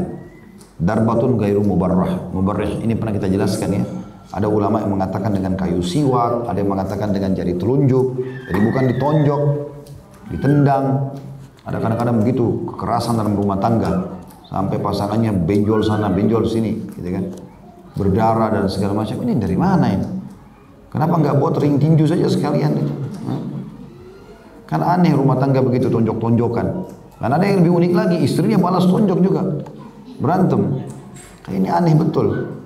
Darbatun 0.77 1.41
gairu 1.41 1.64
mubarrah. 1.64 2.29
Mubarrah 2.37 2.68
ini 2.85 2.93
pernah 2.93 3.16
kita 3.16 3.33
jelaskan 3.33 3.68
ya. 3.81 3.85
Ada 4.35 4.51
ulama 4.51 4.83
yang 4.83 4.93
mengatakan 4.93 5.33
dengan 5.33 5.57
kayu 5.57 5.81
siwak, 5.81 6.51
ada 6.51 6.59
yang 6.59 6.68
mengatakan 6.68 7.14
dengan 7.14 7.33
jari 7.33 7.57
telunjuk. 7.57 8.07
Jadi 8.51 8.59
bukan 8.61 8.83
ditonjok, 8.93 9.43
ditendang. 10.35 10.85
Ada 11.66 11.83
kadang-kadang 11.83 12.16
begitu 12.22 12.68
kekerasan 12.74 13.18
dalam 13.18 13.35
rumah 13.35 13.59
tangga 13.59 14.20
sampai 14.47 14.79
pasangannya 14.79 15.35
benjol 15.35 15.83
sana, 15.83 16.12
benjol 16.12 16.47
sini, 16.47 16.79
gitu 16.95 17.09
kan. 17.09 17.24
Berdarah 17.97 18.53
dan 18.53 18.64
segala 18.68 18.93
macam. 19.03 19.16
Ini 19.24 19.33
dari 19.41 19.57
mana 19.57 19.87
ini? 19.89 20.07
Kenapa 20.93 21.16
nggak 21.16 21.35
buat 21.41 21.57
ring 21.59 21.81
tinju 21.81 22.05
saja 22.05 22.29
sekalian? 22.29 22.77
Kan 24.66 24.83
aneh 24.83 25.14
rumah 25.14 25.39
tangga 25.39 25.62
begitu 25.62 25.87
tonjok-tonjokan. 25.89 26.66
Dan 27.16 27.31
ada 27.33 27.45
yang 27.47 27.64
lebih 27.64 27.72
unik 27.72 27.93
lagi, 27.95 28.16
istrinya 28.20 28.59
balas 28.61 28.85
tonjok 28.85 29.18
juga. 29.22 29.43
Berantem. 30.17 30.83
Ini 31.47 31.69
aneh 31.71 31.95
betul. 31.95 32.57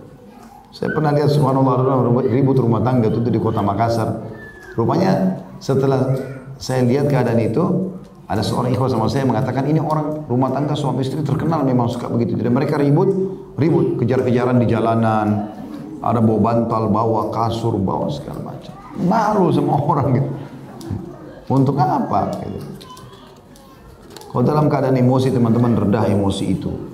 Saya 0.71 0.95
pernah 0.95 1.11
lihat 1.13 1.35
subhanallah 1.35 2.25
ribut 2.31 2.57
rumah 2.57 2.81
tangga 2.81 3.11
itu 3.11 3.21
di 3.27 3.41
kota 3.43 3.61
Makassar. 3.61 4.23
Rupanya 4.79 5.43
setelah 5.59 6.15
saya 6.57 6.87
lihat 6.87 7.11
keadaan 7.11 7.43
itu, 7.43 7.91
ada 8.31 8.41
seorang 8.41 8.71
ikhwan 8.71 8.89
sama 8.89 9.11
saya 9.11 9.27
mengatakan 9.27 9.67
ini 9.67 9.83
orang 9.83 10.25
rumah 10.31 10.55
tangga 10.55 10.79
suami 10.79 11.03
istri 11.03 11.21
terkenal 11.27 11.67
memang 11.67 11.91
suka 11.91 12.07
begitu. 12.07 12.39
Jadi 12.39 12.49
mereka 12.49 12.79
ribut, 12.79 13.11
ribut, 13.59 13.99
kejar-kejaran 13.99 14.63
di 14.63 14.67
jalanan. 14.71 15.59
Ada 16.01 16.23
bawa 16.25 16.41
bantal, 16.41 16.89
bawa 16.89 17.29
kasur, 17.29 17.77
bawa 17.77 18.09
segala 18.09 18.55
macam. 18.55 18.73
Malu 19.05 19.53
sama 19.53 19.77
orang 19.91 20.09
gitu. 20.17 20.31
Untuk 21.51 21.77
apa? 21.77 22.31
Gitu. 22.41 22.89
Kalau 24.31 24.47
dalam 24.47 24.71
keadaan 24.71 24.95
emosi 24.97 25.35
teman-teman 25.35 25.75
redah 25.77 26.07
emosi 26.07 26.45
itu. 26.55 26.90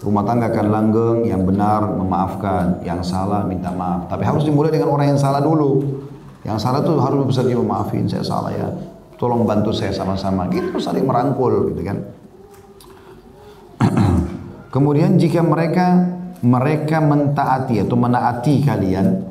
Rumah 0.00 0.24
tangga 0.24 0.48
akan 0.48 0.66
langgeng, 0.72 1.18
yang 1.28 1.44
benar 1.44 1.84
memaafkan, 1.84 2.80
yang 2.80 3.04
salah 3.04 3.44
minta 3.44 3.68
maaf. 3.68 4.08
Tapi 4.08 4.24
harus 4.24 4.48
dimulai 4.48 4.72
dengan 4.72 4.96
orang 4.96 5.12
yang 5.12 5.20
salah 5.20 5.44
dulu. 5.44 5.84
Yang 6.40 6.58
salah 6.64 6.80
itu 6.80 6.96
harus 6.96 7.20
bisa 7.28 7.44
dia 7.44 7.60
maafin, 7.60 8.08
saya 8.08 8.24
salah 8.24 8.48
ya. 8.48 8.64
Tolong 9.20 9.44
bantu 9.44 9.76
saya 9.76 9.92
sama-sama. 9.92 10.48
Gitu 10.48 10.72
saling 10.80 11.04
merangkul 11.04 11.76
gitu 11.76 11.84
kan. 11.84 11.98
Kemudian 14.74 15.20
jika 15.20 15.44
mereka 15.44 16.16
mereka 16.40 17.04
mentaati 17.04 17.84
atau 17.84 18.00
menaati 18.00 18.64
kalian, 18.64 19.30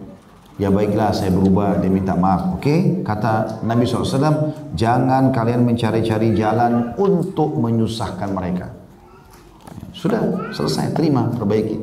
ya 0.62 0.70
baiklah 0.70 1.10
saya 1.10 1.34
berubah 1.34 1.80
dia 1.80 1.88
minta 1.88 2.14
maaf 2.20 2.60
oke 2.60 2.62
okay? 2.62 2.80
kata 3.02 3.64
Nabi 3.64 3.88
SAW 3.88 4.52
jangan 4.76 5.32
kalian 5.32 5.64
mencari-cari 5.64 6.36
jalan 6.36 6.94
untuk 7.00 7.56
menyusahkan 7.56 8.30
mereka 8.36 8.79
sudah 10.00 10.52
selesai 10.56 10.96
terima 10.96 11.28
perbaiki 11.36 11.76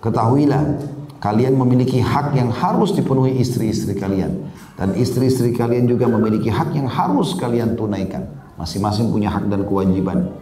ketahuilah 0.00 0.80
kalian 1.20 1.56
memiliki 1.56 2.00
hak 2.00 2.32
yang 2.32 2.48
harus 2.48 2.96
dipenuhi 2.96 3.36
istri-istri 3.36 3.92
kalian 3.96 4.48
dan 4.80 4.96
istri-istri 4.96 5.52
kalian 5.52 5.84
juga 5.84 6.08
memiliki 6.08 6.48
hak 6.48 6.72
yang 6.72 6.88
harus 6.88 7.36
kalian 7.36 7.76
tunaikan 7.76 8.24
masing-masing 8.56 9.12
punya 9.12 9.28
hak 9.28 9.52
dan 9.52 9.68
kewajiban 9.68 10.32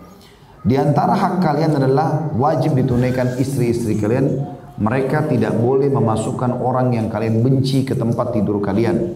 di 0.62 0.78
antara 0.78 1.18
hak 1.18 1.42
kalian 1.42 1.74
adalah 1.74 2.30
wajib 2.38 2.78
ditunaikan 2.78 3.34
istri-istri 3.42 3.98
kalian 3.98 4.52
mereka 4.82 5.28
tidak 5.28 5.52
boleh 5.58 5.92
memasukkan 5.92 6.58
orang 6.58 6.96
yang 6.96 7.06
kalian 7.12 7.44
benci 7.44 7.84
ke 7.84 7.92
tempat 7.92 8.32
tidur 8.32 8.58
kalian. 8.58 9.14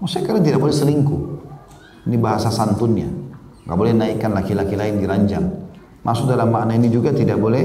Maksudnya 0.00 0.24
kalian 0.26 0.44
tidak 0.44 0.60
boleh 0.64 0.74
selingkuh. 0.74 1.20
Ini 2.08 2.16
bahasa 2.18 2.48
santunnya. 2.48 3.08
Gak 3.64 3.78
boleh 3.78 3.92
naikkan 3.92 4.32
laki-laki 4.32 4.76
lain 4.76 5.00
di 5.00 5.06
ranjang. 5.06 5.63
Masuk 6.04 6.28
dalam 6.28 6.52
makna 6.52 6.76
ini 6.76 6.92
juga 6.92 7.16
tidak 7.16 7.40
boleh 7.40 7.64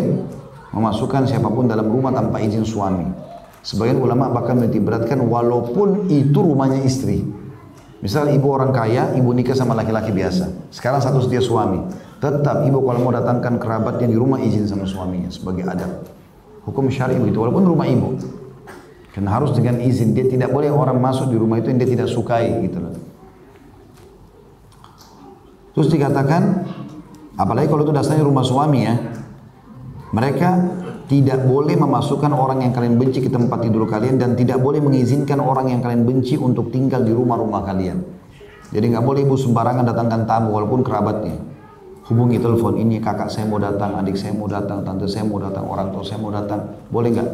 memasukkan 0.72 1.28
siapa 1.28 1.52
pun 1.52 1.68
dalam 1.68 1.92
rumah 1.92 2.16
tanpa 2.16 2.40
izin 2.40 2.64
suami. 2.64 3.04
Sebagian 3.60 4.00
ulama 4.00 4.32
bahkan 4.32 4.56
beratkan 4.64 5.20
walaupun 5.20 6.08
itu 6.08 6.40
rumahnya 6.40 6.80
istri. 6.88 7.28
Misal 8.00 8.32
ibu 8.32 8.48
orang 8.56 8.72
kaya, 8.72 9.12
ibu 9.20 9.28
nikah 9.36 9.52
sama 9.52 9.76
laki-laki 9.76 10.16
biasa. 10.16 10.72
Sekarang 10.72 11.04
satu 11.04 11.20
dia 11.28 11.44
suami. 11.44 11.84
Tetap 12.24 12.64
ibu 12.64 12.80
kalau 12.80 13.00
mau 13.04 13.12
datangkan 13.12 13.60
kerabatnya 13.60 14.08
di 14.08 14.16
rumah 14.16 14.40
izin 14.40 14.64
sama 14.72 14.88
suaminya 14.88 15.28
sebagai 15.28 15.68
adab. 15.68 16.08
Hukum 16.64 16.88
syari 16.88 17.20
begitu, 17.20 17.44
walaupun 17.44 17.68
rumah 17.68 17.92
ibu. 17.92 18.16
Karena 19.12 19.36
harus 19.36 19.52
dengan 19.52 19.84
izin, 19.84 20.16
dia 20.16 20.32
tidak 20.32 20.56
boleh 20.56 20.72
orang 20.72 20.96
masuk 20.96 21.28
di 21.28 21.36
rumah 21.36 21.60
itu 21.60 21.76
yang 21.76 21.80
dia 21.84 21.92
tidak 21.92 22.08
sukai 22.08 22.56
gitu. 22.64 22.80
Terus 25.76 25.88
dikatakan, 25.92 26.64
apalagi 27.40 27.72
kalau 27.72 27.88
itu 27.88 27.96
dasarnya 27.96 28.28
rumah 28.28 28.44
suami 28.44 28.84
ya, 28.84 28.96
mereka 30.12 30.60
tidak 31.10 31.42
boleh 31.48 31.74
memasukkan 31.74 32.30
orang 32.30 32.62
yang 32.68 32.76
kalian 32.76 33.00
benci 33.00 33.24
ke 33.24 33.32
tempat 33.32 33.66
tidur 33.66 33.90
kalian 33.90 34.22
dan 34.22 34.38
tidak 34.38 34.62
boleh 34.62 34.78
mengizinkan 34.78 35.42
orang 35.42 35.74
yang 35.74 35.82
kalian 35.82 36.06
benci 36.06 36.38
untuk 36.38 36.70
tinggal 36.70 37.02
di 37.02 37.10
rumah-rumah 37.10 37.66
kalian. 37.66 37.98
Jadi 38.70 38.86
nggak 38.94 39.02
boleh 39.02 39.26
ibu 39.26 39.34
sembarangan 39.34 39.82
datangkan 39.90 40.30
tamu 40.30 40.54
walaupun 40.54 40.86
kerabatnya. 40.86 41.42
Hubungi 42.06 42.38
telepon 42.42 42.78
ini 42.78 43.02
kakak 43.02 43.30
saya 43.30 43.50
mau 43.50 43.58
datang, 43.58 43.98
adik 43.98 44.18
saya 44.18 44.34
mau 44.34 44.46
datang, 44.46 44.86
tante 44.86 45.06
saya 45.10 45.26
mau 45.26 45.42
datang, 45.42 45.66
orang 45.66 45.94
tua 45.94 46.02
saya 46.06 46.18
mau 46.22 46.30
datang. 46.30 46.62
Boleh 46.90 47.10
nggak? 47.14 47.30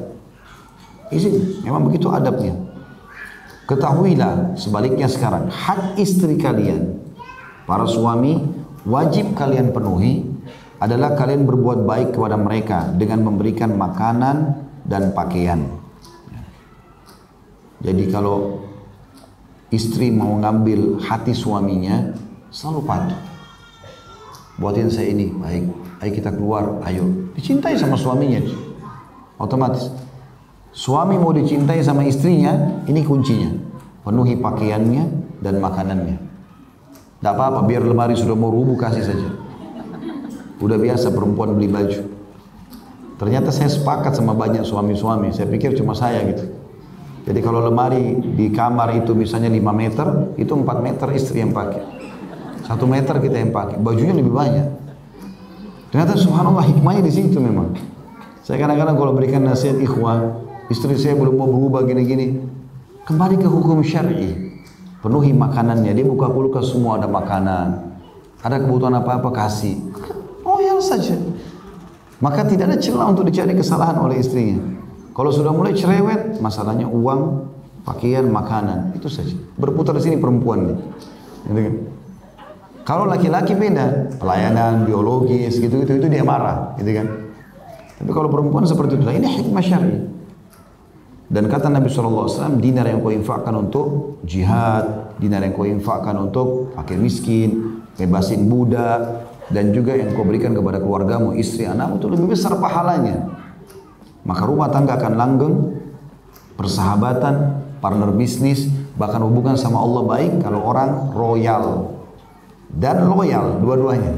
Izin. 1.12 1.64
Memang 1.68 1.88
begitu 1.88 2.08
adabnya. 2.12 2.56
Ketahuilah 3.68 4.56
sebaliknya 4.56 5.10
sekarang 5.10 5.52
hak 5.52 6.00
istri 6.00 6.38
kalian 6.38 7.02
para 7.66 7.84
suami 7.90 8.40
wajib 8.86 9.34
kalian 9.34 9.74
penuhi 9.74 10.24
adalah 10.80 11.18
kalian 11.18 11.44
berbuat 11.50 11.84
baik 11.84 12.10
kepada 12.14 12.38
mereka 12.38 12.94
dengan 12.94 13.26
memberikan 13.26 13.74
makanan 13.74 14.66
dan 14.86 15.12
pakaian. 15.18 15.66
Jadi 17.82 18.10
kalau 18.10 18.66
istri 19.74 20.10
mau 20.10 20.38
ngambil 20.42 21.02
hati 21.02 21.34
suaminya, 21.34 22.14
selalu 22.50 22.82
patuh. 22.86 23.22
Buatin 24.56 24.88
saya 24.88 25.12
ini, 25.12 25.30
baik. 25.36 25.66
Ayo 26.00 26.12
kita 26.16 26.32
keluar, 26.32 26.80
ayo. 26.88 27.04
Dicintai 27.36 27.76
sama 27.76 28.00
suaminya. 28.00 28.40
Otomatis. 29.36 29.92
Suami 30.72 31.20
mau 31.20 31.32
dicintai 31.36 31.84
sama 31.84 32.04
istrinya, 32.08 32.84
ini 32.88 33.04
kuncinya. 33.04 33.52
Penuhi 34.04 34.40
pakaiannya 34.40 35.04
dan 35.44 35.60
makanannya. 35.60 36.25
Tidak 37.20 37.32
apa-apa, 37.32 37.64
biar 37.66 37.82
lemari 37.82 38.14
sudah 38.14 38.36
mau 38.38 38.52
rubuh, 38.52 38.76
kasih 38.78 39.04
saja. 39.04 39.30
Udah 40.62 40.80
biasa 40.80 41.12
perempuan 41.12 41.56
beli 41.56 41.68
baju. 41.68 42.02
Ternyata 43.16 43.52
saya 43.52 43.72
sepakat 43.72 44.20
sama 44.20 44.36
banyak 44.36 44.68
suami-suami. 44.68 45.32
Saya 45.32 45.48
pikir 45.48 45.76
cuma 45.80 45.96
saya 45.96 46.20
gitu. 46.28 46.52
Jadi 47.26 47.40
kalau 47.42 47.64
lemari 47.64 48.22
di 48.38 48.54
kamar 48.54 49.02
itu 49.02 49.18
misalnya 49.18 49.50
5 49.50 49.74
meter, 49.74 50.08
itu 50.38 50.52
4 50.54 50.84
meter 50.84 51.08
istri 51.16 51.42
yang 51.42 51.56
pakai. 51.56 51.82
1 52.68 52.76
meter 52.86 53.16
kita 53.18 53.36
yang 53.40 53.50
pakai. 53.56 53.82
Bajunya 53.82 54.14
lebih 54.14 54.36
banyak. 54.36 54.68
Ternyata 55.90 56.20
subhanallah 56.20 56.68
hikmahnya 56.68 57.02
di 57.02 57.14
situ 57.16 57.40
memang. 57.40 57.74
Saya 58.46 58.62
kadang-kadang 58.62 58.94
kalau 59.00 59.12
berikan 59.18 59.42
nasihat 59.42 59.80
ikhwan, 59.82 60.46
istri 60.70 60.94
saya 61.02 61.18
belum 61.18 61.34
mau 61.34 61.50
berubah 61.50 61.82
gini-gini. 61.88 62.46
Kembali 63.10 63.42
ke 63.42 63.48
hukum 63.50 63.82
syar'i. 63.82 64.45
Penuhi 65.06 65.38
makanannya. 65.38 65.94
Dia 65.94 66.02
buka 66.02 66.34
kulkas 66.34 66.74
semua 66.74 66.98
ada 66.98 67.06
makanan. 67.06 67.94
Ada 68.42 68.58
kebutuhan 68.58 68.98
apa-apa 68.98 69.30
kasih 69.30 69.78
loyal 70.42 70.82
saja. 70.82 71.14
Maka 72.18 72.42
tidak 72.50 72.74
ada 72.74 72.78
celah 72.82 73.14
untuk 73.14 73.30
dicari 73.30 73.54
kesalahan 73.54 74.02
oleh 74.02 74.18
istrinya. 74.18 74.58
Kalau 75.14 75.30
sudah 75.30 75.54
mulai 75.54 75.78
cerewet, 75.78 76.42
masalahnya 76.42 76.90
uang, 76.90 77.46
pakaian, 77.86 78.26
makanan, 78.26 78.98
itu 78.98 79.06
saja. 79.06 79.38
Berputar 79.62 79.94
di 79.94 80.02
sini 80.02 80.18
perempuan 80.18 80.74
nih. 80.74 80.78
Gitu 81.46 81.60
kan? 81.62 81.76
Kalau 82.86 83.06
laki-laki 83.06 83.54
beda, 83.54 84.18
pelayanan, 84.18 84.90
biologis, 84.90 85.58
gitu-gitu, 85.62 86.02
itu 86.02 86.08
dia 86.10 86.26
marah, 86.26 86.74
gitu 86.82 86.92
kan. 86.94 87.08
Tapi 88.02 88.12
kalau 88.12 88.30
perempuan 88.30 88.66
seperti 88.66 88.98
itu, 88.98 89.06
ini 89.06 89.28
hikmah 89.28 89.64
syar'i. 89.64 90.15
Dan 91.26 91.50
kata 91.50 91.74
Nabi 91.74 91.90
SAW, 91.90 92.62
dinar 92.62 92.86
yang 92.86 93.02
kau 93.02 93.10
infakkan 93.10 93.58
untuk 93.58 94.18
jihad, 94.22 95.18
dinar 95.18 95.42
yang 95.42 95.58
kau 95.58 95.66
infakkan 95.66 96.14
untuk 96.22 96.78
fakir 96.78 97.02
miskin, 97.02 97.82
bebasin 97.98 98.46
budak, 98.46 99.26
dan 99.50 99.74
juga 99.74 99.98
yang 99.98 100.14
kau 100.14 100.22
berikan 100.22 100.54
kepada 100.54 100.78
keluargamu, 100.78 101.34
istri, 101.34 101.66
anak 101.66 101.98
itu 101.98 102.06
lebih 102.14 102.38
besar 102.38 102.62
pahalanya. 102.62 103.26
Maka 104.22 104.42
rumah 104.46 104.70
tangga 104.70 105.02
akan 105.02 105.14
langgeng, 105.18 105.56
persahabatan, 106.58 107.36
partner 107.82 108.14
bisnis, 108.14 108.70
bahkan 108.98 109.22
hubungan 109.26 109.58
sama 109.58 109.82
Allah 109.82 110.02
baik 110.06 110.46
kalau 110.46 110.62
orang 110.62 111.10
royal 111.14 111.94
dan 112.70 113.06
loyal 113.06 113.62
dua-duanya. 113.62 114.14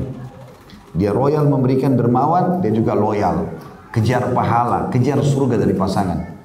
Dia 0.97 1.12
royal 1.12 1.45
memberikan 1.47 1.95
dermawan, 1.95 2.64
dia 2.64 2.72
juga 2.72 2.97
loyal. 2.97 3.47
Kejar 3.91 4.32
pahala, 4.36 4.91
kejar 4.91 5.20
surga 5.24 5.62
dari 5.62 5.76
pasangan. 5.76 6.37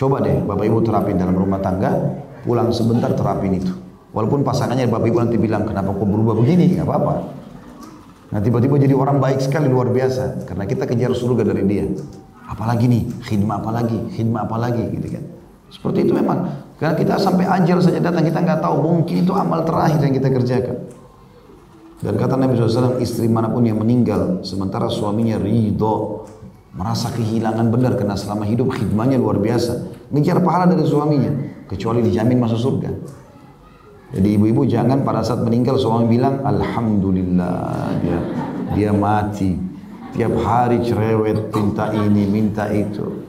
Coba 0.00 0.24
deh 0.24 0.40
Bapak 0.40 0.64
Ibu 0.64 0.80
terapin 0.80 1.20
dalam 1.20 1.36
rumah 1.36 1.60
tangga, 1.60 1.92
pulang 2.40 2.72
sebentar 2.72 3.12
terapin 3.12 3.60
itu. 3.60 3.68
Walaupun 4.16 4.40
pasangannya 4.40 4.88
Bapak 4.88 5.12
Ibu 5.12 5.18
nanti 5.20 5.36
bilang, 5.36 5.68
kenapa 5.68 5.92
kok 5.92 6.08
berubah 6.08 6.40
begini? 6.40 6.72
Gak 6.72 6.88
apa-apa. 6.88 7.14
Nah 8.32 8.40
tiba-tiba 8.40 8.80
jadi 8.80 8.96
orang 8.96 9.20
baik 9.20 9.44
sekali 9.44 9.68
luar 9.68 9.92
biasa 9.92 10.48
karena 10.48 10.64
kita 10.64 10.88
kejar 10.88 11.12
surga 11.12 11.52
dari 11.52 11.68
dia. 11.68 11.84
Apalagi 12.48 12.88
nih, 12.88 13.12
khidmah 13.28 13.60
apalagi, 13.60 13.98
khidmah 14.16 14.48
apalagi 14.48 14.88
gitu 14.88 15.20
kan. 15.20 15.24
Seperti 15.68 16.08
itu 16.08 16.16
memang. 16.16 16.48
Karena 16.80 16.96
kita 16.96 17.20
sampai 17.20 17.44
ajal 17.44 17.84
saja 17.84 18.00
datang 18.00 18.24
kita 18.24 18.40
nggak 18.40 18.64
tahu 18.64 18.80
mungkin 18.80 19.20
itu 19.20 19.32
amal 19.36 19.68
terakhir 19.68 20.00
yang 20.00 20.16
kita 20.16 20.32
kerjakan. 20.32 20.76
Dan 22.00 22.16
kata 22.16 22.40
Nabi 22.40 22.56
SAW, 22.56 22.96
istri 23.04 23.28
mana 23.28 23.52
pun 23.52 23.60
yang 23.68 23.76
meninggal 23.76 24.40
sementara 24.40 24.88
suaminya 24.88 25.36
ridho, 25.36 26.24
merasa 26.72 27.10
kehilangan 27.12 27.66
benar 27.68 27.98
karena 27.98 28.16
selama 28.16 28.46
hidup 28.46 28.72
khidmahnya 28.72 29.20
luar 29.20 29.36
biasa. 29.42 29.89
Ngejar 30.10 30.42
pahala 30.42 30.66
dari 30.66 30.82
suaminya, 30.82 31.30
kecuali 31.70 32.02
dijamin 32.02 32.42
masuk 32.42 32.58
surga. 32.58 32.90
Jadi 34.10 34.28
ibu-ibu 34.34 34.66
jangan 34.66 35.06
pada 35.06 35.22
saat 35.22 35.46
meninggal 35.46 35.78
suami 35.78 36.10
bilang 36.10 36.42
Alhamdulillah 36.42 37.94
dia 38.02 38.18
dia 38.74 38.90
mati. 38.90 39.54
Tiap 40.10 40.34
hari 40.42 40.82
cerewet 40.82 41.54
minta 41.54 41.94
ini 41.94 42.26
minta 42.26 42.66
itu. 42.74 43.22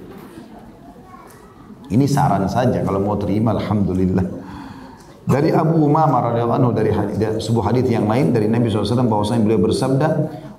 Ini 1.93 2.05
saran 2.09 2.49
saja 2.49 2.82
kalau 2.82 2.97
mau 2.97 3.13
terima 3.21 3.53
Alhamdulillah. 3.53 4.41
Dari 5.21 5.53
Abu 5.53 5.86
Umamah 5.86 6.34
radhiyallahu 6.34 6.59
anhu 6.65 6.73
dari 6.73 6.89
sebuah 7.38 7.69
hadis 7.69 7.86
yang 7.86 8.09
lain 8.09 8.34
dari 8.34 8.49
Nabi 8.49 8.73
SAW 8.73 9.05
bahwasanya 9.05 9.45
beliau 9.45 9.61
bersabda, 9.61 10.07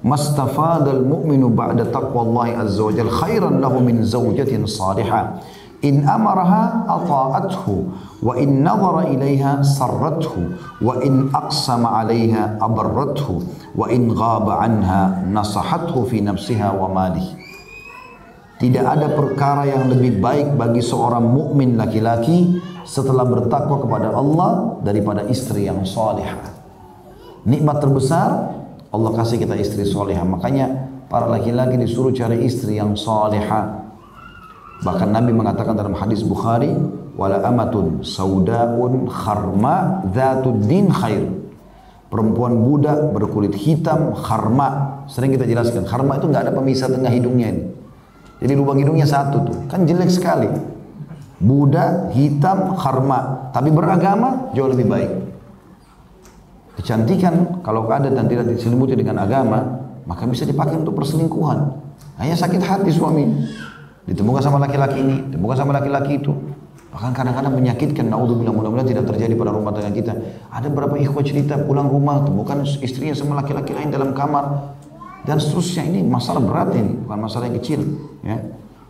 "Mastafadal 0.07 1.03
mu'minu 1.03 1.51
ba'da 1.51 1.91
taqwallahi 1.91 2.55
azza 2.55 2.79
wajal 2.87 3.11
khairan 3.11 3.59
lahu 3.59 3.83
min 3.83 4.07
zawjatin 4.07 4.63
salihah." 4.71 5.43
In 5.83 6.07
amaraha 6.07 6.87
ata'athu 6.87 7.75
wa 8.23 8.39
in 8.39 8.63
nazara 8.63 9.11
ilaiha 9.11 9.67
sarrathu 9.67 10.55
wa 10.79 10.95
in 11.03 11.27
aqsama 11.35 12.07
alaiha 12.07 12.63
abarrathu 12.63 13.43
wa 13.75 13.91
in 13.91 14.07
ghaba 14.15 14.63
anha 14.63 15.27
nasahathu 15.27 16.07
fi 16.07 16.23
nafsiha 16.23 16.71
wa 16.71 16.87
malih 16.87 17.43
tidak 18.63 18.87
ada 18.87 19.11
perkara 19.11 19.67
yang 19.67 19.91
lebih 19.91 20.23
baik 20.23 20.55
bagi 20.55 20.79
seorang 20.79 21.27
mukmin 21.27 21.75
laki-laki 21.75 22.63
setelah 22.87 23.27
bertakwa 23.27 23.83
kepada 23.83 24.15
Allah 24.15 24.79
daripada 24.87 25.27
istri 25.27 25.67
yang 25.67 25.83
salihah. 25.83 26.39
Nikmat 27.43 27.83
terbesar 27.83 28.55
Allah 28.95 29.11
kasih 29.19 29.43
kita 29.43 29.59
istri 29.59 29.83
salihah. 29.83 30.23
Makanya 30.23 30.95
para 31.11 31.27
laki-laki 31.27 31.75
disuruh 31.75 32.15
cari 32.15 32.47
istri 32.47 32.79
yang 32.79 32.95
salihah. 32.95 33.82
Bahkan 34.83 35.09
Nabi 35.15 35.31
mengatakan 35.31 35.79
dalam 35.79 35.95
hadis 35.95 36.27
Bukhari, 36.27 36.75
wala 37.15 37.39
amatun 37.47 38.03
saudaun 38.03 39.07
kharma 39.07 40.03
dzatud 40.11 40.67
din 40.67 40.91
khair. 40.91 41.23
Perempuan 42.11 42.61
budak 42.61 43.15
berkulit 43.15 43.55
hitam 43.55 44.13
kharma. 44.19 45.01
Sering 45.07 45.33
kita 45.33 45.47
jelaskan, 45.47 45.87
kharma 45.87 46.19
itu 46.19 46.27
nggak 46.29 46.51
ada 46.51 46.53
pemisah 46.53 46.91
tengah 46.91 47.09
hidungnya 47.15 47.55
ini. 47.55 47.63
Jadi 48.43 48.53
lubang 48.59 48.77
hidungnya 48.83 49.07
satu 49.07 49.39
tuh, 49.47 49.59
kan 49.71 49.87
jelek 49.87 50.11
sekali. 50.11 50.51
Budak 51.39 52.11
hitam 52.13 52.75
kharma, 52.75 53.55
tapi 53.55 53.71
beragama 53.71 54.51
jauh 54.51 54.67
lebih 54.67 54.91
baik. 54.91 55.11
Kecantikan 56.83 57.63
kalau 57.63 57.87
ada 57.87 58.11
dan 58.11 58.27
tidak 58.27 58.51
diselimuti 58.51 58.99
dengan 58.99 59.23
agama, 59.23 59.63
maka 60.03 60.27
bisa 60.27 60.43
dipakai 60.43 60.83
untuk 60.83 60.99
perselingkuhan. 60.99 61.71
Hanya 62.19 62.35
sakit 62.35 62.61
hati 62.61 62.91
suami 62.91 63.25
ditemukan 64.09 64.43
sama 64.43 64.59
laki-laki 64.63 64.99
ini, 64.99 65.17
ditemukan 65.31 65.57
sama 65.57 65.73
laki-laki 65.77 66.19
itu. 66.19 66.33
Bahkan 66.93 67.17
kadang-kadang 67.17 67.57
menyakitkan, 67.57 68.05
naudzubillah 68.13 68.53
mudah-mudahan 68.53 68.85
tidak 68.85 69.09
terjadi 69.09 69.33
pada 69.33 69.51
rumah 69.57 69.73
tangga 69.73 69.97
kita. 69.97 70.13
Ada 70.53 70.69
beberapa 70.69 71.01
ikhwah 71.01 71.25
cerita 71.25 71.57
pulang 71.57 71.89
rumah, 71.89 72.21
temukan 72.21 72.61
istrinya 72.85 73.17
sama 73.17 73.41
laki-laki 73.41 73.73
lain 73.73 73.89
dalam 73.89 74.13
kamar. 74.13 74.77
Dan 75.25 75.41
seterusnya 75.41 75.89
ini 75.89 76.05
masalah 76.05 76.43
berat 76.45 76.77
ini, 76.77 76.99
bukan 77.01 77.19
masalah 77.25 77.49
yang 77.49 77.57
kecil. 77.63 77.81
Ya. 78.21 78.43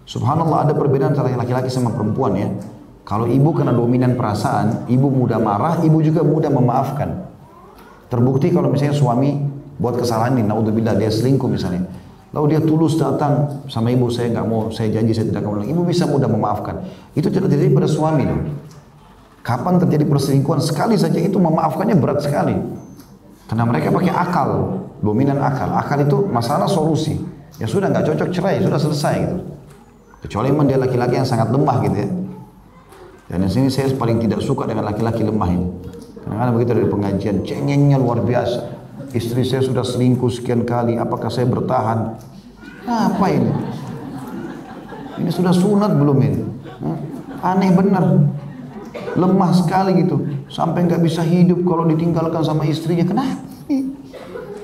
Subhanallah 0.03 0.67
ada 0.67 0.73
perbedaan 0.75 1.15
antara 1.15 1.31
laki-laki 1.31 1.71
sama 1.71 1.95
perempuan 1.95 2.35
ya. 2.35 2.49
Kalau 3.07 3.31
ibu 3.31 3.55
kena 3.55 3.71
dominan 3.71 4.19
perasaan, 4.19 4.91
ibu 4.91 5.07
mudah 5.07 5.39
marah, 5.39 5.79
ibu 5.87 6.03
juga 6.03 6.27
mudah 6.27 6.51
memaafkan. 6.51 7.31
Terbukti 8.11 8.51
kalau 8.51 8.71
misalnya 8.71 8.99
suami 8.99 9.39
buat 9.79 9.95
kesalahan 9.95 10.39
ini, 10.39 10.47
naudzubillah 10.47 10.99
dia 10.99 11.11
selingkuh 11.11 11.47
misalnya. 11.47 11.87
Lalu 12.33 12.57
dia 12.57 12.61
tulus 12.64 12.97
datang 12.97 13.61
sama 13.68 13.93
ibu 13.93 14.09
saya 14.09 14.33
nggak 14.33 14.47
mau, 14.49 14.72
saya 14.72 14.89
janji 14.89 15.12
saya 15.12 15.28
tidak 15.28 15.45
akan 15.45 15.61
ulang. 15.61 15.68
Ibu 15.68 15.85
bisa 15.85 16.09
mudah 16.09 16.33
memaafkan. 16.33 16.80
Itu 17.12 17.28
tidak 17.28 17.53
terjadi 17.53 17.76
pada 17.76 17.89
suami 17.89 18.24
loh. 18.24 18.41
Kapan 19.45 19.76
terjadi 19.76 20.09
perselingkuhan 20.09 20.64
sekali 20.64 20.97
saja 20.97 21.20
itu 21.20 21.37
memaafkannya 21.37 21.99
berat 22.01 22.24
sekali. 22.24 22.57
Karena 23.53 23.68
mereka 23.68 23.93
pakai 23.93 24.12
akal, 24.16 24.49
dominan 25.05 25.45
akal. 25.45 25.76
Akal 25.76 26.09
itu 26.09 26.24
masalah 26.33 26.64
solusi. 26.64 27.20
Ya 27.61 27.68
sudah 27.68 27.93
nggak 27.93 28.09
cocok 28.09 28.28
cerai, 28.33 28.64
sudah 28.64 28.80
selesai 28.80 29.14
gitu. 29.28 29.37
Kecuali 30.24 30.49
memang 30.55 30.72
dia 30.72 30.78
laki-laki 30.80 31.20
yang 31.20 31.28
sangat 31.28 31.53
lemah 31.53 31.76
gitu 31.85 31.97
ya. 32.01 32.09
Dan 33.28 33.45
di 33.45 33.51
sini 33.53 33.68
saya 33.68 33.93
paling 33.93 34.24
tidak 34.24 34.41
suka 34.41 34.64
dengan 34.64 34.89
laki-laki 34.89 35.20
lemah 35.20 35.51
ini. 35.53 35.68
Karena 36.22 36.49
begitu 36.49 36.70
dari 36.80 36.89
pengajian, 36.89 37.37
cengengnya 37.45 38.01
luar 38.01 38.24
biasa. 38.24 38.82
Istri 39.13 39.45
saya 39.45 39.61
sudah 39.61 39.85
selingkuh 39.85 40.33
sekian 40.33 40.65
kali, 40.65 40.97
apakah 40.97 41.29
saya 41.29 41.45
bertahan? 41.45 42.17
Apa 42.89 43.27
ini? 43.29 43.53
Ini 45.21 45.31
sudah 45.31 45.53
sunat 45.53 45.93
belum 45.93 46.19
ini? 46.25 46.41
Aneh 47.45 47.71
benar. 47.77 48.25
Lemah 49.13 49.53
sekali 49.53 50.01
gitu. 50.01 50.17
Sampai 50.49 50.89
nggak 50.89 51.05
bisa 51.05 51.21
hidup 51.21 51.61
kalau 51.69 51.85
ditinggalkan 51.85 52.41
sama 52.41 52.65
istrinya. 52.65 53.05
Kenapa? 53.05 53.45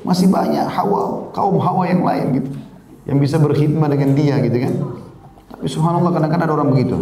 Masih 0.08 0.32
banyak 0.32 0.64
hawa, 0.64 1.28
kaum 1.36 1.60
hawa 1.60 1.84
yang 1.84 2.00
lain 2.00 2.40
gitu. 2.40 2.50
Yang 3.04 3.18
bisa 3.28 3.36
berkhidmat 3.36 3.92
dengan 3.92 4.16
dia 4.16 4.40
gitu 4.40 4.56
kan. 4.64 4.74
Tapi 5.52 5.66
subhanallah 5.68 6.12
kadang-kadang 6.16 6.48
ada 6.48 6.54
orang 6.56 6.72
begitu. 6.72 6.96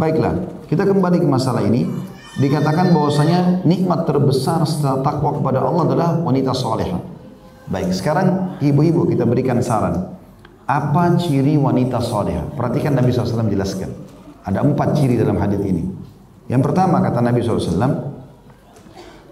Baiklah, 0.00 0.32
kita 0.72 0.88
kembali 0.88 1.20
ke 1.20 1.28
masalah 1.28 1.60
ini. 1.60 1.84
Dikatakan 2.34 2.90
bahwasanya 2.90 3.62
nikmat 3.62 4.10
terbesar 4.10 4.66
setelah 4.66 5.06
takwa 5.06 5.38
kepada 5.38 5.62
Allah 5.62 5.82
adalah 5.86 6.10
wanita 6.18 6.50
solehah. 6.50 6.98
Baik, 7.70 7.94
sekarang 7.94 8.58
ibu-ibu 8.58 9.06
kita 9.06 9.22
berikan 9.22 9.62
saran. 9.62 10.18
Apa 10.66 11.14
ciri 11.14 11.54
wanita 11.54 12.02
solehah? 12.02 12.50
Perhatikan 12.58 12.98
Nabi 12.98 13.14
SAW 13.14 13.46
jelaskan. 13.46 13.94
Ada 14.42 14.66
empat 14.66 14.98
ciri 14.98 15.14
dalam 15.14 15.38
hadis 15.38 15.62
ini. 15.62 15.86
Yang 16.50 16.62
pertama 16.68 17.00
kata 17.00 17.22
Nabi 17.22 17.40
SAW, 17.40 18.12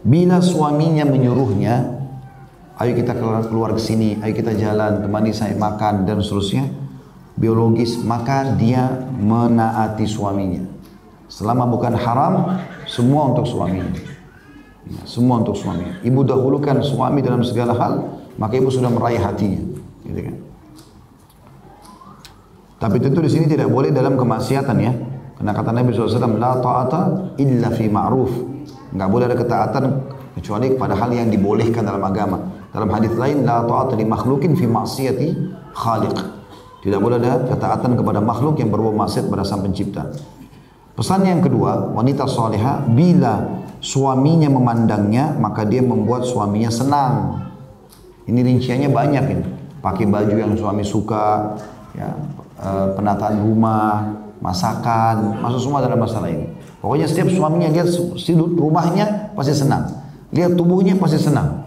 bila 0.07 0.39
suaminya 0.41 1.05
menyuruhnya, 1.05 1.75
ayo 2.81 2.93
kita 2.97 3.19
keluar 3.51 3.77
ke 3.77 3.83
sini, 3.83 4.17
ayo 4.23 4.33
kita 4.33 4.55
jalan, 4.57 5.05
temani 5.05 5.35
saya 5.35 5.53
makan 5.59 6.09
dan 6.09 6.23
seterusnya, 6.25 6.71
biologis, 7.37 8.01
maka 8.01 8.55
dia 8.57 8.89
menaati 9.19 10.07
suaminya. 10.09 10.65
Selama 11.33 11.65
bukan 11.65 11.97
haram, 11.97 12.61
semua 12.85 13.33
untuk 13.33 13.49
suaminya. 13.49 13.89
Ya, 14.85 15.01
semua 15.09 15.41
untuk 15.41 15.57
suaminya. 15.57 15.97
Ibu 16.05 16.29
dahulukan 16.29 16.85
suami 16.85 17.25
dalam 17.25 17.41
segala 17.41 17.73
hal, 17.73 18.21
maka 18.37 18.61
ibu 18.61 18.69
sudah 18.69 18.93
meraih 18.93 19.17
hatinya. 19.17 19.65
Gitu 20.05 20.21
kan. 20.29 20.37
Tapi 22.85 22.97
tentu 23.01 23.25
di 23.25 23.33
sini 23.33 23.49
tidak 23.49 23.73
boleh 23.73 23.89
dalam 23.89 24.21
kemaksiatan 24.21 24.77
ya. 24.77 24.93
Karena 25.41 25.57
kata 25.57 25.71
Nabi 25.73 25.97
SAW, 25.97 26.37
La 26.37 26.61
ta'ata 26.61 27.01
illa 27.41 27.73
fi 27.73 27.89
ma'ruf. 27.89 28.31
Enggak 28.93 29.09
boleh 29.09 29.25
ada 29.25 29.37
ketaatan 29.39 29.85
kecuali 30.37 30.77
pada 30.77 30.93
hal 31.01 31.17
yang 31.17 31.33
dibolehkan 31.33 31.89
dalam 31.89 32.05
agama. 32.05 32.45
Dalam 32.77 32.93
hadis 32.93 33.17
lain, 33.17 33.49
La 33.49 33.65
ta'ata 33.65 33.97
li 33.97 34.05
makhlukin 34.05 34.53
fi 34.53 34.69
maksiati 34.69 35.29
khaliq. 35.73 36.17
Tidak 36.85 37.01
boleh 37.01 37.17
ada 37.17 37.49
ketaatan 37.49 37.97
kepada 37.97 38.21
makhluk 38.21 38.61
yang 38.61 38.69
berbuat 38.69 38.93
maksiat 39.01 39.33
pada 39.33 39.47
sang 39.49 39.65
pencipta. 39.65 40.13
Pesan 40.93 41.25
yang 41.25 41.41
kedua, 41.41 41.93
wanita 41.97 42.29
soleha 42.29 42.85
bila 42.93 43.65
suaminya 43.81 44.53
memandangnya 44.53 45.33
maka 45.41 45.65
dia 45.65 45.81
membuat 45.81 46.29
suaminya 46.29 46.69
senang. 46.69 47.15
Ini 48.29 48.41
rinciannya 48.45 48.93
banyak 48.93 49.25
ini. 49.33 49.45
Pakai 49.83 50.07
baju 50.07 50.37
yang 50.37 50.55
suami 50.55 50.87
suka, 50.87 51.59
ya, 51.97 52.13
eh, 52.61 52.87
penataan 52.95 53.43
rumah, 53.43 54.15
masakan, 54.39 55.43
masuk 55.43 55.71
semua 55.71 55.83
dalam 55.83 55.99
masalah 55.99 56.31
ini. 56.31 56.47
Pokoknya 56.83 57.07
setiap 57.07 57.31
suaminya 57.31 57.71
lihat 57.71 57.89
sudut 58.19 58.53
rumahnya 58.59 59.35
pasti 59.39 59.55
senang. 59.55 59.87
Lihat 60.35 60.59
tubuhnya 60.59 60.99
pasti 60.99 61.19
senang. 61.19 61.63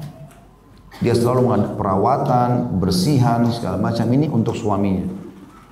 Dia 1.03 1.11
selalu 1.11 1.47
mengadakan 1.47 1.75
perawatan, 1.75 2.49
bersihan, 2.79 3.43
segala 3.51 3.79
macam 3.79 4.07
ini 4.11 4.31
untuk 4.31 4.55
suaminya. 4.55 5.07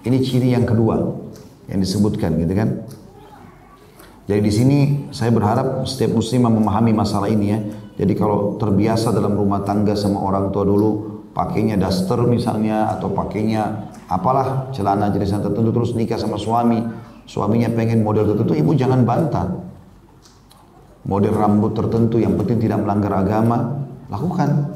Ini 0.04 0.18
ciri 0.20 0.52
yang 0.52 0.68
kedua 0.68 1.00
yang 1.72 1.80
disebutkan 1.80 2.36
gitu 2.40 2.54
kan. 2.56 2.70
Jadi 4.24 4.40
di 4.40 4.52
sini 4.56 4.78
saya 5.12 5.36
berharap 5.36 5.84
setiap 5.84 6.16
muslim 6.16 6.48
memahami 6.48 6.96
masalah 6.96 7.28
ini 7.28 7.48
ya. 7.52 7.60
Jadi 8.00 8.14
kalau 8.16 8.56
terbiasa 8.56 9.12
dalam 9.12 9.36
rumah 9.36 9.68
tangga 9.68 9.94
sama 9.94 10.24
orang 10.24 10.50
tua 10.50 10.64
dulu 10.64 10.92
pakainya 11.36 11.76
daster 11.76 12.24
misalnya 12.24 12.94
atau 12.96 13.12
pakainya 13.12 13.92
apalah 14.08 14.70
celana 14.72 15.10
jenis 15.12 15.34
tertentu 15.34 15.74
terus 15.74 15.92
nikah 15.98 16.16
sama 16.16 16.40
suami, 16.40 16.80
suaminya 17.28 17.68
pengen 17.74 18.06
model 18.06 18.32
tertentu, 18.32 18.54
ibu 18.56 18.72
jangan 18.78 19.04
bantah. 19.04 19.50
Model 21.04 21.36
rambut 21.36 21.76
tertentu 21.76 22.16
yang 22.16 22.40
penting 22.40 22.64
tidak 22.64 22.80
melanggar 22.80 23.12
agama, 23.20 23.84
lakukan. 24.08 24.72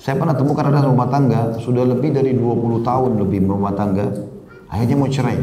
Saya 0.00 0.16
pernah 0.16 0.34
temukan 0.34 0.66
ada 0.66 0.88
rumah 0.88 1.06
tangga, 1.12 1.60
sudah 1.60 1.84
lebih 1.86 2.10
dari 2.10 2.32
20 2.34 2.82
tahun 2.82 3.20
lebih 3.20 3.44
berumah 3.44 3.76
tangga, 3.76 4.08
akhirnya 4.72 4.96
mau 4.96 5.06
cerai. 5.12 5.38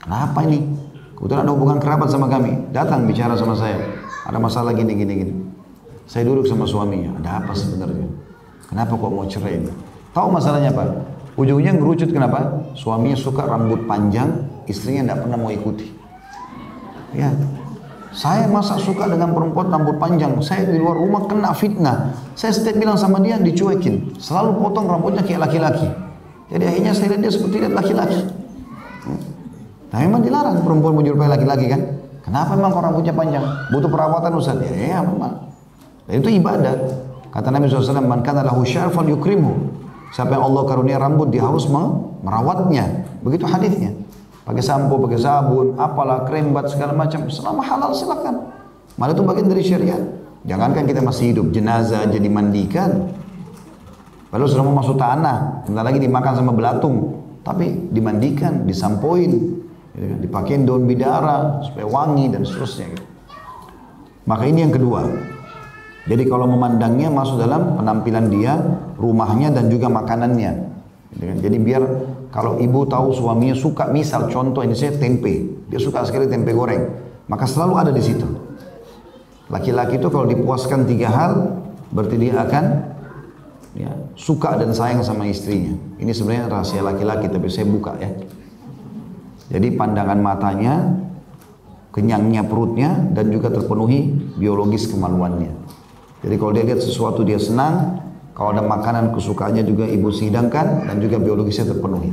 Kenapa 0.00 0.42
ini? 0.48 0.83
Kebetulan 1.24 1.48
ada 1.48 1.56
hubungan 1.56 1.80
kerabat 1.80 2.12
sama 2.12 2.28
kami, 2.28 2.52
datang 2.68 3.08
bicara 3.08 3.32
sama 3.32 3.56
saya. 3.56 3.80
Ada 4.28 4.36
masalah 4.36 4.76
gini, 4.76 4.92
gini, 4.92 5.12
gini. 5.24 5.34
Saya 6.04 6.28
duduk 6.28 6.44
sama 6.44 6.68
suaminya, 6.68 7.16
ada 7.16 7.40
apa 7.40 7.56
sebenarnya? 7.56 8.04
Kenapa 8.68 8.92
kok 8.92 9.08
mau 9.08 9.24
cerai? 9.24 9.64
Tahu 10.12 10.28
masalahnya 10.28 10.76
apa? 10.76 10.84
Ujungnya 11.40 11.80
ngerucut 11.80 12.12
kenapa? 12.12 12.68
Suaminya 12.76 13.16
suka 13.16 13.40
rambut 13.40 13.88
panjang, 13.88 14.36
istrinya 14.68 15.08
tidak 15.16 15.24
pernah 15.24 15.38
mau 15.40 15.48
ikuti. 15.48 15.96
Ya, 17.16 17.32
saya 18.12 18.44
masa 18.44 18.76
suka 18.76 19.08
dengan 19.08 19.32
perempuan 19.32 19.72
rambut 19.72 19.96
panjang. 19.96 20.36
Saya 20.44 20.68
di 20.68 20.76
luar 20.76 21.00
rumah 21.00 21.24
kena 21.24 21.56
fitnah. 21.56 22.20
Saya 22.36 22.52
setiap 22.52 22.76
bilang 22.76 23.00
sama 23.00 23.16
dia 23.24 23.40
dicuekin. 23.40 24.12
Selalu 24.20 24.60
potong 24.60 24.92
rambutnya 24.92 25.24
kayak 25.24 25.48
laki-laki. 25.48 25.88
Jadi 26.52 26.68
akhirnya 26.68 26.92
saya 26.92 27.16
lihat 27.16 27.20
dia 27.24 27.32
seperti 27.32 27.56
laki-laki. 27.72 28.20
Nah 29.94 29.98
memang 30.02 30.26
dilarang 30.26 30.58
perempuan 30.66 30.98
menyerupai 30.98 31.30
laki-laki 31.30 31.70
kan. 31.70 31.78
Kenapa 32.26 32.58
memang 32.58 32.74
kalau 32.74 32.90
rambutnya 32.90 33.14
panjang? 33.14 33.46
Butuh 33.70 33.86
perawatan 33.86 34.34
Ustaz. 34.34 34.58
Ya, 34.58 34.98
ya 34.98 34.98
memang. 35.06 35.54
Dan 36.10 36.18
itu 36.18 36.34
ibadah. 36.34 36.74
Kata 37.30 37.54
Nabi 37.54 37.70
SAW, 37.70 38.02
Man 38.02 38.26
kana 38.26 38.42
lahu 38.42 38.66
syarfan 38.66 39.06
yukrimu. 39.06 39.70
Siapa 40.10 40.34
yang 40.34 40.50
Allah 40.50 40.62
karunia 40.66 40.98
rambut, 40.98 41.30
dia 41.30 41.46
harus 41.46 41.70
merawatnya. 41.70 43.06
Begitu 43.22 43.46
hadisnya 43.46 43.94
pakai 44.44 44.60
sampo, 44.60 45.00
pakai 45.00 45.18
sabun, 45.18 45.74
apalah 45.80 46.28
krem 46.28 46.52
bat 46.52 46.68
segala 46.68 46.92
macam, 46.92 47.26
selama 47.32 47.64
halal 47.64 47.90
silakan. 47.96 48.52
Malah 49.00 49.16
itu 49.16 49.24
bagian 49.24 49.48
dari 49.48 49.64
syariat. 49.64 50.02
Jangankan 50.44 50.84
kita 50.84 51.00
masih 51.00 51.32
hidup, 51.32 51.46
jenazah 51.50 52.04
aja 52.04 52.20
dimandikan. 52.20 53.08
Lalu 54.28 54.44
sudah 54.44 54.64
masuk 54.68 55.00
tanah, 55.00 55.64
sebentar 55.64 55.84
lagi 55.88 55.98
dimakan 55.98 56.32
sama 56.36 56.52
belatung. 56.52 57.24
Tapi 57.40 57.92
dimandikan, 57.92 58.68
disampoin, 58.68 59.63
gitu 59.94 60.04
kan. 60.10 60.18
dipakein 60.20 60.62
daun 60.66 60.84
bidara 60.84 61.62
supaya 61.62 61.86
wangi 61.86 62.30
dan 62.34 62.42
seterusnya. 62.42 62.90
Gitu. 62.92 63.06
Maka 64.24 64.44
ini 64.48 64.64
yang 64.66 64.74
kedua. 64.74 65.06
Jadi 66.04 66.28
kalau 66.28 66.44
memandangnya 66.44 67.08
masuk 67.08 67.40
dalam 67.40 67.80
penampilan 67.80 68.28
dia, 68.28 68.60
rumahnya 69.00 69.54
dan 69.56 69.72
juga 69.72 69.88
makanannya. 69.88 70.52
Gitu 71.16 71.24
kan. 71.24 71.36
Jadi 71.40 71.56
biar 71.62 71.82
kalau 72.28 72.60
ibu 72.60 72.84
tahu 72.84 73.14
suaminya 73.14 73.56
suka, 73.56 73.88
misal 73.88 74.28
contoh 74.28 74.60
ini 74.60 74.76
saya 74.76 74.98
tempe, 74.98 75.64
dia 75.70 75.80
suka 75.80 76.04
sekali 76.04 76.26
tempe 76.28 76.50
goreng, 76.52 76.90
maka 77.30 77.46
selalu 77.46 77.74
ada 77.78 77.92
di 77.94 78.02
situ. 78.02 78.26
Laki-laki 79.48 80.02
itu 80.02 80.08
kalau 80.10 80.26
dipuaskan 80.26 80.84
tiga 80.84 81.08
hal, 81.14 81.32
berarti 81.94 82.16
dia 82.18 82.42
akan 82.42 82.64
ya, 83.78 83.92
suka 84.18 84.58
dan 84.58 84.74
sayang 84.74 85.00
sama 85.06 85.30
istrinya. 85.30 85.72
Ini 86.00 86.10
sebenarnya 86.10 86.50
rahasia 86.50 86.82
laki-laki, 86.82 87.30
tapi 87.30 87.46
saya 87.48 87.70
buka 87.70 87.94
ya. 88.02 88.10
Jadi 89.52 89.76
pandangan 89.76 90.18
matanya, 90.20 90.74
kenyangnya 91.92 92.48
perutnya, 92.48 92.96
dan 93.12 93.28
juga 93.28 93.52
terpenuhi 93.52 94.12
biologis 94.40 94.88
kemaluannya. 94.88 95.52
Jadi 96.24 96.34
kalau 96.40 96.52
dia 96.56 96.64
lihat 96.64 96.80
sesuatu 96.80 97.20
dia 97.20 97.36
senang, 97.36 98.00
kalau 98.32 98.56
ada 98.56 98.64
makanan 98.64 99.12
kesukaannya 99.12 99.62
juga 99.62 99.84
ibu 99.86 100.08
sidangkan 100.08 100.88
dan 100.88 100.96
juga 100.98 101.20
biologisnya 101.20 101.70
terpenuhi. 101.70 102.10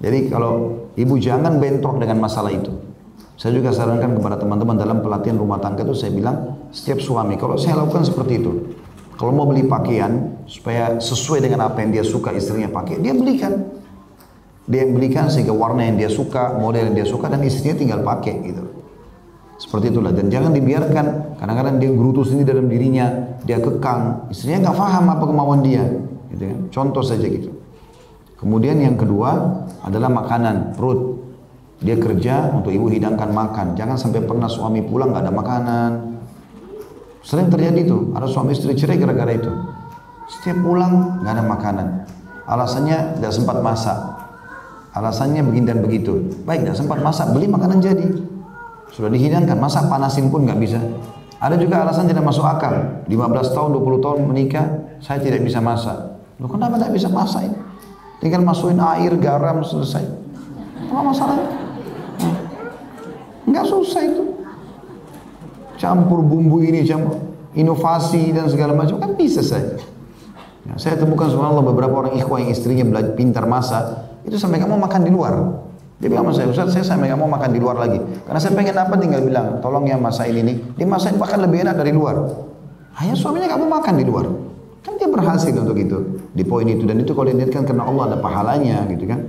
Jadi 0.00 0.28
kalau 0.28 0.84
ibu 0.98 1.14
jangan 1.16 1.62
bentrok 1.62 2.02
dengan 2.02 2.20
masalah 2.20 2.50
itu. 2.50 2.72
Saya 3.40 3.56
juga 3.56 3.72
sarankan 3.72 4.20
kepada 4.20 4.36
teman-teman 4.36 4.76
dalam 4.76 5.00
pelatihan 5.00 5.40
rumah 5.40 5.56
tangga 5.56 5.80
itu 5.80 5.96
saya 5.96 6.12
bilang 6.12 6.60
setiap 6.76 7.00
suami 7.00 7.40
kalau 7.40 7.56
saya 7.56 7.80
lakukan 7.80 8.04
seperti 8.04 8.44
itu. 8.44 8.52
Kalau 9.16 9.32
mau 9.32 9.48
beli 9.48 9.64
pakaian 9.64 10.44
supaya 10.44 11.00
sesuai 11.00 11.44
dengan 11.44 11.68
apa 11.68 11.80
yang 11.80 11.92
dia 11.92 12.04
suka 12.04 12.32
istrinya 12.36 12.68
pakai, 12.68 13.00
dia 13.00 13.16
belikan. 13.16 13.79
Dia 14.70 14.86
yang 14.86 14.94
belikan 14.94 15.26
sehingga 15.26 15.50
warna 15.50 15.82
yang 15.82 15.98
dia 15.98 16.06
suka, 16.06 16.54
model 16.54 16.94
yang 16.94 17.02
dia 17.02 17.06
suka 17.10 17.26
dan 17.26 17.42
istrinya 17.42 17.74
tinggal 17.74 18.00
pakai 18.06 18.34
gitu. 18.46 18.62
Seperti 19.58 19.92
itulah 19.92 20.14
dan 20.14 20.30
jangan 20.30 20.54
dibiarkan 20.54 21.36
kadang-kadang 21.36 21.82
dia 21.82 21.90
gerutu 21.90 22.22
sendiri 22.24 22.54
dalam 22.54 22.70
dirinya, 22.70 23.36
dia 23.42 23.58
kekang, 23.60 24.30
istrinya 24.32 24.70
nggak 24.70 24.76
paham 24.78 25.04
apa 25.10 25.24
kemauan 25.26 25.60
dia, 25.60 25.84
gitu 26.32 26.44
kan. 26.48 26.58
Contoh 26.70 27.02
saja 27.04 27.26
gitu. 27.26 27.50
Kemudian 28.40 28.80
yang 28.80 28.96
kedua 28.96 29.36
adalah 29.84 30.08
makanan, 30.08 30.78
perut. 30.78 31.28
Dia 31.80 31.96
kerja 32.00 32.52
untuk 32.56 32.72
ibu 32.72 32.88
hidangkan 32.88 33.32
makan. 33.32 33.76
Jangan 33.76 33.96
sampai 34.00 34.24
pernah 34.24 34.48
suami 34.48 34.80
pulang 34.80 35.12
nggak 35.12 35.28
ada 35.28 35.32
makanan. 35.32 35.90
Sering 37.20 37.52
terjadi 37.52 37.84
itu, 37.84 38.16
ada 38.16 38.24
suami 38.24 38.56
istri 38.56 38.72
cerai 38.72 38.96
gara-gara 38.96 39.32
itu. 39.36 39.52
Setiap 40.28 40.56
pulang 40.64 41.20
nggak 41.20 41.32
ada 41.36 41.44
makanan. 41.44 41.86
Alasannya 42.48 43.20
tidak 43.20 43.32
sempat 43.36 43.60
masak. 43.60 43.98
Alasannya 44.90 45.46
begini 45.46 45.66
dan 45.66 45.78
begitu. 45.82 46.34
Baik, 46.42 46.66
tidak 46.66 46.76
sempat 46.78 46.98
masak, 46.98 47.30
beli 47.30 47.46
makanan 47.46 47.78
jadi. 47.78 48.06
Sudah 48.90 49.06
dihidangkan, 49.06 49.54
masak 49.54 49.86
panasin 49.86 50.28
pun 50.34 50.42
nggak 50.42 50.58
bisa. 50.58 50.82
Ada 51.40 51.56
juga 51.56 51.86
alasan 51.86 52.10
tidak 52.10 52.26
masuk 52.26 52.42
akal. 52.44 53.06
15 53.06 53.54
tahun, 53.56 53.68
20 53.72 54.04
tahun 54.04 54.18
menikah, 54.26 54.66
saya 54.98 55.22
tidak 55.22 55.46
bisa 55.46 55.62
masak. 55.62 55.96
Loh 56.36 56.50
kenapa 56.50 56.76
tidak 56.76 56.98
bisa 56.98 57.08
masak 57.08 57.48
ini? 57.48 57.56
Tinggal 58.20 58.44
masukin 58.44 58.76
air, 58.76 59.14
garam, 59.16 59.64
selesai. 59.64 60.04
Apa 60.90 61.00
masalahnya? 61.00 61.48
Enggak 63.48 63.64
susah 63.70 64.02
itu. 64.04 64.24
Campur 65.80 66.20
bumbu 66.20 66.60
ini, 66.60 66.84
campur 66.84 67.30
inovasi 67.54 68.30
dan 68.30 68.46
segala 68.46 68.76
macam 68.76 69.00
kan 69.02 69.14
bisa 69.18 69.42
saja. 69.42 69.74
Ya, 70.68 70.74
saya 70.76 71.00
temukan 71.00 71.26
subhanallah 71.32 71.64
beberapa 71.64 72.04
orang 72.04 72.14
ikhwah 72.20 72.38
yang 72.38 72.52
istrinya 72.52 72.84
belajar 72.84 73.16
pintar 73.16 73.48
masak, 73.48 74.09
itu 74.30 74.38
sampai 74.38 74.62
kamu 74.62 74.78
makan 74.78 75.02
di 75.02 75.10
luar. 75.10 75.34
Dia 76.00 76.08
bilang 76.08 76.32
sama 76.32 76.38
saya, 76.38 76.46
Ustaz, 76.48 76.72
saya 76.72 76.84
sampai 76.86 77.12
nggak 77.12 77.20
mau 77.20 77.28
makan 77.28 77.50
di 77.52 77.60
luar 77.60 77.76
lagi. 77.76 78.00
Karena 78.24 78.40
saya 78.40 78.56
pengen 78.56 78.72
apa 78.72 78.94
tinggal 78.96 79.20
bilang, 79.20 79.60
tolong 79.60 79.84
ya 79.84 80.00
masa 80.00 80.24
ini 80.24 80.40
nih, 80.40 80.56
dia 80.80 80.86
masain 80.88 81.18
makan 81.18 81.44
lebih 81.44 81.66
enak 81.66 81.76
dari 81.76 81.92
luar. 81.92 82.16
Hanya 82.96 83.12
suaminya 83.12 83.52
kamu 83.52 83.68
makan 83.68 83.94
di 84.00 84.04
luar. 84.08 84.24
Kan 84.80 84.96
dia 84.96 85.12
berhasil 85.12 85.52
untuk 85.52 85.76
itu. 85.76 85.98
Di 86.32 86.40
poin 86.40 86.64
itu. 86.64 86.88
Dan 86.88 87.04
itu 87.04 87.12
kalau 87.12 87.28
diniatkan 87.28 87.68
karena 87.68 87.84
Allah 87.84 88.14
ada 88.14 88.16
pahalanya 88.16 88.88
gitu 88.88 89.04
kan. 89.04 89.28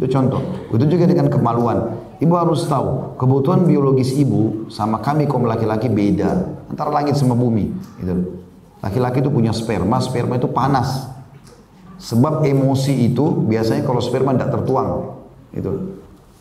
Itu 0.00 0.06
contoh. 0.08 0.40
Itu 0.72 0.86
juga 0.88 1.04
dengan 1.04 1.28
kemaluan. 1.28 1.92
Ibu 2.24 2.34
harus 2.34 2.64
tahu, 2.64 3.20
kebutuhan 3.20 3.68
biologis 3.68 4.16
ibu 4.16 4.70
sama 4.72 5.04
kami 5.04 5.28
kaum 5.28 5.44
laki-laki 5.44 5.92
beda. 5.92 6.46
Antara 6.72 6.88
langit 6.88 7.20
sama 7.20 7.36
bumi. 7.36 7.68
Gitu. 8.00 8.40
Laki-laki 8.80 9.20
itu 9.20 9.28
punya 9.28 9.52
sperma, 9.52 10.00
sperma 10.00 10.40
itu 10.40 10.48
panas. 10.48 11.17
Sebab 11.98 12.46
emosi 12.46 13.10
itu 13.10 13.42
biasanya 13.46 13.82
kalau 13.82 13.98
sperma 13.98 14.30
tidak 14.38 14.54
tertuang. 14.54 15.18
Itu. 15.50 15.98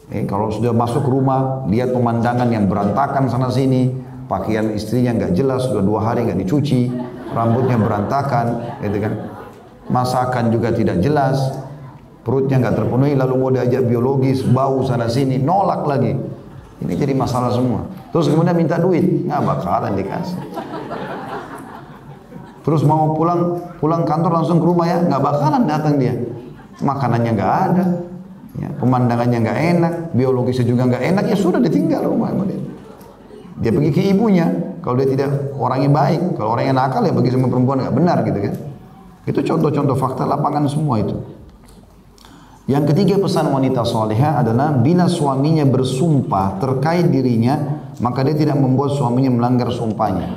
Eh, 0.07 0.23
kalau 0.23 0.47
sudah 0.53 0.71
masuk 0.71 1.03
rumah, 1.03 1.67
lihat 1.67 1.91
pemandangan 1.91 2.47
yang 2.47 2.69
berantakan 2.71 3.27
sana 3.27 3.51
sini, 3.51 3.91
pakaian 4.31 4.71
istrinya 4.71 5.17
nggak 5.17 5.33
jelas, 5.35 5.67
sudah 5.67 5.83
dua 5.83 5.99
hari 5.99 6.23
nggak 6.23 6.39
dicuci, 6.47 6.87
rambutnya 7.35 7.75
berantakan, 7.75 8.79
gitu 8.85 9.03
kan. 9.03 9.13
Masakan 9.91 10.53
juga 10.53 10.71
tidak 10.71 11.03
jelas, 11.03 11.35
perutnya 12.23 12.63
nggak 12.63 12.75
terpenuhi, 12.79 13.19
lalu 13.19 13.33
mau 13.35 13.51
diajak 13.51 13.83
biologis, 13.83 14.47
bau 14.47 14.79
sana 14.87 15.11
sini, 15.11 15.41
nolak 15.43 15.83
lagi. 15.83 16.15
Ini 16.77 16.93
jadi 16.93 17.11
masalah 17.11 17.51
semua. 17.51 17.83
Terus 18.13 18.31
kemudian 18.31 18.55
minta 18.55 18.79
duit, 18.79 19.27
nggak 19.27 19.41
bakalan 19.43 19.91
dikasih. 19.97 20.39
Terus 22.67 22.83
mau 22.83 23.15
pulang 23.15 23.63
pulang 23.79 24.03
kantor 24.03 24.43
langsung 24.43 24.59
ke 24.59 24.65
rumah 24.67 24.91
ya, 24.91 24.99
nggak 25.07 25.21
bakalan 25.23 25.63
datang 25.63 25.95
dia. 25.95 26.19
Makanannya 26.83 27.31
nggak 27.31 27.53
ada, 27.71 27.85
ya, 28.59 28.69
pemandangannya 28.75 29.39
nggak 29.39 29.59
enak, 29.71 29.93
biologisnya 30.11 30.67
juga 30.67 30.83
nggak 30.91 31.03
enak, 31.15 31.23
ya 31.31 31.37
sudah 31.39 31.63
ditinggal 31.63 32.03
rumah 32.03 32.35
dia. 32.43 32.59
Dia 33.63 33.71
pergi 33.71 33.89
ke 33.95 34.01
ibunya, 34.11 34.51
kalau 34.83 34.99
dia 34.99 35.07
tidak 35.07 35.55
orangnya 35.55 35.89
baik, 35.95 36.35
kalau 36.35 36.59
orangnya 36.59 36.75
nakal 36.75 37.07
ya 37.07 37.15
pergi 37.15 37.39
sama 37.39 37.47
perempuan 37.47 37.87
nggak 37.87 37.95
benar 37.95 38.17
gitu 38.27 38.39
kan. 38.43 38.53
Itu 39.23 39.39
contoh-contoh 39.47 39.95
fakta 39.95 40.27
lapangan 40.27 40.67
semua 40.67 40.99
itu. 40.99 41.15
Yang 42.67 42.91
ketiga 42.91 43.15
pesan 43.23 43.47
wanita 43.47 43.87
soleha 43.87 44.43
adalah 44.43 44.75
bila 44.75 45.07
suaminya 45.07 45.63
bersumpah 45.63 46.59
terkait 46.59 47.07
dirinya, 47.07 47.79
maka 48.03 48.27
dia 48.27 48.35
tidak 48.35 48.59
membuat 48.59 48.91
suaminya 48.91 49.31
melanggar 49.31 49.71
sumpahnya. 49.71 50.35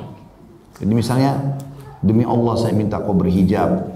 Jadi 0.78 0.92
misalnya, 0.94 1.58
demi 2.00 2.24
Allah 2.24 2.54
saya 2.56 2.72
minta 2.76 3.00
kau 3.00 3.16
berhijab. 3.16 3.88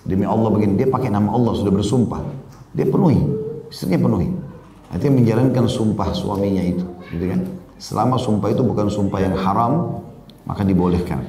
Demi 0.00 0.24
Allah 0.24 0.48
begini, 0.48 0.80
dia 0.80 0.88
pakai 0.88 1.12
nama 1.12 1.28
Allah 1.36 1.52
sudah 1.54 1.70
bersumpah. 1.70 2.24
Dia 2.72 2.88
penuhi 2.88 3.40
istrinya 3.70 3.98
penuhi. 4.02 4.28
Artinya 4.90 5.22
menjalankan 5.22 5.64
sumpah 5.70 6.10
suaminya 6.10 6.66
itu, 6.66 6.82
gitu 7.14 7.24
kan? 7.30 7.40
Selama 7.78 8.18
sumpah 8.18 8.50
itu 8.50 8.66
bukan 8.66 8.90
sumpah 8.90 9.22
yang 9.22 9.38
haram, 9.38 10.02
maka 10.44 10.66
dibolehkan. 10.66 11.22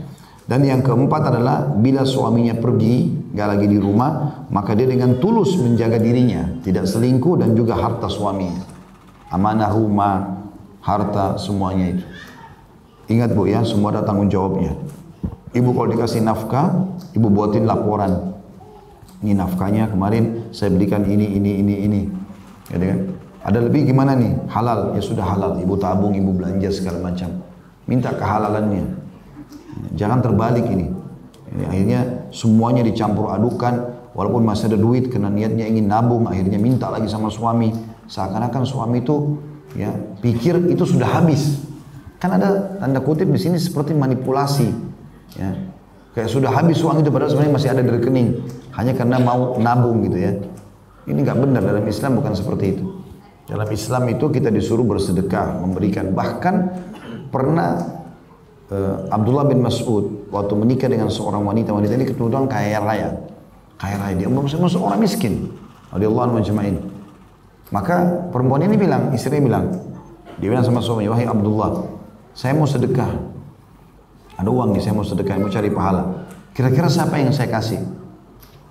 Dan 0.49 0.65
yang 0.65 0.82
keempat 0.82 1.30
adalah 1.30 1.69
bila 1.69 2.01
suaminya 2.01 2.57
pergi, 2.57 3.30
gak 3.38 3.47
lagi 3.55 3.69
di 3.69 3.78
rumah, 3.78 4.43
maka 4.49 4.74
dia 4.74 4.89
dengan 4.89 5.22
tulus 5.22 5.55
menjaga 5.61 6.01
dirinya, 6.01 6.59
tidak 6.65 6.89
selingkuh 6.89 7.39
dan 7.39 7.53
juga 7.53 7.78
harta 7.78 8.09
suaminya. 8.09 8.65
Amanah 9.30 9.72
rumah, 9.72 10.41
harta 10.82 11.38
semuanya 11.38 11.95
itu. 11.95 12.05
Ingat 13.13 13.38
bu 13.38 13.45
ya, 13.45 13.61
semua 13.61 13.93
ada 13.93 14.01
tanggung 14.01 14.28
jawabnya. 14.28 14.74
Ibu 15.52 15.70
kalau 15.76 15.88
dikasih 15.91 16.24
nafkah, 16.24 16.95
ibu 17.12 17.28
buatin 17.28 17.68
laporan. 17.68 18.39
Ini 19.20 19.36
nafkahnya 19.36 19.91
kemarin 19.91 20.49
saya 20.56 20.72
belikan 20.72 21.04
ini, 21.04 21.36
ini, 21.36 21.60
ini, 21.60 21.76
ini. 21.86 22.02
Gitu 22.72 22.86
kan? 22.88 22.99
Ada 23.41 23.60
lebih 23.68 23.89
gimana 23.89 24.16
nih? 24.16 24.47
Halal, 24.47 24.95
ya 24.95 25.02
sudah 25.04 25.28
halal. 25.28 25.60
Ibu 25.60 25.76
tabung, 25.76 26.16
ibu 26.16 26.32
belanja 26.32 26.72
segala 26.72 27.04
macam. 27.04 27.43
Minta 27.86 28.16
kehalalannya. 28.16 28.86
Jangan 29.97 30.24
terbalik 30.24 30.64
ini. 30.72 30.88
Ini 31.52 31.64
akhirnya 31.68 31.99
semuanya 32.32 32.80
dicampur 32.86 33.28
adukan, 33.28 33.91
walaupun 34.16 34.47
masih 34.47 34.72
ada 34.72 34.80
duit 34.80 35.12
karena 35.12 35.28
niatnya 35.28 35.68
ingin 35.68 35.91
nabung, 35.91 36.32
akhirnya 36.32 36.56
minta 36.56 36.88
lagi 36.88 37.12
sama 37.12 37.28
suami. 37.28 37.76
Seakan-akan 38.08 38.64
suami 38.64 39.04
itu 39.04 39.36
ya 39.76 39.91
pikir 40.24 40.72
itu 40.72 40.88
sudah 40.88 41.20
habis. 41.20 41.60
Kan 42.22 42.38
ada 42.39 42.80
tanda 42.80 43.04
kutip 43.04 43.28
di 43.28 43.39
sini 43.41 43.60
seperti 43.60 43.91
manipulasi. 43.91 44.90
Ya. 45.38 45.51
Kayak 46.11 46.29
sudah 46.32 46.51
habis 46.51 46.84
uang 46.84 46.99
itu 46.99 47.09
padahal 47.11 47.32
sebenarnya 47.32 47.53
masih 47.55 47.69
ada 47.71 47.82
di 47.84 47.91
rekening. 47.91 48.29
Hanya 48.75 48.93
karena 48.95 49.17
mau 49.19 49.55
nabung 49.55 50.03
gitu 50.03 50.17
ya. 50.19 50.32
Ini 51.07 51.19
nggak 51.23 51.38
benar 51.39 51.61
dalam 51.63 51.86
Islam 51.88 52.19
bukan 52.19 52.34
seperti 52.36 52.65
itu. 52.77 52.86
Dalam 53.47 53.67
Islam 53.71 54.03
itu 54.11 54.25
kita 54.32 54.51
disuruh 54.51 54.84
bersedekah, 54.84 55.59
memberikan. 55.63 56.11
Bahkan 56.11 56.55
pernah 57.32 57.79
uh, 58.71 58.95
Abdullah 59.11 59.47
bin 59.47 59.63
Mas'ud 59.63 60.29
waktu 60.32 60.53
menikah 60.55 60.88
dengan 60.91 61.07
seorang 61.07 61.43
wanita, 61.43 61.75
wanita 61.75 61.95
ini 61.95 62.05
kebetulan 62.07 62.47
kaya 62.47 62.79
raya. 62.79 63.09
Kaya 63.79 63.95
raya 63.97 64.13
dia 64.13 64.29
masuk 64.29 64.84
orang 64.84 65.01
miskin. 65.03 65.51
Radhiyallahu 65.91 66.25
anhu 66.32 66.39
ini. 66.63 66.79
Maka 67.71 68.27
perempuan 68.32 68.67
ini 68.67 68.75
bilang, 68.75 69.15
istrinya 69.15 69.47
bilang, 69.47 69.65
dia 70.43 70.51
bilang 70.51 70.63
sama 70.63 70.84
suaminya, 70.84 71.15
wahai 71.15 71.23
Abdullah, 71.23 71.88
saya 72.36 72.51
mau 72.51 72.67
sedekah. 72.67 73.30
Ada 74.41 74.49
uang 74.49 74.73
nih, 74.73 74.81
saya 74.81 74.97
mau 74.97 75.05
sedekah, 75.05 75.37
mau 75.37 75.53
cari 75.53 75.69
pahala. 75.69 76.25
Kira-kira 76.57 76.89
siapa 76.89 77.13
yang 77.21 77.29
saya 77.29 77.53
kasih? 77.53 77.77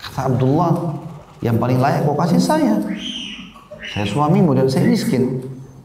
Kata 0.03 0.35
Abdullah, 0.35 0.99
yang 1.47 1.63
paling 1.63 1.79
layak 1.79 2.03
kau 2.03 2.19
kasih 2.19 2.43
saya. 2.43 2.75
Saya 3.95 4.07
suamimu 4.11 4.51
dan 4.59 4.67
saya 4.67 4.91
miskin. 4.91 5.39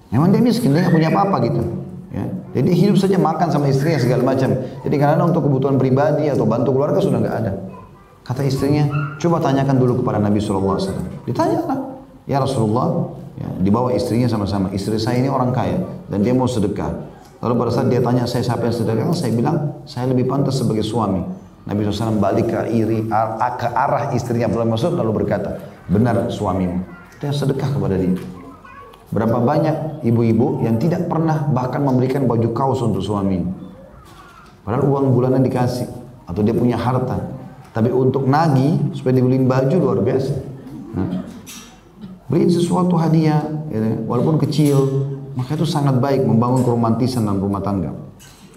Memang 0.10 0.34
dia 0.34 0.42
miskin, 0.42 0.74
dia 0.74 0.90
nggak 0.90 0.96
punya 0.96 1.10
apa-apa 1.14 1.38
gitu. 1.46 1.62
Ya. 2.10 2.26
Jadi 2.58 2.70
hidup 2.74 2.98
saja 2.98 3.22
makan 3.22 3.48
sama 3.54 3.70
istrinya 3.70 4.02
segala 4.02 4.26
macam. 4.26 4.58
Jadi 4.58 4.96
karena 4.98 5.22
untuk 5.22 5.46
kebutuhan 5.46 5.78
pribadi 5.78 6.34
atau 6.34 6.50
bantu 6.50 6.74
keluarga 6.74 6.98
sudah 6.98 7.22
nggak 7.22 7.36
ada. 7.46 7.52
Kata 8.26 8.42
istrinya, 8.42 8.90
coba 9.22 9.38
tanyakan 9.38 9.78
dulu 9.78 10.02
kepada 10.02 10.18
Nabi 10.18 10.42
SAW. 10.42 10.82
Ditanyakan, 11.30 11.78
ya 12.26 12.42
Rasulullah, 12.42 13.14
ya, 13.38 13.48
dibawa 13.62 13.94
istrinya 13.94 14.26
sama-sama. 14.26 14.74
Istri 14.74 14.98
saya 14.98 15.22
ini 15.22 15.30
orang 15.30 15.54
kaya 15.54 15.78
dan 16.10 16.26
dia 16.26 16.34
mau 16.34 16.50
sedekah. 16.50 17.15
Lalu 17.44 17.54
pada 17.60 17.72
saat 17.72 17.88
dia 17.92 18.00
tanya 18.00 18.24
saya 18.30 18.44
siapa 18.46 18.68
yang 18.68 18.76
sedekah, 18.76 19.12
saya 19.12 19.32
bilang 19.36 19.58
saya 19.84 20.06
lebih 20.12 20.30
pantas 20.30 20.60
sebagai 20.60 20.86
suami. 20.86 21.22
Nabi 21.66 21.82
SAW 21.82 22.22
balik 22.22 22.54
ke, 22.54 22.60
iri, 22.70 23.10
ke 23.10 23.68
arah 23.74 24.14
istrinya 24.14 24.46
Abdullah 24.46 24.70
Mas'ud 24.70 24.94
lalu 24.94 25.26
berkata, 25.26 25.58
benar 25.90 26.30
suamimu. 26.30 26.86
Dia 27.18 27.34
sedekah 27.34 27.74
kepada 27.74 27.98
dia. 27.98 28.14
Berapa 29.10 29.42
banyak 29.42 30.06
ibu-ibu 30.06 30.62
yang 30.62 30.78
tidak 30.78 31.10
pernah 31.10 31.46
bahkan 31.50 31.82
memberikan 31.82 32.30
baju 32.30 32.50
kaos 32.54 32.86
untuk 32.86 33.02
suami. 33.02 33.42
Padahal 34.66 34.86
uang 34.86 35.14
bulanan 35.14 35.42
dikasih. 35.42 35.90
Atau 36.26 36.42
dia 36.42 36.58
punya 36.58 36.78
harta. 36.78 37.22
Tapi 37.70 37.94
untuk 37.94 38.26
nagi 38.26 38.98
supaya 38.98 39.14
dibeliin 39.18 39.46
baju 39.46 39.76
luar 39.78 40.00
biasa. 40.02 40.34
Nah, 40.98 41.22
beliin 42.26 42.50
sesuatu 42.50 42.98
hadiah, 42.98 43.46
ya, 43.70 44.06
walaupun 44.06 44.42
kecil. 44.42 44.78
Maka 45.36 45.60
itu 45.60 45.68
sangat 45.68 46.00
baik 46.00 46.24
membangun 46.24 46.64
keromantisan 46.64 47.28
dalam 47.28 47.44
rumah 47.44 47.60
tangga. 47.60 47.92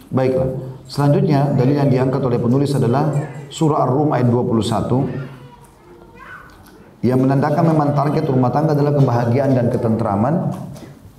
Baiklah. 0.09 0.49
Selanjutnya, 0.89 1.53
dalil 1.53 1.77
yang 1.77 1.91
diangkat 1.93 2.23
oleh 2.25 2.41
penulis 2.41 2.73
adalah 2.73 3.13
surah 3.53 3.85
Ar-Rum 3.85 4.15
ayat 4.15 4.31
21 4.33 5.29
yang 6.99 7.23
menandakan 7.23 7.63
memang 7.77 7.95
target 7.95 8.27
rumah 8.27 8.51
tangga 8.51 8.75
adalah 8.75 8.91
kebahagiaan 8.97 9.55
dan 9.55 9.71
ketentraman. 9.71 10.51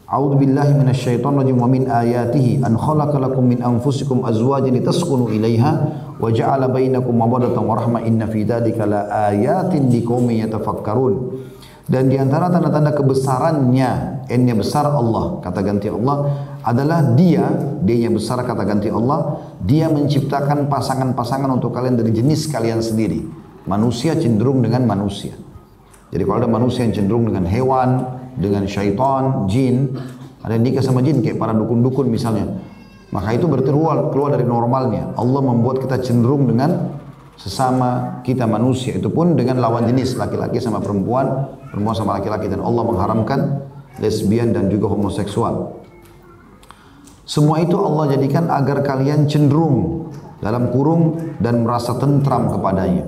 A'udzu 0.09 0.41
billahi 0.41 0.73
minasyaitonir 0.73 1.45
rajim 1.45 1.55
wa 1.61 1.69
min 1.69 1.85
ayatihi 1.85 2.65
an 2.65 2.73
khalaqa 2.73 3.21
lakum 3.21 3.45
min 3.45 3.61
anfusikum 3.61 4.25
azwajan 4.25 4.73
litaskunu 4.73 5.29
ilaiha 5.29 5.71
wa 6.17 6.33
ja'ala 6.33 6.65
bainakum 6.65 7.13
mawaddatan 7.13 7.61
wa 7.61 7.77
rahmah 7.77 8.01
inna 8.03 8.25
fi 8.25 8.41
dzalika 8.41 8.89
la 8.89 9.29
liqaumin 9.69 10.49
yatafakkarun. 10.49 11.13
Dan 11.85 12.09
di 12.09 12.17
antara 12.17 12.49
tanda-tanda 12.49 12.91
kebesarannya, 12.91 14.18
n 14.29 14.45
besar 14.53 14.85
Allah, 14.85 15.41
kata 15.41 15.59
ganti 15.65 15.89
Allah, 15.89 16.29
adalah 16.61 17.17
dia, 17.17 17.49
yang 17.81 18.13
besar 18.13 18.45
kata 18.45 18.61
ganti 18.61 18.93
Allah, 18.93 19.41
dia 19.65 19.89
menciptakan 19.89 20.69
pasangan-pasangan 20.69 21.49
untuk 21.49 21.73
kalian 21.73 21.97
dari 21.97 22.13
jenis 22.13 22.45
kalian 22.53 22.79
sendiri. 22.79 23.25
Manusia 23.65 24.13
cenderung 24.13 24.61
dengan 24.61 24.85
manusia. 24.85 25.33
Jadi 26.09 26.23
kalau 26.25 26.41
ada 26.41 26.49
manusia 26.49 26.85
yang 26.85 26.93
cenderung 26.93 27.29
dengan 27.29 27.45
hewan, 27.45 27.89
dengan 28.37 28.65
syaitan, 28.65 29.45
jin, 29.49 29.93
ada 30.41 30.55
yang 30.55 30.63
nikah 30.65 30.81
sama 30.85 31.03
jin 31.05 31.21
kayak 31.21 31.37
para 31.37 31.53
dukun-dukun 31.53 32.09
misalnya. 32.09 32.49
Maka 33.09 33.33
itu 33.33 33.49
berarti 33.49 33.73
keluar, 33.73 34.13
keluar 34.13 34.37
dari 34.37 34.45
normalnya. 34.45 35.17
Allah 35.17 35.41
membuat 35.41 35.81
kita 35.81 36.01
cenderung 36.01 36.45
dengan 36.45 36.97
sesama 37.39 38.21
kita 38.21 38.45
manusia. 38.45 38.97
Itu 38.99 39.09
pun 39.09 39.33
dengan 39.33 39.63
lawan 39.63 39.87
jenis 39.87 40.19
laki-laki 40.19 40.61
sama 40.61 40.83
perempuan, 40.83 41.49
perempuan 41.71 41.95
sama 41.95 42.19
laki-laki 42.19 42.51
dan 42.51 42.61
Allah 42.61 42.83
mengharamkan 42.85 43.39
lesbian 43.99 44.55
dan 44.55 44.71
juga 44.71 44.91
homoseksual. 44.91 45.79
Semua 47.29 47.61
itu 47.61 47.77
Allah 47.77 48.17
jadikan 48.17 48.49
agar 48.49 48.81
kalian 48.81 49.29
cenderung 49.29 50.09
dalam 50.41 50.73
kurung 50.73 51.35
dan 51.37 51.61
merasa 51.61 51.93
tentram 52.01 52.49
kepadanya. 52.49 53.05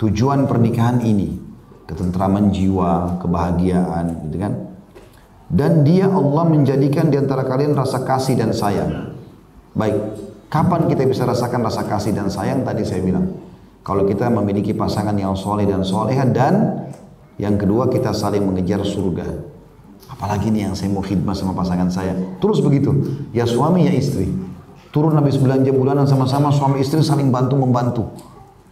Tujuan 0.00 0.48
pernikahan 0.48 1.04
ini, 1.04 1.36
ketentraman 1.84 2.48
jiwa, 2.48 3.20
kebahagiaan, 3.20 4.24
gitu 4.24 4.36
kan? 4.40 4.52
Dan 5.52 5.84
dia 5.84 6.08
Allah 6.08 6.48
menjadikan 6.48 7.12
di 7.12 7.20
antara 7.20 7.44
kalian 7.44 7.76
rasa 7.76 8.00
kasih 8.08 8.40
dan 8.40 8.56
sayang. 8.56 9.12
Baik, 9.76 10.00
kapan 10.48 10.88
kita 10.88 11.04
bisa 11.04 11.28
rasakan 11.28 11.60
rasa 11.60 11.84
kasih 11.84 12.16
dan 12.16 12.32
sayang? 12.32 12.64
Tadi 12.64 12.88
saya 12.88 13.04
bilang, 13.04 13.36
kalau 13.84 14.08
kita 14.08 14.32
memiliki 14.32 14.72
pasangan 14.72 15.12
yang 15.12 15.36
soleh 15.36 15.68
dan 15.68 15.84
soleha 15.84 16.24
dan 16.24 16.88
yang 17.36 17.60
kedua 17.60 17.92
kita 17.92 18.16
saling 18.16 18.48
mengejar 18.48 18.80
surga. 18.80 19.51
Apalagi 20.12 20.52
nih 20.52 20.68
yang 20.68 20.74
saya 20.76 20.92
mau 20.92 21.00
khidmat 21.00 21.32
sama 21.32 21.56
pasangan 21.56 21.88
saya. 21.88 22.12
Terus 22.38 22.60
begitu, 22.60 22.92
ya 23.32 23.48
suami 23.48 23.88
ya 23.88 23.92
istri. 23.96 24.28
Turun 24.92 25.16
habis 25.16 25.40
belanja 25.40 25.72
bulanan 25.72 26.04
sama-sama 26.04 26.52
suami 26.52 26.84
istri 26.84 27.00
saling 27.00 27.32
bantu 27.32 27.56
membantu. 27.56 28.04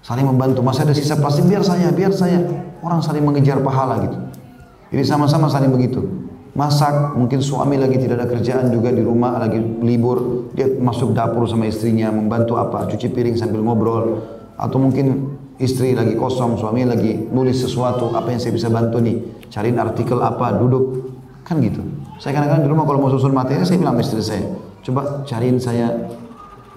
Saling 0.04 0.28
membantu. 0.28 0.60
Masa 0.60 0.84
ada 0.84 0.92
sisa 0.92 1.16
plastik 1.16 1.48
biar 1.48 1.64
saya, 1.64 1.88
biar 1.88 2.12
saya. 2.12 2.44
Orang 2.84 3.00
saling 3.00 3.24
mengejar 3.24 3.60
pahala 3.64 4.04
gitu. 4.04 4.18
Jadi 4.92 5.04
sama-sama 5.08 5.48
saling 5.48 5.72
begitu 5.72 6.30
masak, 6.54 7.14
mungkin 7.14 7.38
suami 7.38 7.78
lagi 7.78 7.96
tidak 7.96 8.20
ada 8.22 8.26
kerjaan 8.26 8.74
juga 8.74 8.90
di 8.90 9.02
rumah, 9.06 9.38
lagi 9.38 9.58
libur, 9.82 10.50
dia 10.54 10.66
masuk 10.66 11.14
dapur 11.14 11.46
sama 11.46 11.70
istrinya, 11.70 12.10
membantu 12.10 12.58
apa, 12.58 12.90
cuci 12.90 13.06
piring 13.10 13.38
sambil 13.38 13.62
ngobrol, 13.62 14.26
atau 14.58 14.78
mungkin 14.82 15.38
istri 15.62 15.94
lagi 15.94 16.18
kosong, 16.18 16.58
suami 16.58 16.82
lagi 16.82 17.30
nulis 17.30 17.62
sesuatu, 17.62 18.10
apa 18.10 18.34
yang 18.34 18.40
saya 18.42 18.52
bisa 18.54 18.66
bantu 18.66 18.98
nih, 18.98 19.46
cariin 19.46 19.78
artikel 19.78 20.18
apa, 20.18 20.58
duduk, 20.58 21.09
kan 21.50 21.58
gitu. 21.58 21.82
Saya 22.22 22.38
kadang-kadang 22.38 22.62
di 22.62 22.70
rumah 22.70 22.86
kalau 22.86 23.02
mau 23.02 23.10
susun 23.10 23.34
materi, 23.34 23.66
saya 23.66 23.82
bilang 23.82 23.98
istri 23.98 24.22
saya, 24.22 24.46
coba 24.86 25.26
cariin 25.26 25.58
saya 25.58 25.90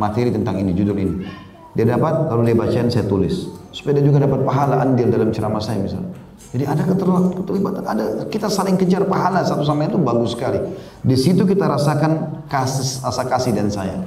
materi 0.01 0.33
tentang 0.33 0.57
ini, 0.57 0.73
judul 0.73 0.97
ini. 0.97 1.29
Dia 1.77 1.93
dapat, 1.93 2.33
lalu 2.33 2.49
dia 2.49 2.57
bacain, 2.57 2.89
saya 2.89 3.05
tulis. 3.05 3.53
Supaya 3.69 4.01
dia 4.01 4.09
juga 4.09 4.25
dapat 4.25 4.41
pahala 4.41 4.81
andil 4.81 5.13
dalam 5.13 5.29
ceramah 5.29 5.61
saya 5.61 5.77
misalnya. 5.77 6.09
Jadi 6.53 6.65
ada 6.65 6.81
keterlibatan, 6.85 7.85
ada 7.85 8.05
kita 8.29 8.49
saling 8.49 8.73
kejar 8.77 9.05
pahala 9.05 9.45
satu 9.45 9.61
sama 9.61 9.85
lain 9.85 9.93
itu 9.93 10.01
bagus 10.01 10.33
sekali. 10.33 10.57
Di 11.05 11.17
situ 11.17 11.45
kita 11.45 11.69
rasakan 11.69 12.45
kasih, 12.49 13.05
rasa 13.05 13.25
kasih 13.29 13.53
dan 13.53 13.69
sayang. 13.69 14.01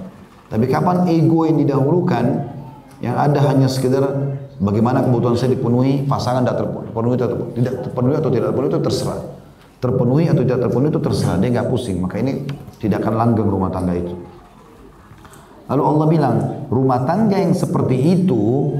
Tapi 0.51 0.67
kapan 0.71 1.07
ego 1.11 1.43
yang 1.47 1.59
didahulukan, 1.59 2.25
yang 3.03 3.19
ada 3.19 3.39
hanya 3.51 3.67
sekedar 3.67 4.03
bagaimana 4.63 5.03
kebutuhan 5.03 5.35
saya 5.35 5.59
dipenuhi, 5.59 6.07
pasangan 6.07 6.47
tidak 6.47 6.59
terpenuhi, 6.63 7.15
tidak 7.59 7.75
terpenuhi 7.83 8.15
atau 8.15 8.31
tidak 8.31 8.47
terpenuhi 8.55 8.71
itu 8.71 8.83
terserah. 8.83 9.21
Terpenuhi 9.77 10.27
atau 10.33 10.43
tidak 10.43 10.69
terpenuhi 10.69 10.89
itu 10.89 11.03
terserah, 11.05 11.37
dia 11.37 11.49
nggak 11.53 11.69
pusing. 11.69 12.01
Maka 12.01 12.17
ini 12.21 12.49
tidak 12.81 13.05
akan 13.05 13.15
langgeng 13.15 13.49
rumah 13.49 13.69
tangga 13.69 13.93
itu. 13.93 14.15
Lalu 15.67 15.83
Allah 15.83 16.07
bilang, 16.07 16.37
rumah 16.71 17.03
tangga 17.05 17.37
yang 17.37 17.53
seperti 17.53 17.97
itu 18.23 18.73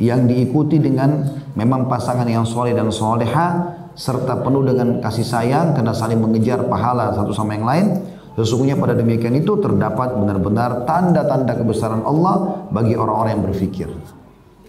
yang 0.00 0.24
diikuti 0.24 0.80
dengan 0.80 1.28
memang 1.52 1.84
pasangan 1.84 2.24
yang 2.24 2.48
soleh 2.48 2.72
dan 2.72 2.88
soleha 2.88 3.76
serta 3.92 4.40
penuh 4.40 4.64
dengan 4.64 5.04
kasih 5.04 5.26
sayang 5.28 5.76
karena 5.76 5.92
saling 5.92 6.16
mengejar 6.16 6.64
pahala 6.64 7.12
satu 7.12 7.36
sama 7.36 7.52
yang 7.52 7.68
lain 7.68 7.86
sesungguhnya 8.32 8.80
pada 8.80 8.96
demikian 8.96 9.36
itu 9.36 9.60
terdapat 9.60 10.16
benar-benar 10.16 10.88
tanda-tanda 10.88 11.52
kebesaran 11.52 12.00
Allah 12.00 12.64
bagi 12.72 12.96
orang-orang 12.96 13.36
yang 13.36 13.44
berfikir 13.44 13.88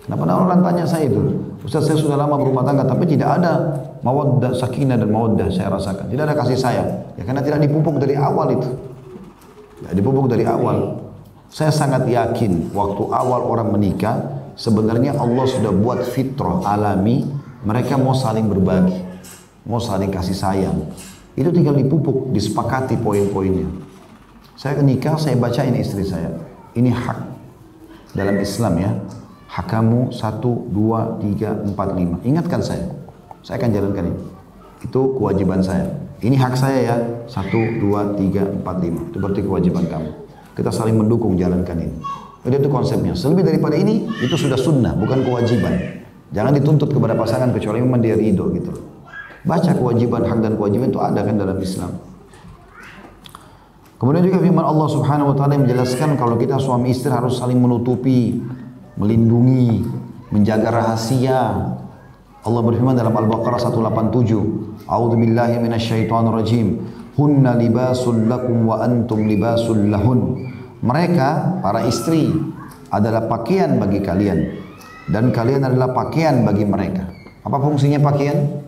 kenapa 0.04 0.28
orang 0.36 0.60
tanya 0.66 0.84
saya 0.84 1.08
itu 1.08 1.22
Ustaz 1.62 1.86
saya 1.86 1.98
sudah 2.02 2.18
lama 2.18 2.42
berumah 2.42 2.66
tangga 2.66 2.90
tapi 2.90 3.06
tidak 3.06 3.38
ada 3.38 3.54
mawaddah 4.02 4.58
sakinah 4.58 4.98
dan 4.98 5.10
mawaddah 5.14 5.54
saya 5.54 5.70
rasakan. 5.70 6.10
Tidak 6.10 6.24
ada 6.26 6.34
kasih 6.34 6.58
sayang. 6.58 6.90
Ya 7.18 7.24
karena 7.24 7.46
tidak 7.46 7.62
dipupuk 7.62 8.02
dari 8.02 8.18
awal 8.18 8.50
itu. 8.58 8.70
Tidak 9.82 9.94
dipupuk 9.94 10.26
dari 10.26 10.42
awal. 10.50 10.98
Saya 11.54 11.70
sangat 11.70 12.10
yakin 12.10 12.74
waktu 12.74 13.04
awal 13.14 13.46
orang 13.46 13.70
menikah 13.70 14.42
sebenarnya 14.58 15.20
Allah 15.22 15.46
sudah 15.46 15.70
buat 15.70 16.02
fitrah 16.02 16.66
alami 16.66 17.30
mereka 17.62 17.94
mau 17.94 18.18
saling 18.18 18.50
berbagi 18.50 19.12
mau 19.66 19.78
saling 19.78 20.10
kasih 20.10 20.38
sayang. 20.38 20.78
Itu 21.38 21.54
tinggal 21.54 21.78
dipupuk 21.78 22.34
disepakati 22.34 22.98
poin-poinnya. 23.00 23.70
Saya 24.58 24.82
nikah 24.82 25.16
saya 25.18 25.38
baca 25.38 25.62
ini 25.64 25.82
istri 25.82 26.06
saya. 26.06 26.30
Ini 26.74 26.90
hak 26.90 27.20
dalam 28.18 28.36
Islam 28.42 28.74
ya 28.80 28.92
hak 29.52 29.68
kamu 29.68 30.16
satu 30.16 30.72
dua 30.72 31.20
tiga 31.20 31.60
empat 31.60 32.00
lima 32.00 32.18
ingatkan 32.24 32.64
saya 32.64 32.88
saya 33.44 33.60
akan 33.60 33.70
jalankan 33.76 34.04
ini 34.08 34.22
itu 34.88 35.02
kewajiban 35.20 35.60
saya 35.60 35.92
ini 36.24 36.40
hak 36.40 36.56
saya 36.56 36.80
ya 36.80 36.96
satu 37.28 37.60
dua 37.84 38.16
tiga 38.16 38.48
empat 38.48 38.80
lima 38.80 39.04
itu 39.12 39.18
berarti 39.20 39.42
kewajiban 39.44 39.84
kamu 39.92 40.10
kita 40.56 40.72
saling 40.72 40.96
mendukung 40.96 41.36
jalankan 41.36 41.78
ini 41.84 42.00
jadi 42.42 42.58
itu 42.58 42.70
konsepnya. 42.74 43.14
Selebih 43.14 43.46
daripada 43.46 43.78
ini, 43.78 44.10
itu 44.18 44.34
sudah 44.34 44.58
sunnah, 44.58 44.98
bukan 44.98 45.22
kewajiban. 45.22 45.78
Jangan 46.34 46.58
dituntut 46.58 46.90
kepada 46.90 47.14
pasangan 47.14 47.54
kecuali 47.54 47.84
memang 47.84 48.02
dia 48.02 48.18
ridho 48.18 48.50
gitu. 48.56 48.74
Baca 49.46 49.72
kewajiban, 49.74 50.26
hak 50.26 50.40
dan 50.42 50.58
kewajiban 50.58 50.90
itu 50.90 51.02
ada 51.02 51.22
kan 51.22 51.38
dalam 51.38 51.58
Islam. 51.62 51.92
Kemudian 54.02 54.26
juga 54.26 54.42
firman 54.42 54.66
Allah 54.66 54.88
Subhanahu 54.90 55.30
wa 55.30 55.36
taala 55.38 55.62
menjelaskan 55.62 56.18
kalau 56.18 56.34
kita 56.42 56.58
suami 56.58 56.90
istri 56.90 57.14
harus 57.14 57.38
saling 57.38 57.62
menutupi, 57.62 58.42
melindungi, 58.96 59.88
menjaga 60.32 60.72
rahasia. 60.72 61.76
Allah 62.42 62.62
berfirman 62.66 62.98
dalam 62.98 63.14
Al-Baqarah 63.14 63.62
187, 63.62 64.90
A'udzu 64.90 65.16
billahi 65.20 65.62
minasyaitonir 65.62 66.34
rajim. 66.34 66.68
Hunna 67.14 67.54
libasul 67.54 68.26
lakum 68.26 68.66
wa 68.66 68.82
antum 68.82 69.28
libasul 69.28 69.92
lahun. 69.92 70.50
Mereka, 70.82 71.62
para 71.62 71.86
istri, 71.86 72.34
adalah 72.90 73.30
pakaian 73.30 73.78
bagi 73.78 74.02
kalian. 74.02 74.40
Dan 75.12 75.30
kalian 75.30 75.68
adalah 75.68 75.94
pakaian 75.94 76.42
bagi 76.42 76.66
mereka. 76.66 77.06
Apa 77.46 77.62
fungsinya 77.62 78.02
pakaian? 78.02 78.64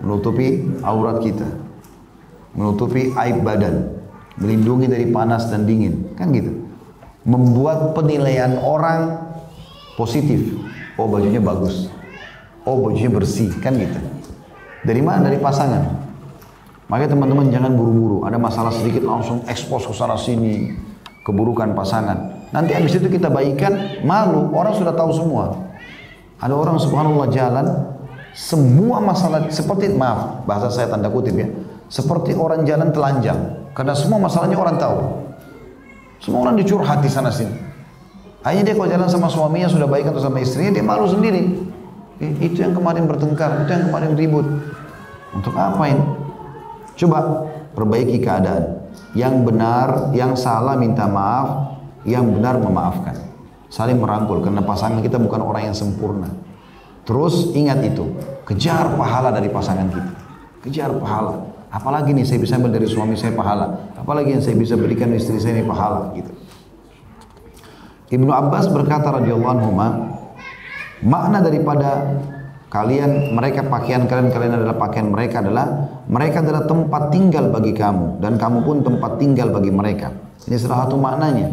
Menutupi 0.00 0.64
aurat 0.80 1.20
kita. 1.20 1.46
Menutupi 2.56 3.12
aib 3.12 3.44
badan. 3.44 4.00
Melindungi 4.40 4.88
dari 4.88 5.06
panas 5.12 5.50
dan 5.52 5.68
dingin. 5.68 6.14
Kan 6.16 6.32
gitu. 6.32 6.71
Membuat 7.22 7.94
penilaian 7.94 8.58
orang 8.58 9.32
positif. 9.94 10.58
Oh 10.98 11.06
bajunya 11.06 11.38
bagus. 11.38 11.86
Oh 12.66 12.82
bajunya 12.82 13.10
bersih. 13.10 13.50
Kan 13.62 13.78
gitu. 13.78 13.98
Dari 14.82 15.02
mana? 15.02 15.30
Dari 15.30 15.38
pasangan. 15.38 16.02
Makanya 16.90 17.14
teman-teman 17.14 17.46
jangan 17.48 17.72
buru-buru. 17.72 18.26
Ada 18.26 18.36
masalah 18.36 18.74
sedikit 18.74 19.06
langsung 19.06 19.46
ekspos 19.46 19.86
ke 19.86 19.94
sana 19.94 20.18
sini 20.18 20.74
keburukan 21.22 21.72
pasangan. 21.72 22.50
Nanti 22.52 22.76
habis 22.76 22.92
itu 22.98 23.08
kita 23.08 23.32
baikkan, 23.32 24.04
malu, 24.04 24.52
orang 24.52 24.76
sudah 24.76 24.92
tahu 24.92 25.10
semua. 25.14 25.72
Ada 26.42 26.52
orang 26.52 26.76
subhanallah 26.76 27.30
jalan, 27.32 27.66
semua 28.36 29.00
masalah 29.00 29.48
seperti 29.48 29.94
maaf 29.94 30.44
bahasa 30.44 30.68
saya 30.68 30.90
tanda 30.90 31.08
kutip 31.08 31.32
ya, 31.32 31.48
seperti 31.88 32.36
orang 32.36 32.66
jalan 32.68 32.92
telanjang 32.92 33.62
karena 33.72 33.94
semua 33.96 34.20
masalahnya 34.20 34.58
orang 34.58 34.76
tahu. 34.76 34.98
Semua 36.22 36.46
orang 36.46 36.54
dicurhat 36.54 37.02
di 37.02 37.10
sana 37.10 37.34
sini. 37.34 37.50
Hanya 38.46 38.62
dia 38.62 38.74
kalau 38.78 38.86
jalan 38.86 39.10
sama 39.10 39.26
suaminya 39.26 39.66
sudah 39.66 39.90
baik 39.90 40.06
atau 40.06 40.22
sama 40.22 40.38
istrinya 40.38 40.78
dia 40.78 40.86
malu 40.86 41.10
sendiri. 41.10 41.66
Eh, 42.22 42.46
itu 42.46 42.62
yang 42.62 42.74
kemarin 42.74 43.10
bertengkar, 43.10 43.66
itu 43.66 43.70
yang 43.74 43.90
kemarin 43.90 44.14
ribut. 44.14 44.46
Untuk 45.34 45.54
apa 45.58 45.82
ini? 45.90 46.04
Coba 46.94 47.50
perbaiki 47.74 48.22
keadaan. 48.22 48.86
Yang 49.18 49.34
benar, 49.42 49.88
yang 50.14 50.38
salah 50.38 50.78
minta 50.78 51.10
maaf, 51.10 51.78
yang 52.06 52.30
benar 52.30 52.58
memaafkan. 52.62 53.18
Saling 53.66 53.98
merangkul 53.98 54.44
karena 54.46 54.62
pasangan 54.62 55.02
kita 55.02 55.18
bukan 55.18 55.42
orang 55.42 55.72
yang 55.72 55.76
sempurna. 55.76 56.30
Terus 57.02 57.50
ingat 57.58 57.82
itu, 57.82 58.14
kejar 58.46 58.94
pahala 58.94 59.34
dari 59.34 59.50
pasangan 59.50 59.90
kita. 59.90 60.12
Kejar 60.62 60.90
pahala. 61.02 61.51
Apalagi 61.72 62.12
nih 62.12 62.28
saya 62.28 62.38
bisa 62.38 62.60
ambil 62.60 62.76
dari 62.76 62.84
suami 62.84 63.16
saya 63.16 63.32
pahala. 63.32 63.96
Apalagi 63.96 64.36
yang 64.36 64.44
saya 64.44 64.54
bisa 64.60 64.76
berikan 64.76 65.08
istri 65.16 65.40
saya 65.40 65.56
ini 65.56 65.64
pahala 65.64 66.12
gitu. 66.12 66.28
Ibnu 68.12 68.28
Abbas 68.28 68.68
berkata 68.68 69.08
radhiyallahu 69.08 69.52
anhu 69.56 69.72
makna 71.00 71.40
daripada 71.40 72.20
Kalian, 72.72 73.36
mereka 73.36 73.68
pakaian 73.68 74.08
kalian, 74.08 74.32
kalian 74.32 74.56
adalah 74.56 74.72
pakaian 74.80 75.12
mereka 75.12 75.44
adalah 75.44 75.92
mereka 76.08 76.40
adalah 76.40 76.64
tempat 76.64 77.12
tinggal 77.12 77.52
bagi 77.52 77.76
kamu 77.76 78.16
dan 78.16 78.40
kamu 78.40 78.64
pun 78.64 78.80
tempat 78.80 79.20
tinggal 79.20 79.52
bagi 79.52 79.68
mereka. 79.68 80.08
Ini 80.48 80.56
salah 80.56 80.88
satu 80.88 80.96
maknanya. 80.96 81.52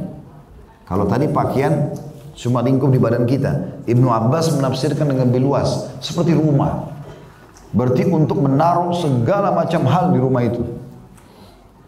Kalau 0.88 1.04
tadi 1.12 1.28
pakaian 1.28 1.92
cuma 2.40 2.64
lingkup 2.64 2.88
di 2.96 3.04
badan 3.04 3.28
kita, 3.28 3.84
Ibnu 3.84 4.08
Abbas 4.08 4.56
menafsirkan 4.56 5.12
dengan 5.12 5.28
lebih 5.28 5.44
luas 5.44 5.92
seperti 6.00 6.40
rumah. 6.40 6.88
Berarti 7.70 8.10
untuk 8.10 8.42
menaruh 8.42 8.90
segala 8.98 9.54
macam 9.54 9.86
hal 9.86 10.10
di 10.10 10.20
rumah 10.20 10.42
itu. 10.42 10.66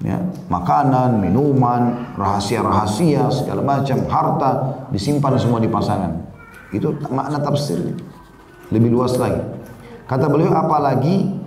Ya, 0.01 0.17
makanan, 0.49 1.21
minuman, 1.21 2.13
rahasia-rahasia, 2.17 3.29
segala 3.29 3.61
macam, 3.61 4.01
harta 4.09 4.51
disimpan 4.89 5.37
semua 5.37 5.61
di 5.61 5.69
pasangan. 5.69 6.25
Itu 6.73 6.97
makna 7.13 7.37
tafsirnya. 7.37 7.97
Lebih 8.73 8.89
luas 8.89 9.13
lagi. 9.17 9.41
Kata 10.09 10.25
beliau 10.25 10.53
apalagi 10.57 11.37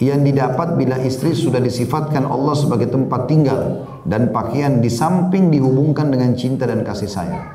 yang 0.00 0.26
didapat 0.26 0.74
bila 0.74 0.98
istri 0.98 1.36
sudah 1.36 1.62
disifatkan 1.62 2.26
Allah 2.26 2.56
sebagai 2.56 2.90
tempat 2.90 3.30
tinggal 3.30 3.86
dan 4.02 4.34
pakaian 4.34 4.82
di 4.82 4.90
samping 4.90 5.52
dihubungkan 5.52 6.10
dengan 6.10 6.34
cinta 6.34 6.66
dan 6.66 6.82
kasih 6.82 7.06
sayang. 7.06 7.46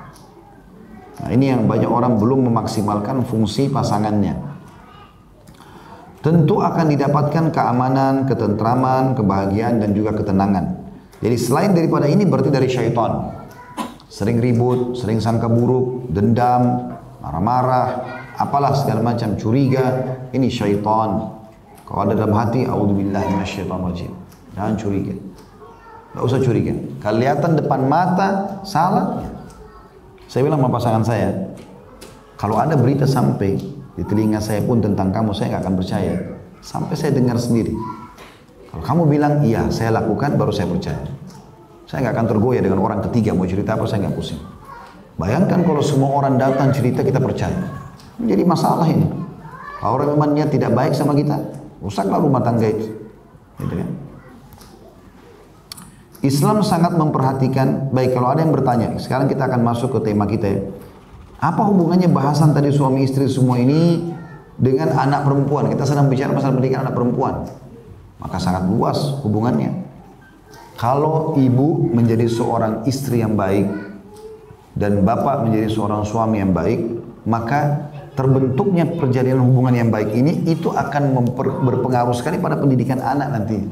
Nah, 1.19 1.29
ini 1.35 1.51
yang 1.51 1.67
banyak 1.67 1.89
orang 1.89 2.15
belum 2.15 2.47
memaksimalkan 2.47 3.27
fungsi 3.27 3.67
pasangannya. 3.67 4.48
Tentu 6.19 6.59
akan 6.59 6.91
didapatkan 6.91 7.55
keamanan, 7.55 8.27
ketentraman, 8.27 9.15
kebahagiaan 9.15 9.79
dan 9.79 9.95
juga 9.95 10.11
ketenangan. 10.19 10.75
Jadi 11.23 11.35
selain 11.39 11.71
daripada 11.71 12.11
ini 12.11 12.27
berarti 12.27 12.51
dari 12.51 12.67
syaitan. 12.67 13.39
Sering 14.11 14.43
ribut, 14.43 14.99
sering 14.99 15.23
sangka 15.23 15.47
buruk, 15.47 16.11
dendam, 16.11 16.91
marah-marah, 17.23 17.87
apalah 18.35 18.75
segala 18.75 18.99
macam 18.99 19.39
curiga, 19.39 20.19
ini 20.35 20.51
syaitan. 20.51 21.39
Kalau 21.87 22.01
ada 22.03 22.19
dalam 22.19 22.35
hati, 22.35 22.67
auzubillahi 22.67 23.39
minasyaitonirrajim. 23.39 24.11
Jangan 24.59 24.75
curiga. 24.75 25.15
Enggak 26.11 26.23
usah 26.25 26.39
curiga. 26.43 26.73
Kelihatan 26.99 27.51
depan 27.55 27.79
mata 27.87 28.59
salah. 28.67 29.23
Saya 30.27 30.45
bilang 30.45 30.61
sama 30.61 30.69
pasangan 30.73 31.03
saya, 31.05 31.29
kalau 32.35 32.59
ada 32.59 32.77
berita 32.77 33.07
sampai 33.07 33.57
di 33.99 34.07
telinga 34.07 34.39
saya 34.39 34.63
pun 34.63 34.79
tentang 34.79 35.11
kamu 35.11 35.35
saya 35.35 35.59
nggak 35.59 35.63
akan 35.67 35.75
percaya. 35.75 36.13
Sampai 36.63 36.95
saya 36.95 37.11
dengar 37.11 37.35
sendiri. 37.35 37.75
Kalau 38.71 38.79
kamu 38.79 39.01
bilang 39.11 39.43
iya, 39.43 39.67
saya 39.67 39.91
lakukan, 39.91 40.39
baru 40.39 40.55
saya 40.55 40.71
percaya. 40.71 41.03
Saya 41.83 42.07
nggak 42.07 42.15
akan 42.15 42.27
tergoyah 42.31 42.63
dengan 42.63 42.79
orang 42.79 43.03
ketiga 43.11 43.35
mau 43.35 43.43
cerita 43.43 43.75
apa 43.75 43.83
saya 43.91 44.07
nggak 44.07 44.15
pusing. 44.15 44.39
Bayangkan 45.19 45.67
kalau 45.67 45.83
semua 45.83 46.15
orang 46.15 46.39
datang 46.39 46.71
cerita 46.71 47.03
kita 47.03 47.19
percaya. 47.19 47.59
Menjadi 48.15 48.43
masalah 48.47 48.87
ini. 48.87 49.03
Kalau 49.83 49.99
orang 49.99 50.15
memang 50.15 50.31
niat 50.31 50.47
tidak 50.47 50.71
baik 50.71 50.95
sama 50.95 51.11
kita, 51.11 51.35
rusaklah 51.83 52.23
rumah 52.23 52.39
tangga 52.39 52.71
itu. 52.71 52.87
Gitu 53.59 53.73
kan? 53.83 53.89
Islam 56.23 56.63
sangat 56.63 56.95
memperhatikan, 56.95 57.91
baik 57.91 58.15
kalau 58.15 58.31
ada 58.31 58.47
yang 58.47 58.55
bertanya, 58.55 58.95
sekarang 58.95 59.27
kita 59.27 59.43
akan 59.43 59.59
masuk 59.59 59.99
ke 59.99 59.99
tema 60.07 60.23
kita 60.23 60.47
ya. 60.47 60.59
Apa 61.39 61.71
hubungannya 61.71 62.11
bahasan 62.11 62.51
tadi 62.51 62.67
suami 62.67 63.07
istri 63.07 63.23
semua 63.31 63.55
ini 63.55 64.11
dengan 64.59 64.91
anak 64.91 65.23
perempuan? 65.23 65.71
Kita 65.71 65.87
sedang 65.87 66.11
bicara 66.11 66.35
masalah 66.35 66.59
pendidikan 66.59 66.83
anak 66.83 66.95
perempuan. 66.99 67.47
Maka 68.19 68.35
sangat 68.43 68.67
luas 68.67 69.23
hubungannya. 69.23 69.71
Kalau 70.75 71.39
ibu 71.39 71.87
menjadi 71.95 72.27
seorang 72.27 72.83
istri 72.83 73.23
yang 73.23 73.39
baik 73.39 73.67
dan 74.75 75.03
bapak 75.07 75.47
menjadi 75.47 75.71
seorang 75.71 76.03
suami 76.03 76.43
yang 76.43 76.51
baik, 76.51 76.79
maka 77.23 77.87
terbentuknya 78.19 78.83
perjalanan 78.99 79.43
hubungan 79.47 79.79
yang 79.79 79.89
baik 79.91 80.11
ini 80.11 80.43
itu 80.43 80.71
akan 80.75 81.23
berpengaruh 81.63 82.15
sekali 82.15 82.35
pada 82.35 82.59
pendidikan 82.59 82.99
anak 82.99 83.31
nanti. 83.31 83.63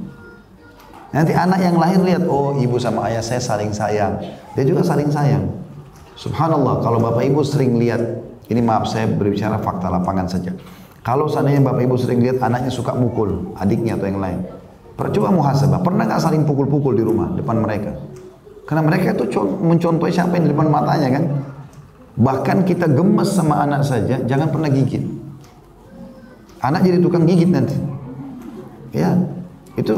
Nanti 1.11 1.31
anak 1.35 1.59
yang 1.59 1.75
lahir 1.79 1.99
lihat, 1.99 2.23
oh 2.27 2.55
ibu 2.59 2.79
sama 2.79 3.07
ayah 3.11 3.23
saya 3.23 3.43
saling 3.43 3.71
sayang. 3.75 4.19
Dia 4.55 4.63
juga 4.63 4.83
saling 4.87 5.11
sayang. 5.11 5.66
Subhanallah, 6.17 6.81
kalau 6.81 6.97
Bapak 6.97 7.29
Ibu 7.29 7.45
sering 7.45 7.77
lihat, 7.77 8.01
ini 8.49 8.57
maaf 8.65 8.89
saya 8.89 9.05
berbicara 9.05 9.61
fakta 9.61 9.85
lapangan 9.93 10.25
saja. 10.25 10.49
Kalau 11.05 11.29
seandainya 11.29 11.61
Bapak 11.61 11.85
Ibu 11.85 11.95
sering 11.95 12.25
lihat 12.25 12.41
anaknya 12.41 12.73
suka 12.73 12.97
mukul 12.97 13.53
adiknya 13.53 13.95
atau 13.95 14.09
yang 14.09 14.17
lain. 14.17 14.41
Coba 14.97 15.29
muhasabah, 15.29 15.85
pernah 15.85 16.09
nggak 16.09 16.17
saling 16.17 16.41
pukul-pukul 16.41 16.97
di 16.97 17.05
rumah 17.05 17.29
depan 17.37 17.61
mereka? 17.61 17.93
Karena 18.65 18.81
mereka 18.81 19.13
itu 19.13 19.29
mencontohi 19.45 20.09
siapa 20.09 20.41
yang 20.41 20.49
di 20.49 20.51
depan 20.57 20.67
matanya 20.73 21.21
kan. 21.21 21.23
Bahkan 22.17 22.65
kita 22.65 22.89
gemes 22.89 23.29
sama 23.29 23.61
anak 23.61 23.85
saja, 23.85 24.17
jangan 24.25 24.49
pernah 24.49 24.73
gigit. 24.73 25.05
Anak 26.65 26.81
jadi 26.81 26.97
tukang 26.97 27.29
gigit 27.29 27.53
nanti. 27.53 27.77
Ya, 28.89 29.13
itu 29.77 29.93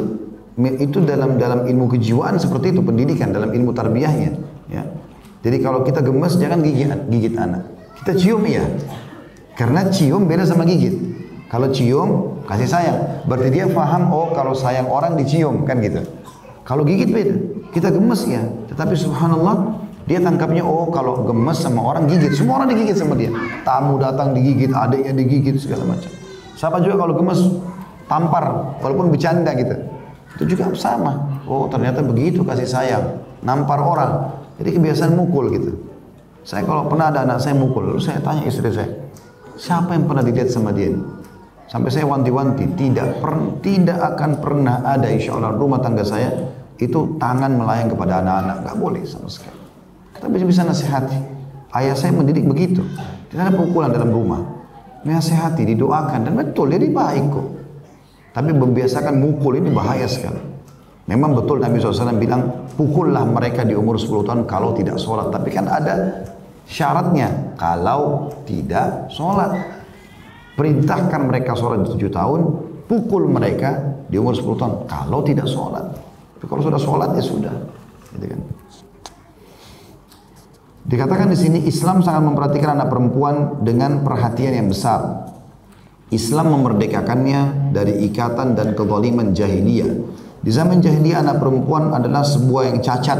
itu 0.59 0.97
dalam 1.07 1.39
dalam 1.39 1.63
ilmu 1.63 1.88
kejiwaan 1.95 2.36
seperti 2.36 2.76
itu 2.76 2.84
pendidikan 2.84 3.32
dalam 3.32 3.55
ilmu 3.55 3.72
tarbiyahnya. 3.72 4.36
Ya. 4.67 4.84
Jadi 5.40 5.58
kalau 5.64 5.88
kita 5.88 6.04
gemes 6.04 6.36
jangan 6.36 6.60
gigit 6.60 6.92
gigit 7.08 7.34
anak. 7.40 7.64
Kita 8.04 8.12
cium 8.16 8.44
ya. 8.44 8.64
Karena 9.56 9.88
cium 9.88 10.28
beda 10.28 10.44
sama 10.44 10.68
gigit. 10.68 10.96
Kalau 11.48 11.72
cium 11.72 12.40
kasih 12.48 12.68
sayang. 12.68 13.00
Berarti 13.28 13.50
dia 13.52 13.66
faham 13.72 14.12
oh 14.12 14.32
kalau 14.36 14.52
sayang 14.52 14.88
orang 14.92 15.16
dicium 15.16 15.64
kan 15.64 15.80
gitu. 15.80 16.04
Kalau 16.68 16.84
gigit 16.84 17.08
beda. 17.12 17.36
Kita 17.72 17.92
gemes 17.92 18.28
ya. 18.28 18.44
Tetapi 18.72 18.96
subhanallah 18.96 19.88
dia 20.10 20.20
tangkapnya 20.20 20.66
oh 20.66 20.90
kalau 20.92 21.24
gemes 21.24 21.60
sama 21.60 21.84
orang 21.84 22.08
gigit. 22.08 22.36
Semua 22.36 22.64
orang 22.64 22.76
digigit 22.76 23.00
sama 23.00 23.16
dia. 23.16 23.32
Tamu 23.64 23.96
datang 24.00 24.36
digigit, 24.36 24.72
adiknya 24.76 25.14
digigit 25.16 25.56
segala 25.60 25.86
macam. 25.88 26.12
Siapa 26.60 26.84
juga 26.84 27.00
kalau 27.00 27.14
gemes 27.16 27.40
tampar 28.12 28.76
walaupun 28.84 29.14
bercanda 29.14 29.56
gitu. 29.56 29.76
Itu 30.36 30.44
juga 30.56 30.72
sama. 30.76 31.44
Oh 31.48 31.68
ternyata 31.72 32.04
begitu 32.04 32.44
kasih 32.44 32.68
sayang. 32.68 33.06
Nampar 33.40 33.80
orang. 33.80 34.39
Jadi 34.60 34.70
kebiasaan 34.76 35.16
mukul 35.16 35.55
gitu. 35.55 35.72
Saya 36.43 36.68
kalau 36.68 36.91
pernah 36.91 37.07
ada 37.07 37.24
anak 37.24 37.39
saya 37.39 37.55
mukul, 37.55 37.95
lalu 37.95 38.01
saya 38.03 38.20
tanya 38.20 38.43
istri 38.43 38.68
saya, 38.68 38.91
siapa 39.55 39.95
yang 39.95 40.07
pernah 40.07 40.24
dilihat 40.24 40.51
sama 40.51 40.76
dia? 40.76 40.91
Sampai 41.70 41.93
saya 41.93 42.10
wanti-wanti, 42.10 42.66
tidak 42.76 43.22
per, 43.22 43.62
tidak 43.62 43.99
akan 44.16 44.41
pernah 44.41 44.82
ada 44.82 45.05
insya 45.07 45.38
Allah 45.38 45.53
rumah 45.53 45.78
tangga 45.78 46.01
saya 46.01 46.34
itu 46.82 47.20
tangan 47.22 47.53
melayang 47.53 47.93
kepada 47.93 48.26
anak-anak, 48.26 48.66
nggak 48.66 48.78
boleh 48.82 49.03
sama 49.05 49.30
sekali. 49.30 49.60
Kita 50.18 50.26
bisa 50.28 50.45
bisa 50.49 50.62
nasihati. 50.66 51.20
Ayah 51.70 51.93
saya 51.93 52.10
mendidik 52.18 52.49
begitu, 52.49 52.82
tidak 53.30 53.43
ada 53.45 53.53
pukulan 53.53 53.93
dalam 53.93 54.10
rumah. 54.10 54.41
Nasihati, 55.05 55.64
didoakan 55.70 56.26
dan 56.26 56.34
betul 56.34 56.74
jadi 56.74 56.89
baik 56.89 57.26
kok. 57.30 57.47
Tapi 58.34 58.49
membiasakan 58.51 59.16
mukul 59.22 59.62
ini 59.62 59.70
bahaya 59.70 60.10
sekali. 60.10 60.49
Memang 61.10 61.34
betul 61.34 61.57
Nabi 61.57 61.82
SAW 61.82 62.22
bilang, 62.22 62.70
pukullah 62.78 63.26
mereka 63.26 63.66
di 63.66 63.74
umur 63.74 63.97
10 63.97 64.30
tahun 64.30 64.41
kalau 64.45 64.78
tidak 64.78 65.01
sholat. 65.01 65.34
Tapi 65.34 65.49
kan 65.49 65.66
ada 65.66 66.22
syaratnya, 66.70 67.57
kalau 67.57 68.30
tidak 68.45 69.10
sholat. 69.10 69.57
Perintahkan 70.53 71.26
mereka 71.26 71.57
sholat 71.57 71.82
di 71.82 71.97
7 71.97 72.14
tahun, 72.14 72.39
pukul 72.86 73.26
mereka 73.26 74.05
di 74.05 74.22
umur 74.22 74.38
10 74.38 74.53
tahun 74.53 74.74
kalau 74.86 75.26
tidak 75.26 75.49
sholat. 75.49 75.97
Tapi 76.38 76.45
kalau 76.45 76.62
sudah 76.62 76.78
sholat 76.78 77.10
ya 77.18 77.24
sudah. 77.26 77.55
Gitu 78.14 78.26
kan. 78.30 78.41
Dikatakan 80.93 81.34
di 81.34 81.38
sini 81.41 81.60
Islam 81.66 82.05
sangat 82.05 82.22
memperhatikan 82.22 82.78
anak 82.78 82.93
perempuan 82.93 83.66
dengan 83.66 84.05
perhatian 84.05 84.62
yang 84.62 84.70
besar. 84.70 85.26
Islam 86.14 86.53
memerdekakannya 86.53 87.74
dari 87.74 88.05
ikatan 88.10 88.53
dan 88.53 88.74
kezaliman 88.74 89.34
jahiliyah 89.34 89.93
di 90.40 90.52
zaman 90.56 90.80
jahiliyah 90.80 91.20
anak 91.20 91.44
perempuan 91.44 91.92
adalah 91.92 92.24
sebuah 92.24 92.72
yang 92.72 92.80
cacat. 92.80 93.20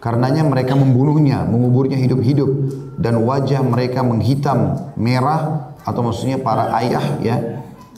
Karenanya 0.00 0.46
mereka 0.46 0.72
membunuhnya, 0.72 1.44
menguburnya 1.44 1.98
hidup-hidup 1.98 2.48
dan 2.96 3.20
wajah 3.20 3.60
mereka 3.60 4.00
menghitam 4.00 4.92
merah 4.96 5.72
atau 5.84 6.00
maksudnya 6.00 6.40
para 6.40 6.72
ayah 6.80 7.04
ya 7.20 7.36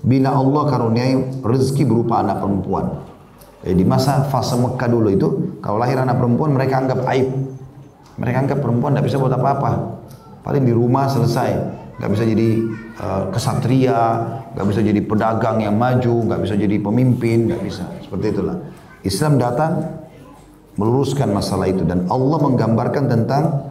bila 0.03 0.35
Allah 0.35 0.63
karuniai 0.71 1.43
rezeki 1.43 1.85
berupa 1.85 2.23
anak 2.23 2.43
perempuan. 2.43 3.07
Jadi 3.63 3.75
di 3.75 3.85
masa 3.87 4.23
fase 4.31 4.55
Mekah 4.55 4.89
dulu 4.89 5.09
itu 5.11 5.29
kalau 5.59 5.83
lahir 5.83 5.99
anak 5.99 6.19
perempuan 6.19 6.55
mereka 6.55 6.79
anggap 6.79 7.03
aib. 7.11 7.29
Mereka 8.19 8.37
anggap 8.47 8.59
perempuan 8.63 8.95
tidak 8.95 9.11
bisa 9.11 9.19
buat 9.19 9.35
apa-apa. 9.35 9.71
Paling 10.43 10.65
di 10.67 10.75
rumah 10.75 11.11
selesai, 11.11 11.51
nggak 11.99 12.11
bisa 12.15 12.25
jadi 12.27 12.51
uh, 12.99 13.23
kesatria, 13.35 13.99
nggak 14.59 14.75
bisa 14.75 14.83
jadi 14.83 15.01
pedagang 15.07 15.63
yang 15.63 15.79
maju, 15.79 16.27
nggak 16.27 16.41
bisa 16.43 16.59
jadi 16.59 16.83
pemimpin, 16.83 17.47
nggak 17.47 17.63
bisa. 17.63 17.87
Seperti 18.03 18.35
itulah. 18.35 18.59
Islam 19.07 19.39
datang 19.39 20.03
meluruskan 20.75 21.31
masalah 21.31 21.71
itu 21.71 21.87
dan 21.87 22.11
Allah 22.11 22.43
menggambarkan 22.43 23.07
tentang 23.07 23.71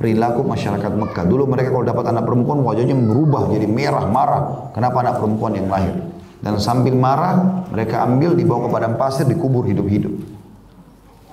perilaku 0.00 0.40
masyarakat 0.40 0.88
Mekah. 0.88 1.28
Dulu 1.28 1.44
mereka 1.44 1.68
kalau 1.68 1.84
dapat 1.84 2.08
anak 2.08 2.24
perempuan 2.24 2.64
wajahnya 2.64 2.96
berubah 2.96 3.52
jadi 3.52 3.68
merah 3.68 4.08
marah. 4.08 4.72
Kenapa 4.72 5.04
anak 5.04 5.20
perempuan 5.20 5.52
yang 5.52 5.68
lahir? 5.68 5.92
Dan 6.40 6.56
sambil 6.64 6.96
marah 6.96 7.68
mereka 7.68 8.00
ambil 8.08 8.32
dibawa 8.32 8.64
ke 8.64 8.68
padang 8.72 8.96
pasir 8.96 9.28
dikubur 9.28 9.68
hidup-hidup. 9.68 10.16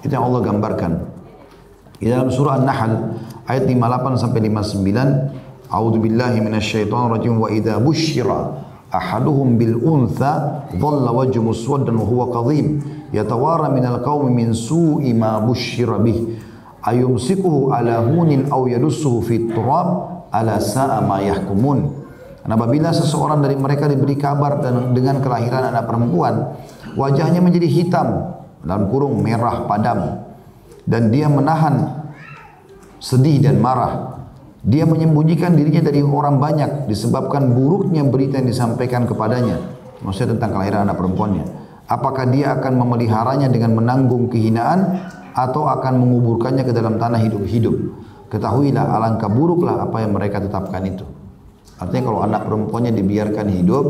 Itu 0.04 0.12
yang 0.12 0.28
Allah 0.28 0.44
gambarkan. 0.44 0.92
Di 2.04 2.12
dalam 2.12 2.28
surah 2.28 2.60
An-Nahl 2.60 3.16
ayat 3.48 3.64
58 3.64 4.20
sampai 4.20 4.44
59, 4.52 5.72
A'udzu 5.72 6.04
billahi 6.04 6.44
minasyaitonir 6.44 7.16
rajim 7.16 7.40
wa 7.40 7.48
idza 7.48 7.80
busyira 7.80 8.63
ahaduhum 8.94 9.58
bil 9.58 9.82
untha 9.82 10.70
dhalla 10.70 11.10
wajhu 11.10 11.42
muswaddan 11.42 11.98
wa 11.98 12.06
huwa 12.06 12.26
kadhim. 12.30 12.86
Yatawara 13.10 13.74
min 13.74 13.82
al 13.86 14.06
qaumi 14.06 14.30
min 14.30 14.54
su'i 14.54 15.10
ma 15.18 15.42
bushira 15.42 15.98
bih. 15.98 16.38
Ayumsikuhu 16.86 17.74
ala 17.74 18.06
hunin 18.06 18.54
aw 18.54 18.70
yadussuhu 18.70 19.26
fi 19.26 19.50
turab 19.50 20.30
ala 20.30 20.62
sa'a 20.62 21.02
ma 21.02 21.18
yahkumun. 21.26 21.80
Dan 22.44 22.60
apabila 22.60 22.92
seseorang 22.92 23.40
dari 23.40 23.56
mereka 23.56 23.88
diberi 23.88 24.20
kabar 24.20 24.60
dengan 24.92 25.24
kelahiran 25.24 25.72
anak 25.72 25.88
perempuan, 25.88 26.60
wajahnya 27.00 27.40
menjadi 27.40 27.72
hitam 27.72 28.36
dalam 28.60 28.92
kurung 28.92 29.24
merah 29.24 29.64
padam. 29.64 30.28
Dan 30.84 31.08
dia 31.08 31.32
menahan 31.32 32.04
sedih 33.00 33.40
dan 33.40 33.64
marah. 33.64 34.23
Dia 34.64 34.88
menyembunyikan 34.88 35.60
dirinya 35.60 35.92
dari 35.92 36.00
orang 36.00 36.40
banyak 36.40 36.88
disebabkan 36.88 37.52
buruknya 37.52 38.00
berita 38.08 38.40
yang 38.40 38.48
disampaikan 38.48 39.04
kepadanya. 39.04 39.60
Maksudnya 40.00 40.40
tentang 40.40 40.56
kelahiran 40.56 40.88
anak 40.88 40.96
perempuannya. 41.04 41.46
Apakah 41.84 42.32
dia 42.32 42.56
akan 42.56 42.80
memeliharanya 42.80 43.52
dengan 43.52 43.76
menanggung 43.76 44.32
kehinaan 44.32 45.04
atau 45.36 45.68
akan 45.68 46.00
menguburkannya 46.00 46.64
ke 46.64 46.72
dalam 46.72 46.96
tanah 46.96 47.20
hidup-hidup? 47.20 47.76
Ketahuilah 48.32 48.88
alangkah 48.88 49.28
buruklah 49.28 49.84
apa 49.84 50.00
yang 50.00 50.16
mereka 50.16 50.40
tetapkan 50.40 50.82
itu. 50.88 51.04
Artinya 51.84 52.04
kalau 52.08 52.20
anak 52.24 52.48
perempuannya 52.48 52.96
dibiarkan 52.96 53.48
hidup, 53.52 53.86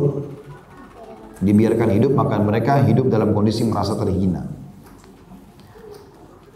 dibiarkan 1.38 1.90
hidup 1.94 2.18
maka 2.18 2.42
mereka 2.42 2.82
hidup 2.82 3.14
dalam 3.14 3.38
kondisi 3.38 3.62
merasa 3.62 3.94
terhina. 3.94 4.42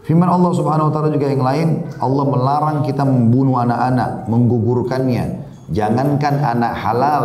Firman 0.08 0.24
Allah 0.24 0.56
Subhanahu 0.56 0.88
wa 0.88 0.92
taala 0.96 1.12
juga 1.12 1.28
yang 1.28 1.44
lain, 1.44 1.68
Allah 2.00 2.24
melarang 2.24 2.80
kita 2.80 3.04
membunuh 3.04 3.60
anak-anak, 3.60 4.24
menggugurkannya. 4.24 5.44
Jangankan 5.68 6.40
anak 6.48 6.72
halal, 6.80 7.24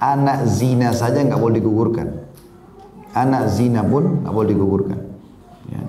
anak 0.00 0.48
zina 0.48 0.96
saja 0.96 1.20
nggak 1.20 1.36
boleh 1.36 1.60
digugurkan. 1.60 2.24
Anak 3.12 3.52
zina 3.52 3.84
pun 3.84 4.24
nggak 4.24 4.32
boleh 4.32 4.48
digugurkan. 4.56 4.98
Ya. 5.68 5.84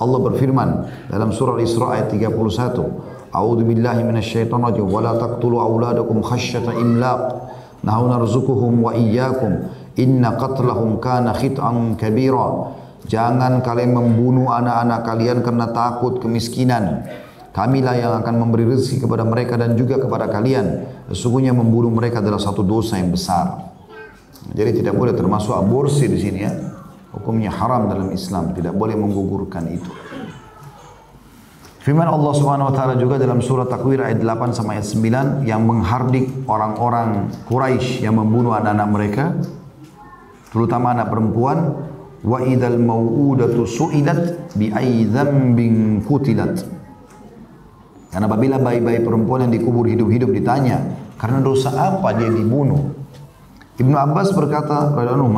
Allah 0.00 0.18
berfirman 0.24 0.68
dalam 1.12 1.36
surah 1.36 1.60
Isra 1.60 2.00
ayat 2.00 2.08
31, 2.08 3.36
A'udzu 3.36 3.68
billahi 3.68 4.00
minasyaitonir 4.00 4.72
rajim. 4.72 4.88
Wa 4.88 5.04
la 5.04 5.12
taqtulu 5.20 5.60
auladakum 5.60 6.24
khasyata 6.24 6.72
imlaq. 6.72 7.20
Nahnu 7.84 8.16
narzuquhum 8.16 8.80
wa 8.80 8.96
iyyakum. 8.96 9.68
Inna 10.00 10.40
qatlahum 10.40 10.96
kana 11.04 11.36
khit'an 11.36 12.00
kabira. 12.00 12.72
Jangan 13.06 13.62
kalian 13.62 13.94
membunuh 13.94 14.50
anak-anak 14.50 15.00
kalian 15.06 15.38
karena 15.46 15.70
takut 15.70 16.18
kemiskinan. 16.18 17.06
Kamilah 17.54 17.96
yang 17.96 18.12
akan 18.20 18.34
memberi 18.36 18.68
rezeki 18.68 19.08
kepada 19.08 19.24
mereka 19.24 19.56
dan 19.56 19.78
juga 19.78 19.96
kepada 19.96 20.28
kalian. 20.28 20.84
Sesungguhnya 21.08 21.56
membunuh 21.56 21.88
mereka 21.88 22.20
adalah 22.20 22.42
satu 22.42 22.60
dosa 22.60 23.00
yang 23.00 23.14
besar. 23.14 23.72
Jadi 24.52 24.84
tidak 24.84 24.98
boleh 24.98 25.16
termasuk 25.16 25.56
aborsi 25.56 26.10
di 26.10 26.18
sini 26.20 26.38
ya. 26.44 26.52
Hukumnya 27.16 27.48
haram 27.48 27.88
dalam 27.88 28.12
Islam, 28.12 28.52
tidak 28.52 28.76
boleh 28.76 28.92
menggugurkan 28.92 29.64
itu. 29.72 29.88
Firman 31.80 32.10
Allah 32.10 32.34
Subhanahu 32.34 32.68
wa 32.68 32.74
taala 32.74 32.98
juga 32.98 33.14
dalam 33.14 33.38
surah 33.38 33.70
Takwir 33.70 34.02
ayat 34.02 34.18
8 34.18 34.58
sama 34.58 34.74
ayat 34.74 34.90
9 34.90 35.46
yang 35.46 35.62
menghardik 35.62 36.26
orang-orang 36.50 37.30
Quraisy 37.46 38.02
yang 38.02 38.18
membunuh 38.18 38.58
anak-anak 38.58 38.88
mereka 38.90 39.24
terutama 40.50 40.98
anak 40.98 41.14
perempuan 41.14 41.85
wa 42.26 42.42
idzal 42.42 42.76
mau'udatu 42.82 43.62
su'ilat 43.62 44.52
bi 44.58 44.74
ayyi 44.74 45.06
dzambin 45.06 46.02
qutilat 46.02 46.66
karena 48.16 48.32
apabila 48.32 48.56
bayi-bayi 48.56 49.04
perempuan 49.04 49.44
yang 49.44 49.52
dikubur 49.60 49.84
hidup-hidup 49.84 50.32
ditanya 50.32 50.80
karena 51.20 51.44
dosa 51.44 51.68
apa 51.68 52.16
dia 52.16 52.32
dibunuh? 52.32 52.96
Ibnu 53.76 53.92
Abbas 53.92 54.32
berkata 54.32 54.88
radhiyallahu 54.96 55.28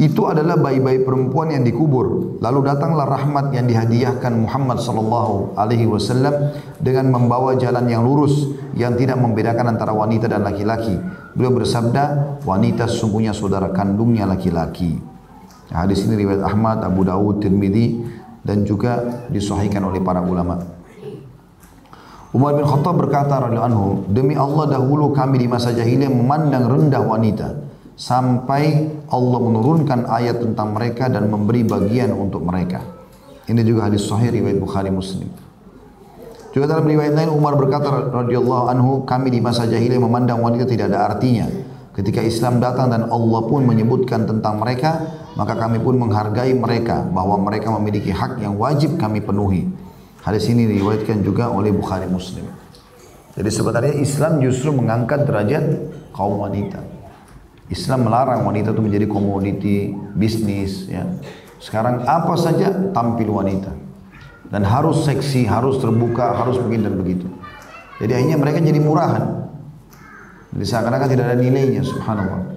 itu 0.00 0.24
adalah 0.24 0.56
bayi-bayi 0.56 1.04
perempuan 1.04 1.52
yang 1.52 1.68
dikubur. 1.68 2.38
Lalu 2.40 2.60
datanglah 2.64 3.04
rahmat 3.04 3.52
yang 3.52 3.68
dihadiahkan 3.68 4.32
Muhammad 4.32 4.80
sallallahu 4.80 5.52
alaihi 5.52 5.84
wasallam 5.84 6.56
dengan 6.80 7.12
membawa 7.12 7.52
jalan 7.60 7.84
yang 7.92 8.00
lurus 8.00 8.56
yang 8.72 8.96
tidak 8.96 9.20
membedakan 9.20 9.76
antara 9.76 9.92
wanita 9.92 10.32
dan 10.32 10.48
laki-laki. 10.48 10.96
Beliau 11.36 11.52
bersabda, 11.52 12.04
wanita 12.48 12.88
sesungguhnya 12.88 13.36
saudara 13.36 13.68
kandungnya 13.68 14.24
laki-laki. 14.24 14.96
Hadis 15.68 16.08
ini 16.08 16.24
riwayat 16.24 16.40
Ahmad, 16.40 16.84
Abu 16.84 17.04
Dawud, 17.04 17.44
Tirmidzi 17.44 18.04
dan 18.40 18.64
juga 18.64 19.24
disahihkan 19.28 19.84
oleh 19.84 20.00
para 20.00 20.24
ulama. 20.24 20.60
Umar 22.32 22.56
bin 22.56 22.64
Khattab 22.64 22.96
berkata 22.96 23.44
radhiyallahu 23.44 23.68
anhu, 23.68 23.88
demi 24.08 24.32
Allah 24.32 24.80
dahulu 24.80 25.12
kami 25.12 25.36
di 25.36 25.46
masa 25.52 25.68
jahiliyah 25.76 26.08
memandang 26.08 26.64
rendah 26.64 27.04
wanita 27.04 27.61
sampai 27.96 28.88
Allah 29.12 29.38
menurunkan 29.40 30.08
ayat 30.08 30.40
tentang 30.40 30.72
mereka 30.74 31.08
dan 31.12 31.28
memberi 31.28 31.62
bagian 31.66 32.12
untuk 32.16 32.42
mereka. 32.42 32.82
Ini 33.46 33.60
juga 33.66 33.90
hadis 33.90 34.06
sahih 34.06 34.30
riwayat 34.30 34.58
Bukhari 34.62 34.90
Muslim. 34.94 35.28
Juga 36.52 36.68
dalam 36.68 36.84
riwayat 36.84 37.16
lain 37.16 37.32
Umar 37.32 37.56
berkata 37.56 38.12
radhiyallahu 38.12 38.64
anhu 38.68 38.90
kami 39.08 39.32
di 39.32 39.40
masa 39.40 39.64
jahiliyah 39.64 39.98
memandang 40.04 40.44
wanita 40.44 40.68
tidak 40.68 40.92
ada 40.92 41.08
artinya. 41.08 41.48
Ketika 41.92 42.20
Islam 42.24 42.60
datang 42.60 42.92
dan 42.92 43.08
Allah 43.08 43.40
pun 43.48 43.64
menyebutkan 43.64 44.24
tentang 44.24 44.60
mereka, 44.60 45.00
maka 45.36 45.56
kami 45.56 45.80
pun 45.80 45.96
menghargai 45.96 46.52
mereka 46.52 47.04
bahwa 47.08 47.40
mereka 47.40 47.72
memiliki 47.80 48.12
hak 48.12 48.40
yang 48.40 48.56
wajib 48.60 49.00
kami 49.00 49.24
penuhi. 49.24 49.68
Hadis 50.20 50.48
ini 50.52 50.68
diriwayatkan 50.68 51.24
juga 51.24 51.48
oleh 51.48 51.72
Bukhari 51.72 52.06
Muslim. 52.06 52.44
Jadi 53.32 53.48
sebenarnya 53.48 53.94
Islam 53.96 54.44
justru 54.44 54.76
mengangkat 54.76 55.24
derajat 55.24 55.64
kaum 56.12 56.36
wanita. 56.36 56.91
Islam 57.72 58.04
melarang 58.04 58.44
wanita 58.44 58.76
itu 58.76 58.82
menjadi 58.84 59.06
komoditi 59.08 59.96
bisnis 60.12 60.92
ya. 60.92 61.08
Sekarang 61.56 62.04
apa 62.04 62.36
saja 62.36 62.92
tampil 62.92 63.32
wanita. 63.32 63.72
Dan 64.52 64.68
harus 64.68 65.08
seksi, 65.08 65.48
harus 65.48 65.80
terbuka, 65.80 66.36
harus 66.36 66.60
begini 66.60 66.84
dan 66.84 67.00
begitu. 67.00 67.24
Jadi 67.96 68.12
akhirnya 68.12 68.36
mereka 68.36 68.60
jadi 68.60 68.76
murahan. 68.84 69.48
Jadi 70.52 70.64
seakan-akan 70.68 71.08
tidak 71.08 71.24
ada 71.32 71.36
nilainya, 71.40 71.80
subhanallah. 71.80 72.52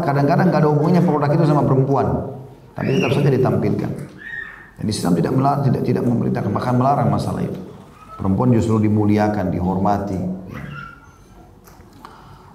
Kadang-kadang 0.00 0.48
nggak 0.48 0.60
ada 0.64 0.68
hubungannya 0.72 1.04
produk 1.04 1.28
itu 1.36 1.44
sama 1.44 1.68
perempuan. 1.68 2.06
Tapi 2.72 2.96
tetap 2.96 3.12
saja 3.12 3.28
ditampilkan. 3.28 3.90
Dan 4.80 4.86
Islam 4.88 5.12
tidak 5.20 5.32
melarang, 5.36 5.62
tidak 5.68 5.82
tidak 5.84 6.04
memerintahkan, 6.08 6.50
bahkan 6.56 6.74
melarang 6.80 7.12
masalah 7.12 7.44
itu. 7.44 7.60
Perempuan 8.16 8.56
justru 8.56 8.80
dimuliakan, 8.80 9.52
dihormati. 9.52 10.16
Ya. 10.16 10.69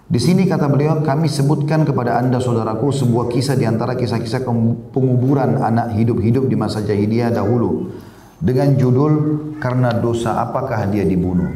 Di 0.06 0.22
sini 0.22 0.46
kata 0.46 0.70
beliau, 0.70 1.02
kami 1.02 1.26
sebutkan 1.26 1.82
kepada 1.82 2.22
anda 2.22 2.38
saudaraku 2.38 2.94
sebuah 2.94 3.26
kisah 3.34 3.58
di 3.58 3.66
antara 3.66 3.98
kisah-kisah 3.98 4.46
penguburan 4.94 5.58
anak 5.58 5.98
hidup-hidup 5.98 6.46
di 6.46 6.54
masa 6.54 6.86
jahiliyah 6.86 7.34
dahulu. 7.34 7.90
Dengan 8.38 8.78
judul, 8.78 9.14
karena 9.58 9.90
dosa 9.98 10.38
apakah 10.46 10.86
dia 10.94 11.02
dibunuh. 11.02 11.50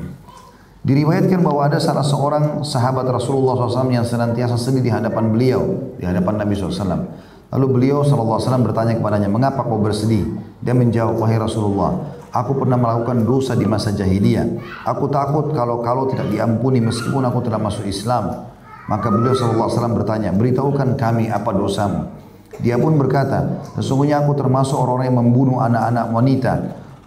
Diriwayatkan 0.82 1.46
bahwa 1.46 1.70
ada 1.70 1.78
salah 1.78 2.02
seorang 2.02 2.66
sahabat 2.66 3.06
Rasulullah 3.06 3.54
SAW 3.54 3.94
yang 3.94 4.08
senantiasa 4.08 4.58
sedih 4.58 4.82
di 4.82 4.90
hadapan 4.90 5.30
beliau, 5.30 5.94
di 6.02 6.10
hadapan 6.10 6.42
Nabi 6.42 6.58
SAW. 6.58 7.06
Lalu 7.54 7.66
beliau 7.70 8.02
SAW 8.02 8.42
bertanya 8.66 8.98
kepadanya, 8.98 9.30
mengapa 9.30 9.62
kau 9.62 9.78
bersedih? 9.78 10.26
Dia 10.58 10.74
menjawab, 10.74 11.22
wahai 11.22 11.38
Rasulullah, 11.38 12.18
Aku 12.30 12.54
pernah 12.58 12.78
melakukan 12.78 13.26
dosa 13.26 13.58
di 13.58 13.66
masa 13.66 13.90
jahiliyah. 13.90 14.46
Aku 14.86 15.10
takut 15.10 15.50
kalau 15.54 15.82
kalau 15.82 16.06
tidak 16.10 16.30
diampuni 16.30 16.78
meskipun 16.78 17.26
aku 17.26 17.42
telah 17.42 17.58
masuk 17.58 17.90
Islam. 17.90 18.50
Maka 18.90 19.14
beliau 19.14 19.38
SAW 19.38 19.70
bertanya, 19.94 20.34
beritahukan 20.34 20.98
kami 20.98 21.30
apa 21.30 21.54
dosamu. 21.54 22.10
Dia 22.58 22.76
pun 22.82 22.98
berkata, 22.98 23.62
sesungguhnya 23.78 24.26
aku 24.26 24.34
termasuk 24.34 24.76
orang-orang 24.76 25.06
yang 25.14 25.20
membunuh 25.22 25.58
anak-anak 25.62 26.06
wanita. 26.10 26.54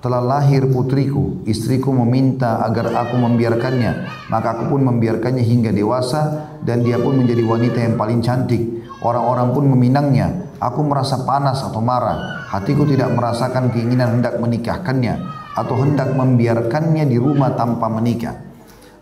Telah 0.02 0.18
lahir 0.18 0.66
putriku, 0.66 1.46
istriku 1.46 1.94
meminta 1.94 2.58
agar 2.66 2.90
aku 3.06 3.14
membiarkannya. 3.18 4.26
Maka 4.30 4.58
aku 4.58 4.74
pun 4.74 4.82
membiarkannya 4.82 5.42
hingga 5.46 5.70
dewasa 5.70 6.50
dan 6.66 6.82
dia 6.82 6.98
pun 6.98 7.14
menjadi 7.22 7.46
wanita 7.46 7.78
yang 7.78 7.94
paling 7.94 8.18
cantik. 8.18 8.82
Orang-orang 8.98 9.54
pun 9.54 9.70
meminangnya. 9.70 10.41
Aku 10.62 10.86
merasa 10.86 11.26
panas 11.26 11.58
atau 11.58 11.82
marah. 11.82 12.46
Hatiku 12.46 12.86
tidak 12.86 13.10
merasakan 13.18 13.74
keinginan 13.74 14.22
hendak 14.22 14.38
menikahkannya 14.38 15.18
atau 15.58 15.74
hendak 15.82 16.14
membiarkannya 16.14 17.02
di 17.10 17.18
rumah 17.18 17.58
tanpa 17.58 17.90
menikah. 17.90 18.38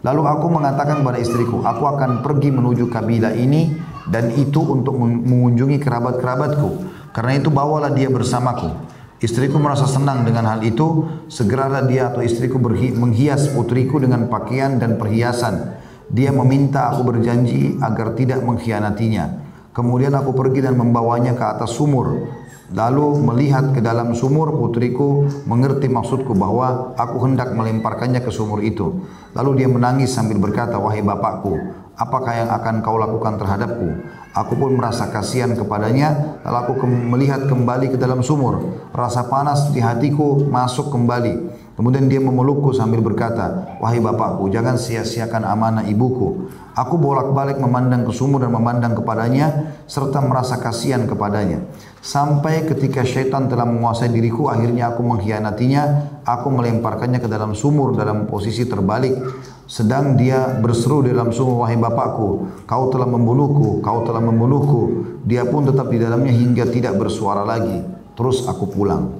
Lalu 0.01 0.25
aku 0.25 0.47
mengatakan 0.49 1.05
kepada 1.05 1.21
istriku, 1.21 1.61
aku 1.61 1.85
akan 1.85 2.25
pergi 2.25 2.49
menuju 2.49 2.89
kabilah 2.89 3.37
ini 3.37 3.77
dan 4.09 4.33
itu 4.33 4.65
untuk 4.65 4.97
mengunjungi 4.97 5.77
kerabat-kerabatku. 5.77 6.71
Karena 7.13 7.37
itu 7.37 7.53
bawalah 7.53 7.93
dia 7.93 8.09
bersamaku. 8.09 8.73
Istriku 9.21 9.61
merasa 9.61 9.85
senang 9.85 10.25
dengan 10.25 10.49
hal 10.49 10.65
itu, 10.65 11.05
segeralah 11.29 11.85
dia 11.85 12.09
atau 12.09 12.25
istriku 12.25 12.57
menghias 12.97 13.53
putriku 13.53 14.01
dengan 14.01 14.33
pakaian 14.33 14.81
dan 14.81 14.97
perhiasan. 14.97 15.77
Dia 16.09 16.33
meminta 16.33 16.89
aku 16.89 17.05
berjanji 17.05 17.77
agar 17.85 18.17
tidak 18.17 18.41
mengkhianatinya. 18.41 19.40
Kemudian 19.71 20.11
aku 20.19 20.35
pergi 20.35 20.67
dan 20.67 20.75
membawanya 20.75 21.39
ke 21.39 21.45
atas 21.47 21.79
sumur. 21.79 22.27
Lalu 22.71 23.19
melihat 23.27 23.75
ke 23.75 23.83
dalam 23.83 24.15
sumur 24.15 24.55
putriku 24.55 25.27
mengerti 25.47 25.91
maksudku 25.91 26.39
bahwa 26.39 26.95
aku 26.95 27.19
hendak 27.27 27.51
melemparkannya 27.51 28.23
ke 28.23 28.31
sumur 28.31 28.63
itu. 28.63 29.03
Lalu 29.35 29.63
dia 29.63 29.69
menangis 29.71 30.15
sambil 30.15 30.39
berkata, 30.39 30.79
wahai 30.79 31.03
bapakku, 31.03 31.59
apakah 31.99 32.31
yang 32.31 32.51
akan 32.51 32.79
kau 32.79 32.95
lakukan 32.95 33.43
terhadapku? 33.43 34.07
Aku 34.39 34.55
pun 34.55 34.79
merasa 34.79 35.11
kasihan 35.11 35.51
kepadanya, 35.51 36.39
lalu 36.47 36.57
aku 36.63 36.73
melihat 36.87 37.51
kembali 37.51 37.91
ke 37.91 37.99
dalam 37.99 38.23
sumur. 38.23 38.87
Rasa 38.95 39.27
panas 39.27 39.75
di 39.75 39.83
hatiku 39.83 40.47
masuk 40.47 40.95
kembali. 40.95 41.60
Kemudian 41.81 42.13
dia 42.13 42.21
memelukku 42.21 42.77
sambil 42.77 43.01
berkata, 43.01 43.73
Wahai 43.81 44.05
bapakku, 44.05 44.53
jangan 44.53 44.77
sia-siakan 44.77 45.49
amanah 45.49 45.89
ibuku. 45.89 46.53
Aku 46.77 47.01
bolak-balik 47.01 47.57
memandang 47.57 48.05
ke 48.05 48.13
sumur 48.13 48.37
dan 48.37 48.53
memandang 48.53 48.93
kepadanya, 48.93 49.73
serta 49.89 50.21
merasa 50.21 50.61
kasihan 50.61 51.09
kepadanya. 51.09 51.65
Sampai 52.05 52.69
ketika 52.69 53.01
syaitan 53.01 53.49
telah 53.49 53.65
menguasai 53.65 54.13
diriku, 54.13 54.53
akhirnya 54.53 54.93
aku 54.93 55.01
mengkhianatinya, 55.09 56.21
aku 56.29 56.53
melemparkannya 56.53 57.17
ke 57.17 57.33
dalam 57.33 57.57
sumur 57.57 57.97
dalam 57.97 58.29
posisi 58.29 58.69
terbalik. 58.69 59.17
Sedang 59.65 60.21
dia 60.21 60.61
berseru 60.61 61.01
di 61.01 61.17
dalam 61.17 61.33
sumur, 61.33 61.65
wahai 61.65 61.81
bapakku, 61.81 62.45
kau 62.69 62.93
telah 62.93 63.09
membunuhku, 63.09 63.81
kau 63.81 64.05
telah 64.05 64.21
membunuhku. 64.21 64.81
Dia 65.25 65.49
pun 65.49 65.65
tetap 65.65 65.89
di 65.89 65.97
dalamnya 65.97 66.37
hingga 66.37 66.69
tidak 66.69 67.01
bersuara 67.01 67.41
lagi. 67.41 67.81
Terus 68.21 68.45
aku 68.45 68.69
pulang. 68.69 69.20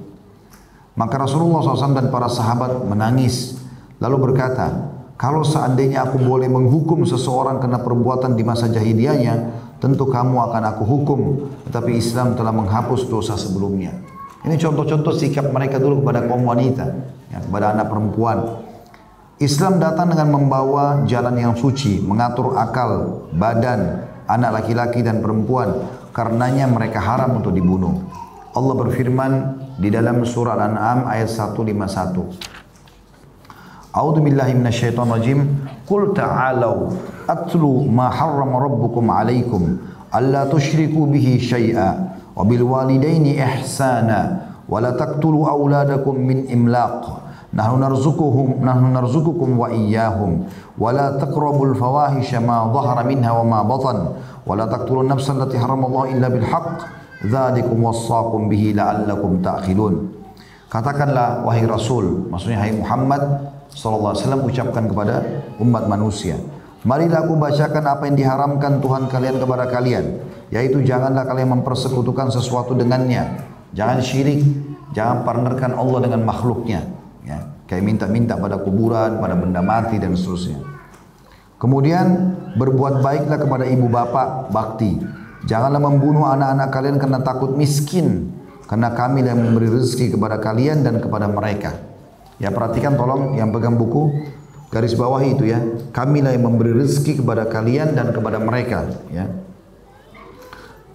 Maka 0.95 1.23
Rasulullah 1.23 1.63
SAW 1.63 1.95
dan 1.95 2.11
para 2.11 2.27
sahabat 2.27 2.83
menangis. 2.83 3.57
Lalu 4.03 4.31
berkata, 4.31 4.91
kalau 5.15 5.45
seandainya 5.45 6.01
aku 6.01 6.17
boleh 6.17 6.49
menghukum 6.49 7.05
seseorang 7.05 7.61
karena 7.61 7.79
perbuatan 7.79 8.33
di 8.33 8.41
masa 8.41 8.67
jahiliyahnya, 8.67 9.35
tentu 9.77 10.09
kamu 10.09 10.41
akan 10.49 10.63
aku 10.73 10.83
hukum. 10.83 11.19
Tetapi 11.69 11.93
Islam 11.93 12.33
telah 12.33 12.49
menghapus 12.49 13.05
dosa 13.05 13.37
sebelumnya. 13.37 13.93
Ini 14.41 14.57
contoh-contoh 14.57 15.13
sikap 15.13 15.53
mereka 15.53 15.77
dulu 15.77 16.01
kepada 16.01 16.25
kaum 16.25 16.41
wanita, 16.49 16.85
ya, 17.29 17.39
kepada 17.45 17.77
anak 17.77 17.93
perempuan. 17.93 18.65
Islam 19.37 19.77
datang 19.77 20.09
dengan 20.09 20.33
membawa 20.33 21.05
jalan 21.05 21.37
yang 21.37 21.53
suci, 21.53 22.01
mengatur 22.01 22.57
akal, 22.57 23.25
badan, 23.37 24.09
anak 24.25 24.61
laki-laki 24.61 25.05
dan 25.05 25.21
perempuan. 25.21 25.85
Karenanya 26.09 26.65
mereka 26.65 26.97
haram 26.97 27.37
untuk 27.37 27.53
dibunuh. 27.53 28.01
Allah 28.57 28.73
berfirman 28.73 29.60
di 29.81 29.89
dalam 29.89 30.21
surah 30.21 30.53
Al-An'am 30.61 31.09
ayat 31.09 31.25
151. 31.25 32.29
A'udzu 33.91 34.21
billahi 34.21 34.53
minasyaitonir 34.53 35.09
rajim. 35.17 35.39
Qul 35.89 36.13
ta'alu 36.13 36.93
atlu 37.25 37.89
ma 37.89 38.13
harrama 38.13 38.61
rabbukum 38.61 39.09
'alaikum 39.09 39.81
alla 40.13 40.45
tusyriku 40.45 41.09
bihi 41.09 41.41
syai'a 41.41 41.89
wa 42.37 42.45
bil 42.45 42.61
walidaini 42.61 43.41
ihsana 43.41 44.53
wa 44.69 44.77
la 44.77 44.93
taqtulu 44.93 45.49
auladakum 45.49 46.13
min 46.13 46.45
imlaq. 46.45 47.25
Nahnu 47.51 47.83
narzuquhum 47.83 48.63
nahnu 48.63 48.95
narzuqukum 48.95 49.59
wa 49.59 49.67
iyyahum 49.67 50.47
wa 50.79 50.87
la 50.95 51.19
taqrabul 51.19 51.75
fawahisha 51.75 52.39
ma 52.39 52.63
dhahara 52.71 53.03
minha 53.03 53.27
wa 53.27 53.43
ma 53.43 53.59
batan 53.67 54.15
wa 54.47 54.55
la 54.55 54.71
taqtulun 54.71 55.11
nafsan 55.11 55.35
allati 55.35 55.59
haramallahu 55.59 56.15
illa 56.15 56.31
bil 56.31 56.47
haqq 56.47 57.00
Dzalikum 57.21 57.77
wassakum 57.85 58.49
bihi 58.49 58.73
la'allakum 58.73 59.45
ta'qilun. 59.45 60.09
Katakanlah 60.71 61.43
wahai 61.45 61.67
Rasul, 61.67 62.31
maksudnya 62.31 62.63
hai 62.63 62.71
Muhammad 62.73 63.21
sallallahu 63.75 64.15
alaihi 64.15 64.23
wasallam 64.23 64.43
ucapkan 64.47 64.83
kepada 64.87 65.15
umat 65.59 65.83
manusia. 65.85 66.39
Marilah 66.81 67.27
aku 67.27 67.37
bacakan 67.37 67.83
apa 67.85 68.09
yang 68.09 68.17
diharamkan 68.17 68.81
Tuhan 68.81 69.05
kalian 69.05 69.37
kepada 69.37 69.69
kalian, 69.69 70.17
yaitu 70.49 70.81
janganlah 70.81 71.29
kalian 71.29 71.61
mempersekutukan 71.61 72.33
sesuatu 72.33 72.73
dengannya. 72.73 73.45
Jangan 73.77 74.01
syirik, 74.01 74.41
jangan 74.97 75.21
partnerkan 75.21 75.77
Allah 75.77 75.99
dengan 76.09 76.25
makhluknya. 76.25 76.81
Ya, 77.21 77.53
kayak 77.69 77.85
minta-minta 77.85 78.33
pada 78.33 78.57
kuburan, 78.57 79.21
pada 79.21 79.37
benda 79.37 79.61
mati 79.61 80.01
dan 80.01 80.17
seterusnya. 80.17 80.57
Kemudian 81.61 82.33
berbuat 82.57 83.05
baiklah 83.05 83.37
kepada 83.37 83.69
ibu 83.69 83.85
bapak, 83.85 84.49
bakti. 84.49 84.97
Janganlah 85.51 85.83
membunuh 85.83 86.31
anak-anak 86.31 86.71
kalian 86.71 86.95
karena 86.95 87.19
takut 87.19 87.51
miskin. 87.59 88.31
Karena 88.71 88.95
kami 88.95 89.19
yang 89.19 89.35
memberi 89.35 89.67
rezeki 89.67 90.15
kepada 90.15 90.39
kalian 90.39 90.87
dan 90.87 91.03
kepada 91.03 91.27
mereka. 91.27 91.75
Ya 92.39 92.55
perhatikan 92.55 92.95
tolong 92.95 93.35
yang 93.35 93.51
pegang 93.51 93.75
buku 93.75 94.31
garis 94.71 94.95
bawah 94.95 95.19
itu 95.19 95.51
ya. 95.51 95.59
Kamilah 95.91 96.31
yang 96.31 96.47
memberi 96.47 96.71
rezeki 96.71 97.19
kepada 97.19 97.51
kalian 97.51 97.99
dan 97.99 98.15
kepada 98.15 98.39
mereka. 98.39 98.87
Ya. 99.11 99.27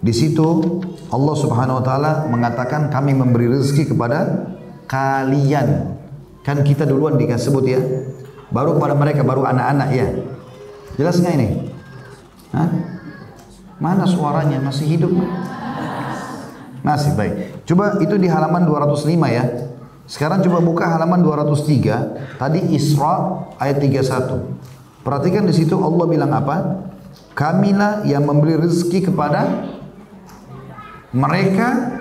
Di 0.01 0.09
situ 0.09 0.81
Allah 1.13 1.35
Subhanahu 1.37 1.77
Wa 1.77 1.85
Taala 1.85 2.11
mengatakan 2.25 2.89
kami 2.89 3.13
memberi 3.13 3.53
rezeki 3.53 3.93
kepada 3.93 4.49
kalian. 4.89 6.01
Kan 6.41 6.65
kita 6.65 6.89
duluan 6.89 7.21
dikasih 7.21 7.53
sebut 7.53 7.65
ya. 7.69 7.81
Baru 8.49 8.73
kepada 8.73 8.97
mereka, 8.97 9.21
baru 9.21 9.45
anak-anak 9.45 9.89
ya. 9.93 10.07
Jelas 10.97 11.21
nggak 11.21 11.33
ini? 11.37 11.47
Hah? 12.57 12.96
Mana 13.77 14.09
suaranya? 14.09 14.57
Masih 14.57 14.97
hidup? 14.97 15.13
Masih 16.81 17.13
baik. 17.13 17.65
Coba 17.67 18.01
itu 18.01 18.15
di 18.17 18.25
halaman 18.25 18.65
205 18.65 19.05
ya. 19.29 19.43
Sekarang 20.07 20.39
coba 20.39 20.63
buka 20.63 20.85
halaman 20.87 21.19
203. 21.19 22.39
Tadi 22.39 22.59
Isra 22.73 23.43
ayat 23.59 23.77
31. 23.83 25.03
Perhatikan 25.03 25.43
di 25.45 25.53
situ 25.53 25.75
Allah 25.77 26.05
bilang 26.07 26.31
apa? 26.31 26.87
Kamilah 27.37 28.07
yang 28.07 28.25
memberi 28.25 28.57
rezeki 28.57 29.11
kepada 29.11 29.67
mereka 31.13 31.99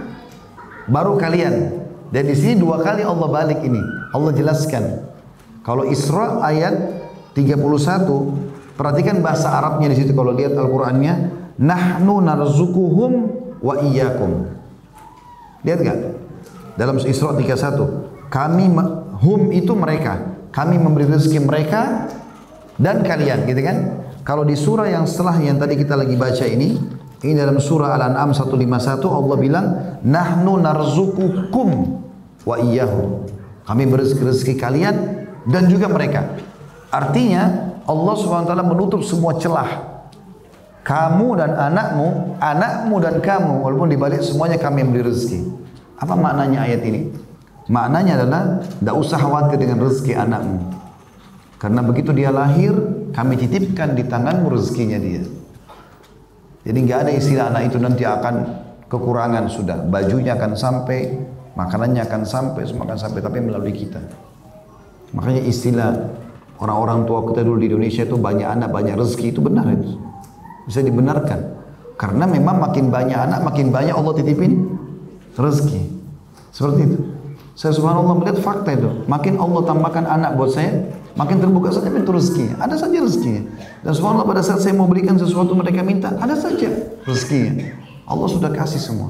baru 0.89 1.19
kalian. 1.19 1.85
Dan 2.09 2.25
di 2.31 2.37
sini 2.39 2.63
dua 2.63 2.81
kali 2.81 3.03
Allah 3.03 3.27
balik 3.27 3.61
ini. 3.67 3.83
Allah 4.15 4.33
jelaskan. 4.33 5.03
Kalau 5.67 5.83
Isra 5.83 6.47
ayat 6.47 6.75
31, 7.35 7.59
perhatikan 8.79 9.19
bahasa 9.19 9.51
Arabnya 9.51 9.91
di 9.91 9.99
situ 9.99 10.15
kalau 10.15 10.31
lihat 10.31 10.55
Al-Qur'annya 10.55 11.46
nahnu 11.61 12.21
narzukuhum 12.21 13.13
wa 13.61 13.75
iyyakum. 13.81 14.49
Lihat 15.65 15.79
enggak? 15.83 15.99
Dalam 16.77 17.01
Isra 17.01 17.33
31, 17.33 18.29
kami 18.29 18.69
hum 19.25 19.41
itu 19.53 19.73
mereka. 19.73 20.37
Kami 20.53 20.77
memberi 20.81 21.09
rezeki 21.09 21.45
mereka 21.45 22.09
dan 22.81 23.05
kalian, 23.05 23.45
gitu 23.49 23.61
kan? 23.61 23.77
Kalau 24.25 24.45
di 24.45 24.57
surah 24.57 24.89
yang 24.89 25.05
setelah 25.09 25.37
yang 25.41 25.57
tadi 25.57 25.77
kita 25.77 25.97
lagi 25.97 26.17
baca 26.17 26.45
ini, 26.45 26.77
ini 27.25 27.33
dalam 27.33 27.57
surah 27.57 27.97
Al-An'am 27.97 28.37
151 28.37 29.05
Allah 29.09 29.37
bilang 29.41 29.67
nahnu 30.05 30.61
narzukukum 30.61 31.69
wa 32.45 32.57
iyyahum. 32.61 33.25
Kami 33.67 33.83
beri 33.89 34.05
rezeki 34.13 34.55
kalian 34.61 34.95
dan 35.49 35.67
juga 35.67 35.89
mereka. 35.89 36.39
Artinya 36.93 37.75
Allah 37.87 38.15
SWT 38.15 38.53
menutup 38.63 39.03
semua 39.03 39.35
celah 39.43 39.96
kamu 40.87 41.35
dan 41.35 41.51
anakmu, 41.59 42.39
anakmu 42.39 42.97
dan 43.03 43.19
kamu, 43.19 43.59
walaupun 43.59 43.91
dibalik 43.91 44.23
semuanya 44.23 44.55
kami 44.55 44.87
yang 44.87 44.95
beri 44.95 45.11
rezeki. 45.11 45.43
Apa 45.99 46.15
maknanya 46.15 46.63
ayat 46.63 46.87
ini? 46.87 47.11
Maknanya 47.67 48.23
adalah 48.23 48.63
tidak 48.63 48.95
usah 48.95 49.19
khawatir 49.19 49.59
dengan 49.59 49.83
rezeki 49.83 50.15
anakmu. 50.15 50.63
Karena 51.59 51.83
begitu 51.83 52.15
dia 52.15 52.31
lahir, 52.31 52.71
kami 53.11 53.35
titipkan 53.35 53.99
di 53.99 54.07
tanganmu 54.07 54.47
rezekinya 54.47 55.03
dia. 55.03 55.27
Jadi 56.63 56.79
nggak 56.87 56.99
ada 57.03 57.11
istilah 57.11 57.51
anak 57.51 57.75
itu 57.75 57.83
nanti 57.83 58.07
akan 58.07 58.35
kekurangan 58.87 59.51
sudah. 59.51 59.83
Bajunya 59.91 60.39
akan 60.39 60.55
sampai, 60.55 61.19
makanannya 61.59 62.07
akan 62.07 62.23
sampai, 62.23 62.63
semua 62.63 62.87
akan 62.87 62.99
sampai, 63.03 63.19
tapi 63.27 63.43
melalui 63.43 63.75
kita. 63.75 63.99
Makanya 65.19 65.43
istilah 65.43 66.15
orang-orang 66.63 67.03
tua 67.11 67.27
kita 67.27 67.43
dulu 67.43 67.59
di 67.59 67.75
Indonesia 67.75 68.07
itu 68.07 68.15
banyak 68.15 68.47
anak, 68.47 68.71
banyak 68.71 68.95
rezeki 68.95 69.35
itu 69.35 69.43
benar 69.43 69.67
itu. 69.75 70.06
Bisa 70.67 70.83
dibenarkan. 70.83 71.57
Karena 71.97 72.29
memang 72.29 72.61
makin 72.61 72.93
banyak 72.93 73.17
anak, 73.17 73.41
makin 73.41 73.73
banyak 73.73 73.95
Allah 73.97 74.13
titipin 74.21 74.69
rezeki. 75.33 75.81
Seperti 76.53 76.81
itu. 76.85 76.99
Saya 77.57 77.73
subhanallah 77.73 78.21
melihat 78.21 78.45
fakta 78.45 78.77
itu. 78.77 79.09
Makin 79.09 79.41
Allah 79.41 79.65
tambahkan 79.65 80.05
anak 80.05 80.37
buat 80.37 80.53
saya, 80.53 80.93
makin 81.17 81.41
terbuka 81.41 81.73
saja 81.73 81.89
pintu 81.89 82.13
rezeki. 82.13 82.61
Ada 82.61 82.85
saja 82.85 83.01
rezekinya. 83.01 83.49
Dan 83.81 83.93
subhanallah 83.97 84.29
pada 84.29 84.43
saat 84.45 84.61
saya 84.61 84.77
mau 84.77 84.85
berikan 84.85 85.17
sesuatu 85.17 85.57
mereka 85.57 85.81
minta, 85.81 86.13
ada 86.21 86.37
saja 86.37 86.69
rezekinya. 87.09 87.73
Allah 88.05 88.29
sudah 88.29 88.53
kasih 88.53 88.77
semua. 88.77 89.09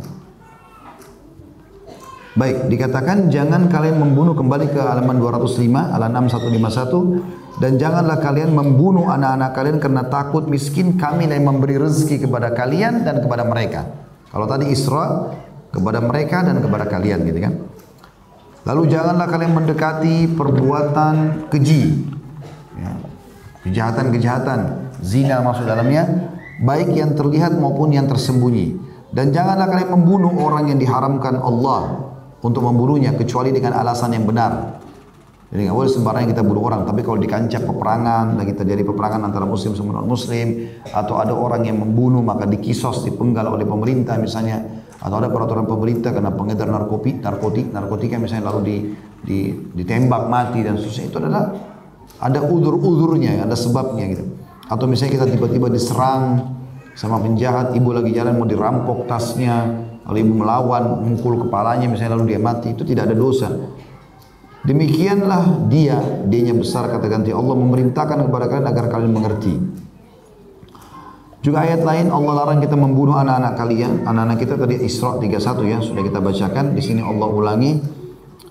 Baik, 2.36 2.68
dikatakan 2.68 3.32
jangan 3.32 3.64
kalian 3.72 3.96
membunuh 3.96 4.36
kembali 4.36 4.68
ke 4.68 4.76
halaman 4.76 5.16
205, 5.16 5.72
halaman 5.72 6.28
6151 6.28 7.56
dan 7.64 7.80
janganlah 7.80 8.20
kalian 8.20 8.52
membunuh 8.52 9.08
anak-anak 9.08 9.56
kalian 9.56 9.78
karena 9.80 10.04
takut 10.04 10.44
miskin 10.44 11.00
kami 11.00 11.24
yang 11.24 11.48
memberi 11.48 11.80
rezeki 11.80 12.28
kepada 12.28 12.52
kalian 12.52 13.08
dan 13.08 13.24
kepada 13.24 13.48
mereka. 13.48 13.88
Kalau 14.28 14.44
tadi 14.44 14.68
Isra 14.68 15.32
kepada 15.72 16.04
mereka 16.04 16.44
dan 16.44 16.60
kepada 16.60 16.84
kalian 16.84 17.24
gitu 17.24 17.40
kan. 17.40 17.54
Lalu 18.68 18.82
janganlah 18.92 19.26
kalian 19.32 19.52
mendekati 19.56 20.28
perbuatan 20.36 21.48
keji. 21.48 22.04
Ya. 22.76 22.92
Kejahatan-kejahatan, 23.64 24.92
zina 25.00 25.40
masuk 25.40 25.64
dalamnya, 25.64 26.36
baik 26.60 26.92
yang 26.92 27.16
terlihat 27.16 27.56
maupun 27.56 27.96
yang 27.96 28.04
tersembunyi. 28.04 28.76
Dan 29.08 29.32
janganlah 29.32 29.72
kalian 29.72 29.96
membunuh 29.96 30.36
orang 30.36 30.68
yang 30.68 30.76
diharamkan 30.76 31.40
Allah 31.40 32.12
untuk 32.42 32.62
membunuhnya 32.64 33.16
kecuali 33.16 33.54
dengan 33.54 33.76
alasan 33.78 34.12
yang 34.12 34.28
benar. 34.28 34.82
Jadi 35.46 35.62
nggak 35.62 35.76
boleh 35.78 35.90
sembarangan 35.90 36.28
kita 36.34 36.42
bunuh 36.42 36.62
orang. 36.66 36.82
Tapi 36.82 37.00
kalau 37.06 37.22
di 37.22 37.30
kancah 37.30 37.62
peperangan, 37.62 38.34
lagi 38.34 38.52
terjadi 38.52 38.82
peperangan 38.82 39.30
antara 39.30 39.46
muslim 39.46 39.78
sama 39.78 39.94
non 39.94 40.10
muslim, 40.10 40.74
atau 40.90 41.22
ada 41.22 41.32
orang 41.38 41.62
yang 41.62 41.78
membunuh 41.78 42.18
maka 42.18 42.50
dikisos, 42.50 43.06
dipenggal 43.06 43.54
oleh 43.54 43.62
pemerintah 43.62 44.18
misalnya, 44.18 44.82
atau 44.98 45.22
ada 45.22 45.30
peraturan 45.30 45.62
pemerintah 45.70 46.10
karena 46.10 46.34
pengedar 46.34 46.66
narkotik, 46.66 47.22
narkotik, 47.22 47.70
narkotika 47.70 48.18
misalnya 48.18 48.50
lalu 48.50 48.60
di, 49.22 49.36
ditembak 49.70 50.26
mati 50.26 50.66
dan 50.66 50.82
seterusnya 50.82 51.14
itu 51.14 51.16
adalah 51.22 51.44
ada 52.18 52.40
udur-udurnya, 52.42 53.46
ada 53.46 53.54
sebabnya 53.54 54.04
gitu. 54.18 54.24
Atau 54.66 54.90
misalnya 54.90 55.22
kita 55.22 55.26
tiba-tiba 55.30 55.70
diserang 55.70 56.42
sama 56.98 57.22
penjahat, 57.22 57.70
ibu 57.78 57.94
lagi 57.94 58.10
jalan 58.10 58.34
mau 58.34 58.50
dirampok 58.50 59.06
tasnya, 59.06 59.86
lalu 60.06 60.18
ibu 60.22 60.32
melawan, 60.38 61.02
mukul 61.02 61.42
kepalanya 61.46 61.90
misalnya 61.90 62.18
lalu 62.18 62.34
dia 62.34 62.40
mati, 62.40 62.72
itu 62.72 62.86
tidak 62.86 63.10
ada 63.10 63.16
dosa. 63.18 63.50
Demikianlah 64.66 65.70
dia, 65.70 65.98
dianya 66.26 66.54
besar 66.58 66.90
kata 66.90 67.06
ganti 67.06 67.30
Allah 67.30 67.54
memerintahkan 67.54 68.26
kepada 68.26 68.46
kalian 68.50 68.66
agar 68.66 68.84
kalian 68.90 69.12
mengerti. 69.14 69.54
Juga 71.46 71.62
ayat 71.62 71.86
lain 71.86 72.10
Allah 72.10 72.42
larang 72.42 72.58
kita 72.58 72.74
membunuh 72.74 73.14
anak-anak 73.14 73.54
kalian. 73.54 74.02
Anak-anak 74.02 74.42
kita 74.42 74.58
tadi 74.58 74.82
Isra 74.82 75.14
31 75.22 75.70
ya 75.70 75.78
sudah 75.78 76.02
kita 76.02 76.18
bacakan. 76.18 76.74
Di 76.74 76.82
sini 76.82 76.98
Allah 76.98 77.30
ulangi 77.30 77.78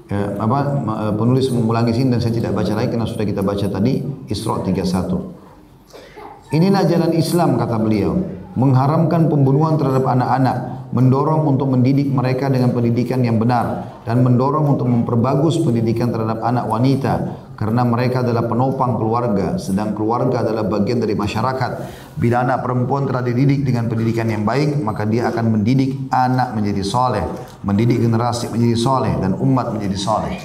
eh, 0.08 0.30
apa 0.40 0.60
eh, 1.04 1.14
penulis 1.20 1.52
mengulangi 1.52 1.92
sini 1.92 2.16
dan 2.16 2.24
saya 2.24 2.32
tidak 2.32 2.56
baca 2.56 2.72
lagi 2.72 2.96
karena 2.96 3.04
sudah 3.04 3.28
kita 3.28 3.44
baca 3.44 3.68
tadi 3.68 4.00
Isra 4.32 4.64
31. 4.64 6.56
Inilah 6.56 6.88
jalan 6.88 7.12
Islam 7.12 7.60
kata 7.60 7.76
beliau, 7.76 8.16
mengharamkan 8.56 9.28
pembunuhan 9.28 9.76
terhadap 9.76 10.08
anak-anak 10.08 10.75
mendorong 10.96 11.44
untuk 11.44 11.68
mendidik 11.76 12.08
mereka 12.08 12.48
dengan 12.48 12.72
pendidikan 12.72 13.20
yang 13.20 13.36
benar 13.36 14.00
dan 14.08 14.24
mendorong 14.24 14.80
untuk 14.80 14.88
memperbagus 14.88 15.60
pendidikan 15.60 16.08
terhadap 16.08 16.40
anak 16.40 16.72
wanita 16.72 17.14
karena 17.60 17.84
mereka 17.84 18.24
adalah 18.24 18.48
penopang 18.48 18.96
keluarga 18.96 19.60
sedang 19.60 19.92
keluarga 19.92 20.40
adalah 20.48 20.64
bagian 20.64 21.04
dari 21.04 21.12
masyarakat. 21.12 21.72
Bila 22.16 22.48
anak 22.48 22.64
perempuan 22.64 23.04
telah 23.12 23.28
dididik 23.28 23.68
dengan 23.68 23.92
pendidikan 23.92 24.32
yang 24.32 24.48
baik 24.48 24.80
maka 24.80 25.04
dia 25.04 25.28
akan 25.28 25.60
mendidik 25.60 26.08
anak 26.16 26.56
menjadi 26.56 26.84
soleh 26.88 27.28
mendidik 27.68 28.00
generasi 28.00 28.48
menjadi 28.48 28.78
soleh 28.80 29.14
dan 29.20 29.36
umat 29.36 29.76
menjadi 29.76 30.00
soleh. 30.00 30.40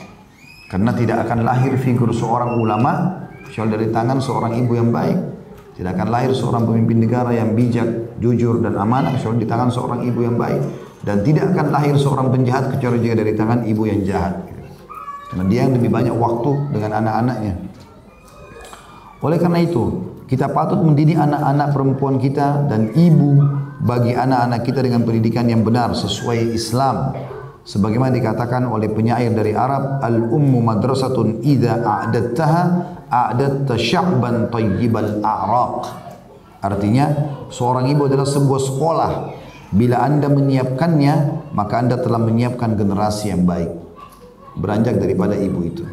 Karena 0.67 0.91
tidak 0.95 1.31
akan 1.31 1.47
lahir 1.47 1.75
figur 1.79 2.11
seorang 2.11 2.59
ulama 2.59 3.23
kecuali 3.47 3.71
dari 3.75 3.87
tangan 3.91 4.19
seorang 4.19 4.59
ibu 4.59 4.73
yang 4.75 4.91
baik. 4.91 5.19
Tidak 5.75 5.91
akan 5.97 6.09
lahir 6.11 6.31
seorang 6.31 6.63
pemimpin 6.63 7.03
negara 7.03 7.35
yang 7.35 7.57
bijak, 7.57 8.10
jujur 8.21 8.61
dan 8.61 8.77
amanah 8.77 9.17
kecuali 9.17 9.43
di 9.43 9.49
tangan 9.49 9.73
seorang 9.73 10.05
ibu 10.05 10.21
yang 10.23 10.37
baik. 10.37 10.63
Dan 11.01 11.25
tidak 11.25 11.57
akan 11.57 11.67
lahir 11.73 11.97
seorang 11.97 12.29
penjahat 12.29 12.77
kecuali 12.77 13.01
jika 13.01 13.17
dari 13.25 13.33
tangan 13.33 13.65
ibu 13.65 13.89
yang 13.89 14.05
jahat. 14.05 14.37
Karena 15.33 15.45
dia 15.49 15.61
yang 15.65 15.75
lebih 15.81 15.89
banyak 15.89 16.13
waktu 16.13 16.53
dengan 16.77 17.01
anak-anaknya. 17.01 17.55
Oleh 19.25 19.39
karena 19.41 19.65
itu, 19.65 19.85
kita 20.29 20.53
patut 20.53 20.85
mendidik 20.85 21.17
anak-anak 21.17 21.73
perempuan 21.73 22.21
kita 22.21 22.69
dan 22.69 22.93
ibu 22.93 23.41
bagi 23.81 24.13
anak-anak 24.13 24.61
kita 24.63 24.85
dengan 24.85 25.03
pendidikan 25.09 25.49
yang 25.49 25.65
benar 25.65 25.97
sesuai 25.97 26.53
Islam. 26.53 27.17
Sebagaimana 27.65 28.13
dikatakan 28.17 28.65
oleh 28.69 28.89
penyair 28.89 29.33
dari 29.33 29.53
Arab, 29.53 30.01
al-ummu 30.05 30.61
madrasatun 30.65 31.45
idza 31.45 31.81
a'dattaha 31.81 32.63
a'datta 33.09 33.77
tayyibal 34.49 35.21
a'raq. 35.25 36.10
Artinya, 36.61 37.07
seorang 37.49 37.89
ibu 37.89 38.05
adalah 38.07 38.29
sebuah 38.29 38.61
sekolah. 38.61 39.13
Bila 39.71 40.03
anda 40.03 40.29
menyiapkannya, 40.29 41.15
maka 41.57 41.81
anda 41.81 41.97
telah 41.97 42.21
menyiapkan 42.21 42.77
generasi 42.77 43.33
yang 43.33 43.49
baik. 43.49 43.71
Beranjak 44.59 45.01
daripada 45.01 45.39
ibu 45.39 45.61
itu. 45.63 45.85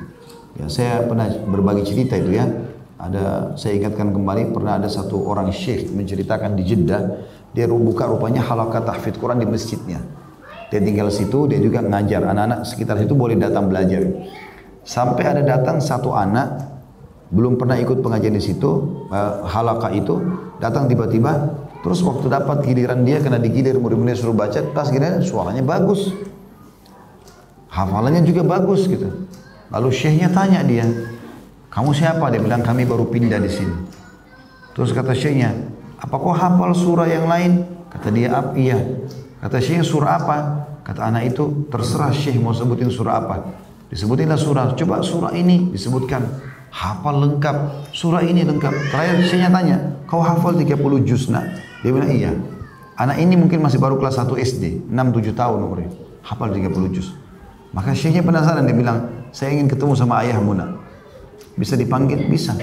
Ya, 0.57 0.65
saya 0.68 1.06
pernah 1.06 1.30
berbagi 1.30 1.85
cerita 1.85 2.18
itu 2.18 2.35
ya. 2.35 2.45
Ada 2.98 3.53
saya 3.53 3.77
ingatkan 3.77 4.10
kembali 4.10 4.49
pernah 4.57 4.81
ada 4.81 4.89
satu 4.89 5.22
orang 5.30 5.53
syekh 5.53 5.94
menceritakan 5.94 6.57
di 6.57 6.65
Jeddah 6.65 7.02
dia 7.53 7.65
buka 7.69 8.10
rupanya 8.10 8.45
halakat 8.45 8.85
tahfidz 8.85 9.18
Quran 9.18 9.41
di 9.41 9.48
masjidnya. 9.49 10.02
Dia 10.68 10.84
tinggal 10.84 11.07
situ, 11.10 11.48
dia 11.48 11.57
juga 11.57 11.80
ngajar 11.80 12.22
anak-anak 12.27 12.68
sekitar 12.68 12.99
situ 12.99 13.15
boleh 13.15 13.34
datang 13.39 13.65
belajar. 13.72 14.03
Sampai 14.84 15.26
ada 15.26 15.41
datang 15.41 15.81
satu 15.81 16.11
anak 16.14 16.77
belum 17.28 17.60
pernah 17.60 17.76
ikut 17.76 17.99
pengajian 17.99 18.36
di 18.36 18.44
situ, 18.44 19.04
uh, 19.12 19.44
halaka 19.44 19.91
itu, 19.91 20.16
datang 20.64 20.88
tiba-tiba, 20.88 21.60
terus 21.84 21.99
waktu 21.99 22.32
dapat 22.32 22.64
giliran 22.64 23.04
dia 23.04 23.20
kena 23.20 23.36
digilir 23.36 23.76
murid-murid 23.76 24.16
suruh 24.16 24.36
baca, 24.36 24.64
pas 24.72 24.88
giliran 24.88 25.20
suaranya 25.20 25.64
bagus. 25.64 26.16
Hafalannya 27.68 28.24
juga 28.24 28.48
bagus 28.48 28.88
gitu. 28.88 29.28
Lalu 29.68 29.90
syekhnya 29.91 30.32
tanya 30.32 30.64
dia, 30.64 30.88
kamu 31.68 31.91
siapa? 31.91 32.32
Dia 32.32 32.40
bilang 32.40 32.64
kami 32.64 32.88
baru 32.88 33.12
pindah 33.12 33.44
di 33.44 33.52
sini. 33.52 33.76
Terus 34.72 34.95
kata 34.95 35.12
syekhnya, 35.12 35.52
apa 35.99 36.16
kau 36.16 36.32
hafal 36.32 36.72
surah 36.72 37.12
yang 37.12 37.28
lain? 37.28 37.68
Kata 37.91 38.08
dia, 38.08 38.40
iya. 38.56 38.80
Kata 39.44 39.60
syekhnya 39.60 39.84
surah 39.84 40.12
apa? 40.24 40.38
Kata 40.88 41.12
anak 41.12 41.36
itu, 41.36 41.68
terserah 41.68 42.16
syekh 42.16 42.40
mau 42.40 42.56
sebutin 42.56 42.88
surah 42.88 43.20
apa. 43.20 43.36
Disebutinlah 43.91 44.40
surah, 44.40 44.72
coba 44.80 45.04
surah 45.04 45.36
ini 45.36 45.68
disebutkan 45.76 46.24
hafal 46.72 47.15
lengkap, 47.23 47.89
surah 47.91 48.23
ini 48.23 48.44
lengkap. 48.44 48.73
Terakhir 48.94 49.23
saya 49.27 49.49
tanya, 49.52 49.77
kau 50.06 50.22
hafal 50.22 50.56
30 50.56 51.07
juz 51.07 51.27
nak? 51.31 51.45
Dia 51.81 51.91
bilang 51.94 52.11
iya. 52.11 52.31
Anak 52.98 53.22
ini 53.22 53.38
mungkin 53.38 53.61
masih 53.61 53.77
baru 53.77 54.02
kelas 54.02 54.18
1 54.18 54.34
SD, 54.41 54.89
6-7 54.89 55.38
tahun 55.38 55.60
umurnya. 55.61 55.89
Hafal 56.26 56.49
30 56.49 56.94
juz. 56.94 57.14
Maka 57.72 57.94
syekhnya 57.94 58.26
penasaran, 58.26 58.65
dia 58.65 58.73
bilang, 58.73 59.30
saya 59.30 59.53
ingin 59.53 59.69
ketemu 59.69 59.94
sama 59.94 60.26
ayahmu 60.26 60.57
nak. 60.57 60.81
Bisa 61.53 61.77
dipanggil? 61.77 62.26
Bisa. 62.26 62.57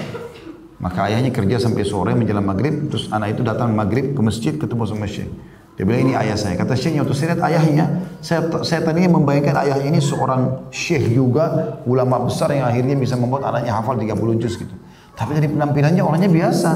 Maka 0.75 1.07
ayahnya 1.07 1.31
kerja 1.31 1.55
sampai 1.55 1.87
sore 1.87 2.11
menjelang 2.11 2.43
maghrib, 2.43 2.91
terus 2.91 3.07
anak 3.07 3.39
itu 3.39 3.41
datang 3.47 3.71
maghrib 3.71 4.11
ke 4.11 4.21
masjid 4.21 4.53
ketemu 4.59 4.83
sama 4.83 5.07
syekh. 5.07 5.31
Dia 5.75 5.83
bilang 5.83 6.07
ini 6.07 6.13
ayah 6.15 6.39
saya. 6.39 6.55
Kata 6.55 6.71
syekhnya 6.71 7.03
waktu 7.03 7.15
saya 7.15 7.27
lihat 7.35 7.41
ayahnya, 7.51 7.85
saya, 8.23 8.47
saya 8.63 8.79
tadinya 8.79 9.19
membayangkan 9.19 9.55
ayah 9.67 9.79
ini 9.83 9.99
seorang 9.99 10.71
syekh 10.71 11.11
juga, 11.11 11.77
ulama 11.83 12.23
besar 12.23 12.55
yang 12.55 12.71
akhirnya 12.71 12.95
bisa 12.95 13.19
membuat 13.19 13.51
anaknya 13.51 13.75
hafal 13.75 13.99
30 13.99 14.39
juz 14.39 14.55
gitu. 14.55 14.71
Tapi 15.19 15.35
dari 15.35 15.51
penampilannya 15.51 15.99
orangnya 15.99 16.31
biasa. 16.31 16.71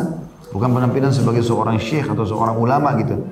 Bukan 0.51 0.69
penampilan 0.73 1.13
sebagai 1.15 1.45
seorang 1.45 1.79
syekh 1.79 2.11
atau 2.11 2.25
seorang 2.27 2.59
ulama 2.59 2.91
gitu. 2.99 3.23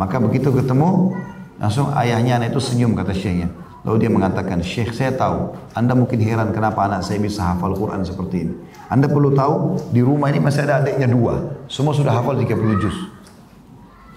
Maka 0.00 0.16
begitu 0.16 0.48
ketemu, 0.48 1.12
langsung 1.60 1.92
ayahnya 1.92 2.40
anak 2.40 2.56
itu 2.56 2.60
senyum 2.64 2.96
kata 2.96 3.12
syekhnya. 3.12 3.52
Lalu 3.82 4.06
dia 4.06 4.10
mengatakan, 4.14 4.62
Syekh 4.62 4.94
saya 4.94 5.10
tahu, 5.10 5.58
Anda 5.74 5.98
mungkin 5.98 6.22
heran 6.22 6.54
kenapa 6.54 6.86
anak 6.86 7.02
saya 7.02 7.18
bisa 7.18 7.42
hafal 7.42 7.74
Quran 7.74 8.06
seperti 8.06 8.46
ini. 8.46 8.54
Anda 8.86 9.10
perlu 9.10 9.34
tahu, 9.34 9.74
di 9.90 9.98
rumah 10.06 10.30
ini 10.30 10.38
masih 10.38 10.70
ada 10.70 10.86
adiknya 10.86 11.10
dua. 11.10 11.66
Semua 11.66 11.90
sudah 11.90 12.14
hafal 12.14 12.38
30 12.38 12.78
juz. 12.78 12.94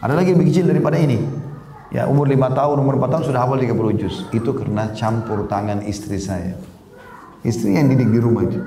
Ada 0.04 0.14
lagi 0.16 0.36
lebih 0.36 0.52
kecil 0.52 0.68
daripada 0.68 1.00
ini. 1.00 1.20
Ya, 1.94 2.12
umur 2.12 2.28
lima 2.28 2.52
tahun, 2.52 2.82
umur 2.82 3.00
empat 3.00 3.10
tahun 3.16 3.24
sudah 3.32 3.40
hafal 3.46 3.62
30 3.62 3.96
juz. 3.96 4.28
Itu 4.36 4.52
karena 4.52 4.92
campur 4.92 5.48
tangan 5.48 5.86
istri 5.88 6.20
saya. 6.20 6.60
Istri 7.46 7.78
yang 7.78 7.88
didik 7.88 8.10
di 8.10 8.20
rumah 8.20 8.44
itu. 8.44 8.60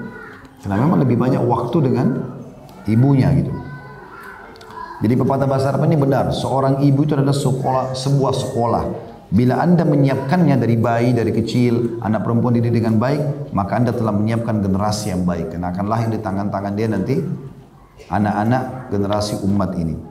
Karena 0.65 0.81
memang 0.81 1.03
lebih 1.03 1.19
banyak 1.19 1.43
waktu 1.45 1.77
dengan 1.85 2.07
ibunya 2.89 3.29
gitu. 3.37 3.53
Jadi 4.99 5.15
pepatah 5.15 5.47
bahasa 5.47 5.71
Arab 5.71 5.87
ini 5.87 5.95
benar. 5.95 6.35
Seorang 6.35 6.83
ibu 6.83 7.07
itu 7.07 7.15
adalah 7.15 7.37
sekolah, 7.37 7.95
sebuah 7.95 8.35
sekolah. 8.35 8.85
Bila 9.29 9.61
anda 9.61 9.85
menyiapkannya 9.85 10.57
dari 10.57 10.81
bayi, 10.81 11.13
dari 11.13 11.31
kecil, 11.31 12.01
anak 12.01 12.25
perempuan 12.25 12.57
dididik 12.57 12.81
dengan 12.81 12.97
baik, 12.97 13.53
maka 13.53 13.77
anda 13.77 13.93
telah 13.93 14.11
menyiapkan 14.17 14.65
generasi 14.65 15.13
yang 15.13 15.29
baik. 15.29 15.53
Karena 15.53 15.69
akan 15.69 15.85
lahir 15.85 16.09
di 16.09 16.19
tangan-tangan 16.19 16.73
dia 16.73 16.89
nanti 16.89 17.21
anak-anak 18.09 18.89
generasi 18.89 19.45
umat 19.45 19.77
ini. 19.77 20.08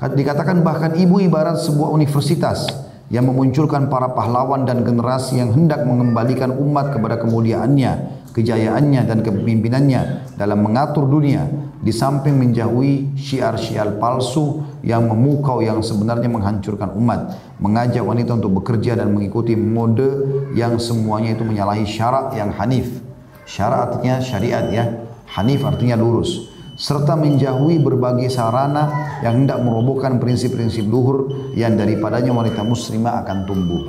Dikatakan 0.00 0.64
bahkan 0.66 0.98
ibu 0.98 1.22
ibarat 1.22 1.62
sebuah 1.62 1.94
universitas 1.94 2.66
yang 3.12 3.28
memunculkan 3.28 3.92
para 3.92 4.16
pahlawan 4.16 4.64
dan 4.64 4.82
generasi 4.82 5.36
yang 5.36 5.52
hendak 5.52 5.84
mengembalikan 5.84 6.48
umat 6.48 6.96
kepada 6.96 7.20
kemuliaannya, 7.20 8.24
kejayaannya 8.32 9.04
dan 9.04 9.20
kepemimpinannya 9.20 10.32
dalam 10.40 10.64
mengatur 10.64 11.04
dunia 11.04 11.44
di 11.84 11.92
samping 11.92 12.40
menjauhi 12.40 13.14
syiar-syiar 13.14 14.00
palsu 14.00 14.64
yang 14.80 15.06
memukau 15.06 15.60
yang 15.60 15.84
sebenarnya 15.84 16.32
menghancurkan 16.32 16.96
umat, 16.96 17.36
mengajak 17.60 18.00
wanita 18.00 18.40
untuk 18.40 18.64
bekerja 18.64 18.96
dan 18.96 19.12
mengikuti 19.12 19.54
mode 19.54 20.08
yang 20.56 20.80
semuanya 20.80 21.36
itu 21.36 21.44
menyalahi 21.44 21.84
syarat 21.84 22.32
yang 22.34 22.50
hanif. 22.56 23.04
Syarat 23.44 23.92
artinya 23.92 24.24
syariat 24.24 24.66
ya, 24.72 24.88
hanif 25.36 25.60
artinya 25.62 26.00
lurus 26.00 26.51
serta 26.82 27.14
menjauhi 27.14 27.78
berbagai 27.78 28.26
sarana 28.26 29.14
yang 29.22 29.46
hendak 29.46 29.62
merobohkan 29.62 30.18
prinsip-prinsip 30.18 30.82
luhur 30.90 31.30
yang 31.54 31.78
daripadanya 31.78 32.34
wanita 32.34 32.66
muslimah 32.66 33.22
akan 33.22 33.46
tumbuh. 33.46 33.82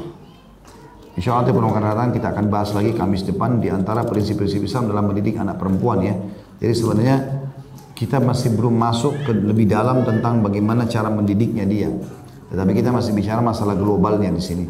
Insya 1.18 1.34
Allah 1.34 1.50
di 1.50 2.18
kita 2.22 2.34
akan 2.34 2.46
bahas 2.54 2.70
lagi 2.78 2.94
Kamis 2.94 3.26
depan 3.26 3.58
di 3.58 3.74
antara 3.74 4.06
prinsip-prinsip 4.06 4.62
Islam 4.62 4.94
dalam 4.94 5.10
mendidik 5.10 5.42
anak 5.42 5.58
perempuan 5.58 6.06
ya. 6.06 6.14
Jadi 6.62 6.74
sebenarnya 6.74 7.18
kita 7.98 8.22
masih 8.22 8.54
belum 8.54 8.78
masuk 8.78 9.26
ke 9.26 9.32
lebih 9.42 9.70
dalam 9.70 10.06
tentang 10.06 10.46
bagaimana 10.46 10.86
cara 10.86 11.10
mendidiknya 11.10 11.66
dia. 11.66 11.90
Tetapi 12.54 12.72
kita 12.78 12.94
masih 12.94 13.18
bicara 13.18 13.42
masalah 13.42 13.74
globalnya 13.74 14.30
di 14.30 14.42
sini. 14.42 14.66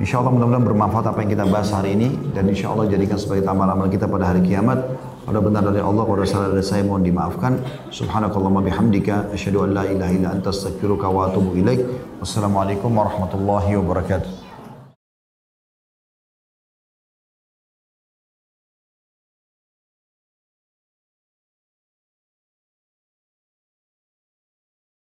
Insya 0.00 0.24
Allah 0.24 0.32
mudah-mudahan 0.32 0.64
bermanfaat 0.64 1.12
apa 1.12 1.18
yang 1.24 1.30
kita 1.36 1.44
bahas 1.44 1.68
hari 1.76 1.92
ini 1.92 2.32
dan 2.32 2.48
insya 2.48 2.72
Allah 2.72 2.88
jadikan 2.88 3.20
sebagai 3.20 3.44
tambahan 3.44 3.76
amal 3.76 3.92
kita 3.92 4.08
pada 4.08 4.32
hari 4.32 4.40
kiamat. 4.40 4.80
Kalau 5.20 5.40
benar 5.44 5.62
dari 5.68 5.84
Allah, 5.84 6.02
kalau 6.08 6.24
salah 6.24 6.48
dari 6.48 6.64
saya 6.64 6.80
mohon 6.80 7.04
dimaafkan. 7.04 7.60
Subhanakallahumma 7.92 8.64
bihamdika, 8.64 9.30
asyhadu 9.36 9.68
an 9.68 9.76
la 9.76 9.84
ilaha 9.84 10.12
illa 10.16 10.28
anta 10.32 10.48
astaghfiruka 10.48 11.12
wa 11.12 11.28
atubu 11.28 11.60
ilaik. 11.60 11.84
Wassalamualaikum 12.24 12.88
warahmatullahi 12.88 13.76
wabarakatuh. 13.76 14.39